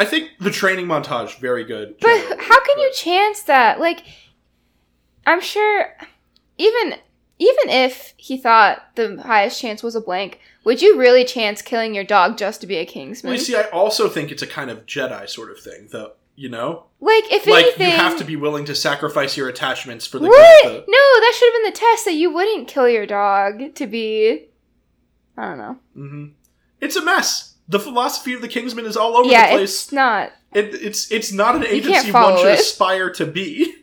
I 0.00 0.04
think 0.04 0.30
the 0.40 0.50
training 0.50 0.86
montage 0.86 1.38
very 1.38 1.64
good. 1.64 1.96
but 2.00 2.08
generally, 2.08 2.44
how 2.44 2.64
can 2.64 2.78
you 2.78 2.90
chance 2.94 3.42
that 3.42 3.78
like 3.78 4.02
i'm 5.26 5.40
sure 5.40 5.94
even 6.58 6.94
even 7.38 7.68
if 7.68 8.14
he 8.16 8.36
thought 8.38 8.82
the 8.96 9.20
highest 9.22 9.60
chance 9.60 9.82
was 9.82 9.94
a 9.94 10.00
blank 10.00 10.40
would 10.64 10.80
you 10.82 10.98
really 10.98 11.24
chance 11.24 11.62
killing 11.62 11.94
your 11.94 12.04
dog 12.04 12.36
just 12.38 12.60
to 12.60 12.66
be 12.66 12.76
a 12.76 12.84
kingsman 12.84 13.30
Well, 13.30 13.38
you 13.38 13.44
see, 13.44 13.56
I 13.56 13.62
also 13.70 14.08
think 14.08 14.30
it's 14.30 14.42
a 14.42 14.46
kind 14.46 14.70
of 14.70 14.84
Jedi 14.86 15.28
sort 15.28 15.50
of 15.50 15.58
thing, 15.60 15.88
though. 15.90 16.12
You 16.36 16.48
know, 16.48 16.86
like 17.00 17.24
if 17.30 17.46
like 17.46 17.64
anything 17.64 17.90
you 17.90 17.96
have 17.96 18.16
to 18.18 18.24
be 18.24 18.36
willing 18.36 18.64
to 18.66 18.74
sacrifice 18.74 19.36
your 19.36 19.48
attachments 19.48 20.06
for 20.06 20.18
the 20.18 20.28
What? 20.28 20.64
the. 20.64 20.70
No, 20.70 21.20
that 21.20 21.34
should 21.36 21.52
have 21.52 21.62
been 21.62 21.72
the 21.72 21.78
test 21.78 22.04
that 22.06 22.14
you 22.14 22.32
wouldn't 22.32 22.66
kill 22.68 22.88
your 22.88 23.04
dog 23.06 23.74
to 23.74 23.86
be. 23.86 24.48
I 25.36 25.44
don't 25.48 25.58
know. 25.58 25.78
Mm-hmm. 25.96 26.24
It's 26.80 26.96
a 26.96 27.04
mess. 27.04 27.49
The 27.70 27.78
philosophy 27.78 28.32
of 28.34 28.42
the 28.42 28.48
Kingsman 28.48 28.84
is 28.84 28.96
all 28.96 29.16
over 29.16 29.30
yeah, 29.30 29.46
the 29.46 29.56
place. 29.58 29.82
it's 29.84 29.92
not. 29.92 30.32
It, 30.52 30.74
it's 30.74 31.10
it's 31.12 31.32
not 31.32 31.54
an 31.54 31.64
agency 31.64 32.10
one 32.10 32.36
should 32.36 32.48
it. 32.48 32.60
aspire 32.60 33.10
to 33.10 33.24
be. 33.24 33.76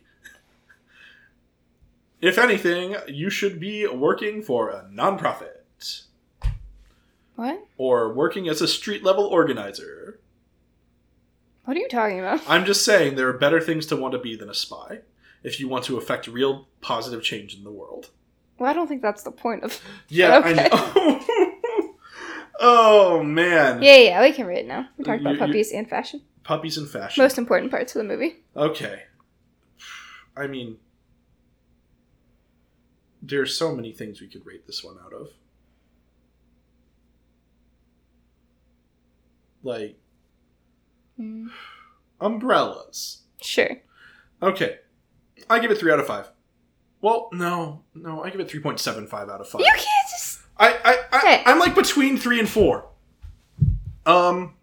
If 2.19 2.37
anything, 2.37 2.95
you 3.07 3.29
should 3.29 3.59
be 3.59 3.87
working 3.87 4.41
for 4.41 4.69
a 4.69 4.89
nonprofit 4.91 5.61
What? 7.35 7.63
or 7.77 8.11
working 8.13 8.49
as 8.49 8.59
a 8.61 8.67
street 8.67 9.03
level 9.03 9.25
organizer. 9.25 10.19
What 11.65 11.77
are 11.77 11.79
you 11.79 11.87
talking 11.87 12.19
about? 12.19 12.41
I'm 12.47 12.65
just 12.65 12.83
saying 12.83 13.15
there 13.15 13.27
are 13.29 13.37
better 13.37 13.61
things 13.61 13.85
to 13.87 13.95
want 13.95 14.13
to 14.13 14.19
be 14.19 14.35
than 14.35 14.49
a 14.49 14.53
spy 14.53 14.99
if 15.43 15.59
you 15.59 15.67
want 15.67 15.85
to 15.85 15.97
affect 15.97 16.27
real 16.27 16.67
positive 16.81 17.21
change 17.23 17.55
in 17.55 17.63
the 17.63 17.71
world. 17.71 18.09
Well, 18.57 18.69
I 18.69 18.73
don't 18.73 18.87
think 18.87 19.01
that's 19.03 19.21
the 19.23 19.31
point 19.31 19.63
of. 19.63 19.79
Yeah, 20.09 20.39
Okay. 20.39 20.67
I 20.71 21.23
know. 21.35 21.43
oh 22.59 23.23
man. 23.23 23.81
Yeah, 23.81 23.97
yeah, 23.97 24.21
we 24.21 24.31
can 24.33 24.45
read 24.45 24.59
it 24.59 24.67
now. 24.67 24.87
We 24.97 25.03
talked 25.03 25.21
about 25.21 25.37
puppies 25.39 25.71
and 25.71 25.89
fashion. 25.89 26.21
Puppies 26.43 26.77
and 26.77 26.87
fashion. 26.89 27.23
Most 27.23 27.37
important 27.37 27.71
parts 27.71 27.95
of 27.95 27.99
the 28.01 28.07
movie. 28.07 28.37
Okay. 28.55 29.03
I 30.35 30.47
mean, 30.47 30.77
there 33.21 33.41
are 33.41 33.45
so 33.47 33.75
many 33.75 33.91
things 33.91 34.21
we 34.21 34.27
could 34.27 34.45
rate 34.45 34.65
this 34.67 34.83
one 34.83 34.97
out 35.03 35.13
of. 35.13 35.29
Like 39.63 39.97
Mm, 41.19 41.47
umbrellas. 42.21 43.23
Sure. 43.41 43.71
Okay. 44.41 44.77
I 45.49 45.57
give 45.59 45.71
it 45.71 45.79
3 45.79 45.91
out 45.91 45.99
of 45.99 46.05
5. 46.07 46.29
Well, 47.01 47.29
no. 47.33 47.83
No, 47.95 48.23
I 48.23 48.29
give 48.29 48.39
it 48.39 48.47
3.75 48.49 49.29
out 49.31 49.41
of 49.41 49.49
5. 49.49 49.59
You 49.61 49.65
can't 49.71 50.09
just. 50.11 50.26
I, 50.59 50.69
I, 50.83 50.97
I 51.11 51.19
Hey. 51.19 51.43
I'm 51.45 51.59
like 51.59 51.75
between 51.75 52.17
three 52.17 52.39
and 52.39 52.49
four. 52.49 52.87
Um, 54.05 54.53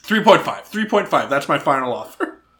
three 0.00 0.22
point 0.22 0.42
five. 0.42 0.66
Three 0.66 0.86
point 0.86 1.08
five. 1.08 1.28
That's 1.30 1.48
my 1.48 1.58
final 1.58 1.92
offer. 1.92 2.30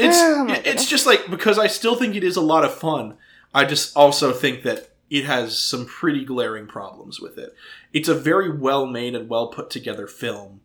It's 0.00 0.16
Oh 0.16 0.46
it's 0.48 0.62
goodness. 0.62 0.86
just 0.86 1.06
like 1.06 1.28
because 1.28 1.58
I 1.58 1.66
still 1.66 1.96
think 1.96 2.14
it 2.14 2.22
is 2.22 2.36
a 2.36 2.40
lot 2.40 2.64
of 2.64 2.72
fun. 2.72 3.16
I 3.52 3.64
just 3.64 3.96
also 3.96 4.32
think 4.32 4.62
that 4.62 4.90
it 5.10 5.24
has 5.24 5.58
some 5.58 5.86
pretty 5.86 6.24
glaring 6.24 6.68
problems 6.68 7.18
with 7.20 7.36
it. 7.36 7.52
It's 7.92 8.08
a 8.08 8.14
very 8.14 8.48
well 8.48 8.86
made 8.86 9.16
and 9.16 9.28
well 9.28 9.48
put 9.48 9.70
together 9.70 10.06
film, 10.06 10.60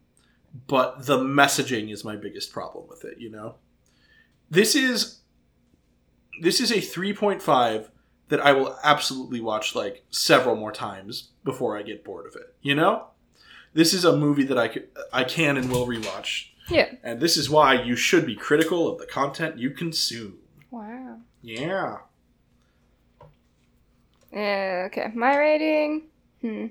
but 0.67 1.07
the 1.07 1.17
messaging 1.17 1.91
is 1.91 2.05
my 2.05 2.15
biggest 2.15 2.53
problem 2.53 2.85
with 2.87 3.03
it. 3.05 3.17
You 3.17 3.31
know, 3.31 3.55
this 4.51 4.75
is 4.75 5.21
this 6.39 6.59
is 6.61 6.71
a 6.71 6.79
three 6.79 7.11
point 7.11 7.41
five 7.41 7.89
that 8.29 8.39
I 8.39 8.51
will 8.53 8.77
absolutely 8.83 9.41
watch 9.41 9.75
like 9.75 10.03
several 10.09 10.55
more 10.55 10.71
times 10.71 11.29
before 11.43 11.77
I 11.77 11.81
get 11.83 12.03
bored 12.03 12.25
of 12.25 12.35
it. 12.35 12.55
You 12.61 12.75
know, 12.75 13.07
this 13.73 13.93
is 13.93 14.05
a 14.05 14.15
movie 14.15 14.43
that 14.45 14.57
I 14.57 14.67
could, 14.69 14.87
I 15.11 15.23
can 15.23 15.57
and 15.57 15.69
will 15.69 15.85
rewatch, 15.87 16.47
Yeah. 16.69 16.91
and 17.03 17.19
this 17.19 17.37
is 17.37 17.49
why 17.49 17.81
you 17.81 17.95
should 17.95 18.25
be 18.25 18.35
critical 18.35 18.87
of 18.91 18.97
the 18.99 19.05
content 19.05 19.57
you 19.59 19.69
consume. 19.71 20.37
Wow. 20.71 21.17
Yeah, 21.41 21.97
Yeah, 24.31 24.83
okay. 24.87 25.11
My 25.13 25.35
rating. 25.37 26.03
Hmm. 26.41 26.67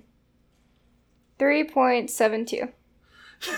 3.72. 1.38 2.72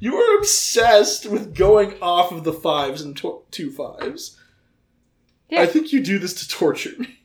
you 0.00 0.14
are 0.16 0.38
obsessed 0.38 1.26
with 1.26 1.54
going 1.54 1.94
off 2.00 2.32
of 2.32 2.44
the 2.44 2.52
fives 2.52 3.02
and 3.02 3.16
tw- 3.16 3.50
two 3.50 3.70
fives. 3.70 4.39
Yeah. 5.50 5.62
I 5.62 5.66
think 5.66 5.92
you 5.92 6.02
do 6.02 6.18
this 6.18 6.34
to 6.34 6.48
torture 6.48 6.92
me. 6.98 7.18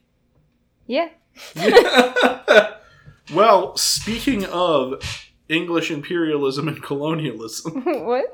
Yeah. 0.87 1.09
well, 3.33 3.75
speaking 3.77 4.45
of 4.45 5.03
English 5.49 5.91
imperialism 5.91 6.67
and 6.67 6.81
colonialism. 6.81 7.83
what? 8.05 8.25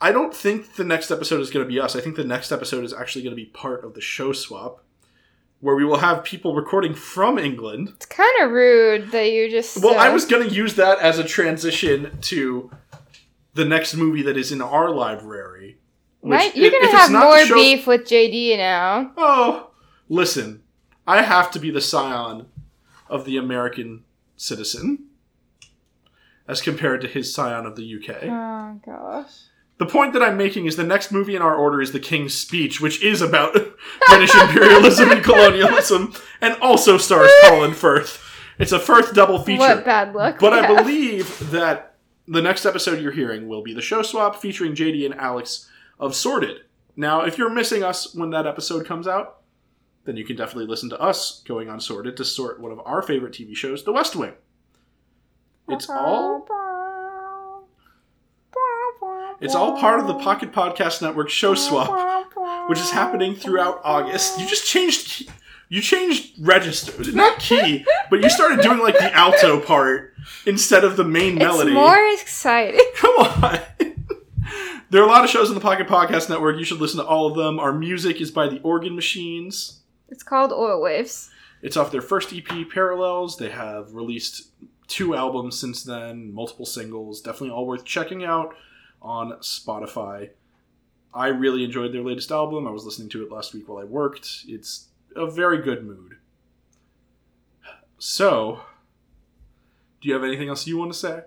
I 0.00 0.12
don't 0.12 0.34
think 0.34 0.76
the 0.76 0.84
next 0.84 1.10
episode 1.10 1.40
is 1.40 1.50
going 1.50 1.64
to 1.64 1.70
be 1.70 1.78
us. 1.78 1.94
I 1.94 2.00
think 2.00 2.16
the 2.16 2.24
next 2.24 2.52
episode 2.52 2.84
is 2.84 2.94
actually 2.94 3.22
going 3.22 3.36
to 3.36 3.42
be 3.42 3.46
part 3.46 3.84
of 3.84 3.94
the 3.94 4.00
show 4.00 4.32
swap, 4.32 4.82
where 5.60 5.76
we 5.76 5.84
will 5.84 5.98
have 5.98 6.24
people 6.24 6.54
recording 6.54 6.94
from 6.94 7.38
England. 7.38 7.92
It's 7.96 8.06
kind 8.06 8.42
of 8.42 8.50
rude 8.50 9.10
that 9.10 9.30
you 9.30 9.50
just. 9.50 9.82
Well, 9.82 9.98
I 9.98 10.08
uh, 10.08 10.12
was 10.12 10.24
going 10.24 10.48
to 10.48 10.54
use 10.54 10.74
that 10.76 10.98
as 11.00 11.18
a 11.18 11.24
transition 11.24 12.18
to 12.22 12.70
the 13.52 13.64
next 13.66 13.94
movie 13.94 14.22
that 14.22 14.38
is 14.38 14.52
in 14.52 14.62
our 14.62 14.90
library. 14.90 15.79
Which, 16.20 16.38
Might- 16.38 16.56
you're 16.56 16.70
gonna 16.70 16.90
have 16.96 17.10
more 17.12 17.44
show- 17.46 17.54
beef 17.54 17.86
with 17.86 18.02
JD 18.06 18.56
now. 18.56 19.12
Oh, 19.16 19.70
listen, 20.08 20.62
I 21.06 21.22
have 21.22 21.50
to 21.52 21.58
be 21.58 21.70
the 21.70 21.80
scion 21.80 22.46
of 23.08 23.24
the 23.24 23.36
American 23.36 24.04
citizen 24.36 25.06
as 26.48 26.60
compared 26.60 27.00
to 27.02 27.08
his 27.08 27.32
scion 27.32 27.66
of 27.66 27.76
the 27.76 27.84
UK. 27.84 28.24
Oh 28.24 28.80
gosh. 28.84 29.32
The 29.78 29.86
point 29.86 30.12
that 30.12 30.22
I'm 30.22 30.36
making 30.36 30.66
is 30.66 30.76
the 30.76 30.84
next 30.84 31.10
movie 31.10 31.34
in 31.34 31.40
our 31.40 31.54
order 31.54 31.80
is 31.80 31.92
The 31.92 32.00
King's 32.00 32.34
Speech, 32.34 32.82
which 32.82 33.02
is 33.02 33.22
about 33.22 33.54
British 34.08 34.34
imperialism 34.34 35.10
and 35.10 35.24
colonialism, 35.24 36.12
and 36.42 36.54
also 36.60 36.98
stars 36.98 37.30
Colin 37.44 37.72
Firth. 37.72 38.22
It's 38.58 38.72
a 38.72 38.78
Firth 38.78 39.14
double 39.14 39.38
feature. 39.38 39.60
What 39.60 39.84
bad 39.86 40.14
luck. 40.14 40.38
But 40.38 40.52
I 40.52 40.66
have. 40.66 40.76
believe 40.84 41.50
that 41.50 41.94
the 42.28 42.42
next 42.42 42.66
episode 42.66 43.00
you're 43.00 43.10
hearing 43.12 43.48
will 43.48 43.62
be 43.62 43.72
the 43.72 43.80
show 43.80 44.02
swap 44.02 44.36
featuring 44.36 44.74
JD 44.74 45.06
and 45.06 45.14
Alex 45.14 45.69
of 46.00 46.16
Sorted. 46.16 46.62
Now, 46.96 47.22
if 47.22 47.38
you're 47.38 47.50
missing 47.50 47.84
us 47.84 48.14
when 48.14 48.30
that 48.30 48.46
episode 48.46 48.86
comes 48.86 49.06
out, 49.06 49.42
then 50.04 50.16
you 50.16 50.24
can 50.24 50.34
definitely 50.34 50.66
listen 50.66 50.90
to 50.90 51.00
us 51.00 51.42
going 51.46 51.68
on 51.68 51.78
Sorted 51.78 52.16
to 52.16 52.24
sort 52.24 52.58
one 52.58 52.72
of 52.72 52.80
our 52.84 53.02
favorite 53.02 53.34
TV 53.34 53.54
shows, 53.54 53.84
The 53.84 53.92
West 53.92 54.16
Wing. 54.16 54.32
It's 55.68 55.88
all 55.88 56.46
it's 59.40 59.54
all 59.54 59.78
part 59.78 60.00
of 60.00 60.06
the 60.06 60.14
Pocket 60.14 60.52
Podcast 60.52 61.00
Network 61.00 61.30
show 61.30 61.54
swap, 61.54 62.68
which 62.68 62.78
is 62.78 62.90
happening 62.90 63.34
throughout 63.34 63.80
August. 63.84 64.38
You 64.38 64.46
just 64.46 64.66
changed 64.66 65.06
key, 65.06 65.28
you 65.68 65.80
changed 65.80 66.34
register, 66.40 66.92
not 67.12 67.38
key, 67.38 67.86
but 68.10 68.22
you 68.22 68.28
started 68.28 68.60
doing 68.62 68.80
like 68.80 68.98
the 68.98 69.14
alto 69.14 69.60
part 69.60 70.14
instead 70.44 70.84
of 70.84 70.96
the 70.96 71.04
main 71.04 71.36
melody. 71.36 71.70
It's 71.70 71.74
more 71.74 72.06
exciting. 72.20 72.80
Come 72.96 73.14
on. 73.18 73.60
There 74.90 75.00
are 75.00 75.06
a 75.06 75.10
lot 75.10 75.22
of 75.24 75.30
shows 75.30 75.48
on 75.48 75.54
the 75.54 75.60
Pocket 75.60 75.86
Podcast 75.86 76.28
Network. 76.28 76.58
You 76.58 76.64
should 76.64 76.80
listen 76.80 76.98
to 76.98 77.06
all 77.06 77.28
of 77.28 77.36
them. 77.36 77.60
Our 77.60 77.72
music 77.72 78.20
is 78.20 78.30
by 78.32 78.48
the 78.48 78.60
Organ 78.60 78.96
Machines. 78.96 79.80
It's 80.08 80.24
called 80.24 80.52
Oil 80.52 80.82
Waves. 80.82 81.30
It's 81.62 81.76
off 81.76 81.92
their 81.92 82.02
first 82.02 82.32
EP, 82.32 82.68
Parallels. 82.68 83.36
They 83.36 83.50
have 83.50 83.94
released 83.94 84.48
two 84.88 85.14
albums 85.14 85.58
since 85.58 85.84
then, 85.84 86.34
multiple 86.34 86.66
singles. 86.66 87.20
Definitely 87.20 87.50
all 87.50 87.66
worth 87.66 87.84
checking 87.84 88.24
out 88.24 88.56
on 89.00 89.32
Spotify. 89.40 90.30
I 91.14 91.28
really 91.28 91.64
enjoyed 91.64 91.92
their 91.92 92.02
latest 92.02 92.32
album. 92.32 92.66
I 92.66 92.70
was 92.70 92.84
listening 92.84 93.08
to 93.10 93.22
it 93.22 93.30
last 93.30 93.54
week 93.54 93.68
while 93.68 93.78
I 93.78 93.84
worked. 93.84 94.44
It's 94.48 94.88
a 95.14 95.30
very 95.30 95.62
good 95.62 95.84
mood. 95.84 96.16
So, 97.98 98.62
do 100.00 100.08
you 100.08 100.14
have 100.14 100.24
anything 100.24 100.48
else 100.48 100.66
you 100.66 100.78
want 100.78 100.92
to 100.92 100.98
say? 100.98 101.22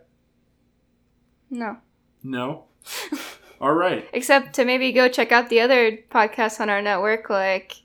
No. 1.49 1.77
No? 2.23 2.65
All 3.63 3.73
right. 3.73 4.05
Except 4.11 4.53
to 4.55 4.65
maybe 4.65 4.91
go 4.91 5.07
check 5.07 5.31
out 5.31 5.47
the 5.49 5.61
other 5.61 5.97
podcasts 6.11 6.59
on 6.59 6.69
our 6.69 6.81
network, 6.81 7.29
like 7.29 7.75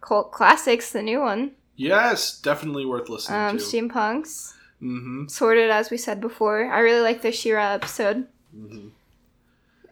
Cult 0.00 0.32
Classics, 0.32 0.90
the 0.92 1.02
new 1.02 1.20
one. 1.20 1.52
Yes, 1.76 2.40
definitely 2.40 2.86
worth 2.86 3.08
listening 3.10 3.38
Um, 3.38 3.58
to. 3.58 3.62
Steampunks. 3.62 4.54
mm-hmm. 4.82 5.26
Sorted, 5.28 5.70
as 5.70 5.90
we 5.90 5.98
said 5.98 6.20
before. 6.20 6.72
I 6.72 6.78
really 6.78 7.02
like 7.02 7.20
the 7.20 7.30
She-Ra 7.30 7.72
episode. 7.74 8.26
Mm-hmm. 8.56 8.88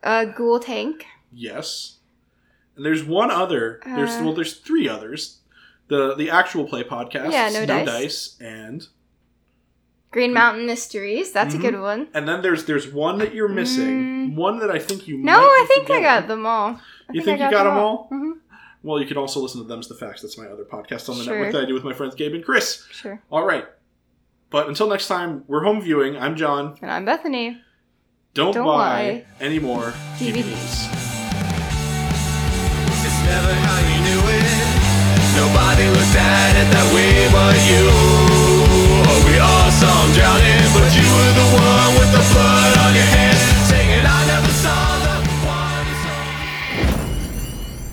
Uh, 0.02 0.24
Ghoul 0.24 0.58
Tank. 0.58 1.04
Yes. 1.32 1.98
And 2.76 2.84
there's 2.86 3.04
one 3.04 3.30
other. 3.30 3.80
There's 3.84 4.16
Uh. 4.16 4.22
well, 4.24 4.32
there's 4.34 4.54
three 4.54 4.88
others. 4.88 5.40
The 5.88 6.14
the 6.14 6.30
actual 6.30 6.64
play 6.66 6.82
podcast. 6.82 7.30
Yeah, 7.32 7.50
No 7.50 7.66
Dice. 7.66 7.86
dice. 7.86 8.36
and 8.40 8.86
Green 10.10 10.32
Mountain 10.32 10.66
Mysteries. 10.66 11.30
That's 11.32 11.54
Mhm. 11.54 11.58
a 11.58 11.62
good 11.62 11.80
one. 11.80 12.08
and 12.14 12.26
then 12.26 12.40
there's 12.42 12.64
there's 12.64 12.88
one 12.90 13.18
that 13.18 13.34
you're 13.34 13.48
missing. 13.48 14.15
One 14.36 14.58
that 14.60 14.70
I 14.70 14.78
think 14.78 15.08
you. 15.08 15.18
No, 15.18 15.32
might 15.32 15.40
I 15.40 15.66
be 15.68 15.74
think 15.74 15.90
I 15.90 16.00
got 16.02 16.28
them 16.28 16.44
all. 16.46 16.68
I 17.08 17.12
You 17.12 17.22
think 17.22 17.40
you 17.40 17.50
got 17.50 17.64
them 17.64 17.76
all? 17.78 18.06
hmm 18.10 18.32
Well, 18.82 19.00
you 19.00 19.06
can 19.06 19.16
also 19.16 19.40
listen 19.40 19.60
to 19.62 19.66
Them's 19.66 19.88
the 19.88 19.94
Facts. 19.94 20.20
That's 20.22 20.36
my 20.38 20.46
other 20.46 20.64
podcast 20.64 21.08
on 21.08 21.16
the 21.18 21.24
Sure. 21.24 21.34
network 21.36 21.52
that 21.52 21.62
I 21.62 21.64
do 21.64 21.74
with 21.74 21.84
my 21.84 21.92
friends 21.94 22.14
Gabe 22.14 22.34
and 22.34 22.44
Chris. 22.44 22.86
Sure. 22.92 23.20
All 23.30 23.44
right. 23.44 23.64
But 24.50 24.68
until 24.68 24.88
next 24.88 25.08
time, 25.08 25.44
we're 25.48 25.64
home 25.64 25.80
viewing. 25.80 26.16
I'm 26.16 26.36
John. 26.36 26.76
And 26.82 26.90
I'm 26.90 27.04
Bethany. 27.04 27.60
Don't, 28.34 28.52
Don't 28.52 28.66
buy 28.66 29.24
buy 29.24 29.44
any 29.44 29.58
more 29.58 29.92
DVDs. 30.18 30.44
DVDs. 30.44 30.76
It's 33.06 33.20
never 33.24 33.52
how 33.64 33.80
you 33.80 33.98
knew 34.06 34.22
it. 34.36 34.46
Nobody 35.40 35.86
looked 35.88 36.16
at 36.20 36.52
it 36.60 36.68
that 36.76 36.86
way 36.94 37.26
but 37.32 37.56
you. 37.64 37.84
Oh, 39.08 39.20
we 39.26 39.38
all 39.40 39.70
saw 39.72 39.88
him 40.04 40.12
drowning, 40.12 40.68
but 40.76 40.90
you 40.92 41.06
were 41.08 41.32
the 41.40 41.46
one 41.56 41.90
with 41.98 42.10
the 42.12 42.24
blood 42.32 42.72
on 42.84 42.92
your 42.94 43.08
hands. 43.16 43.25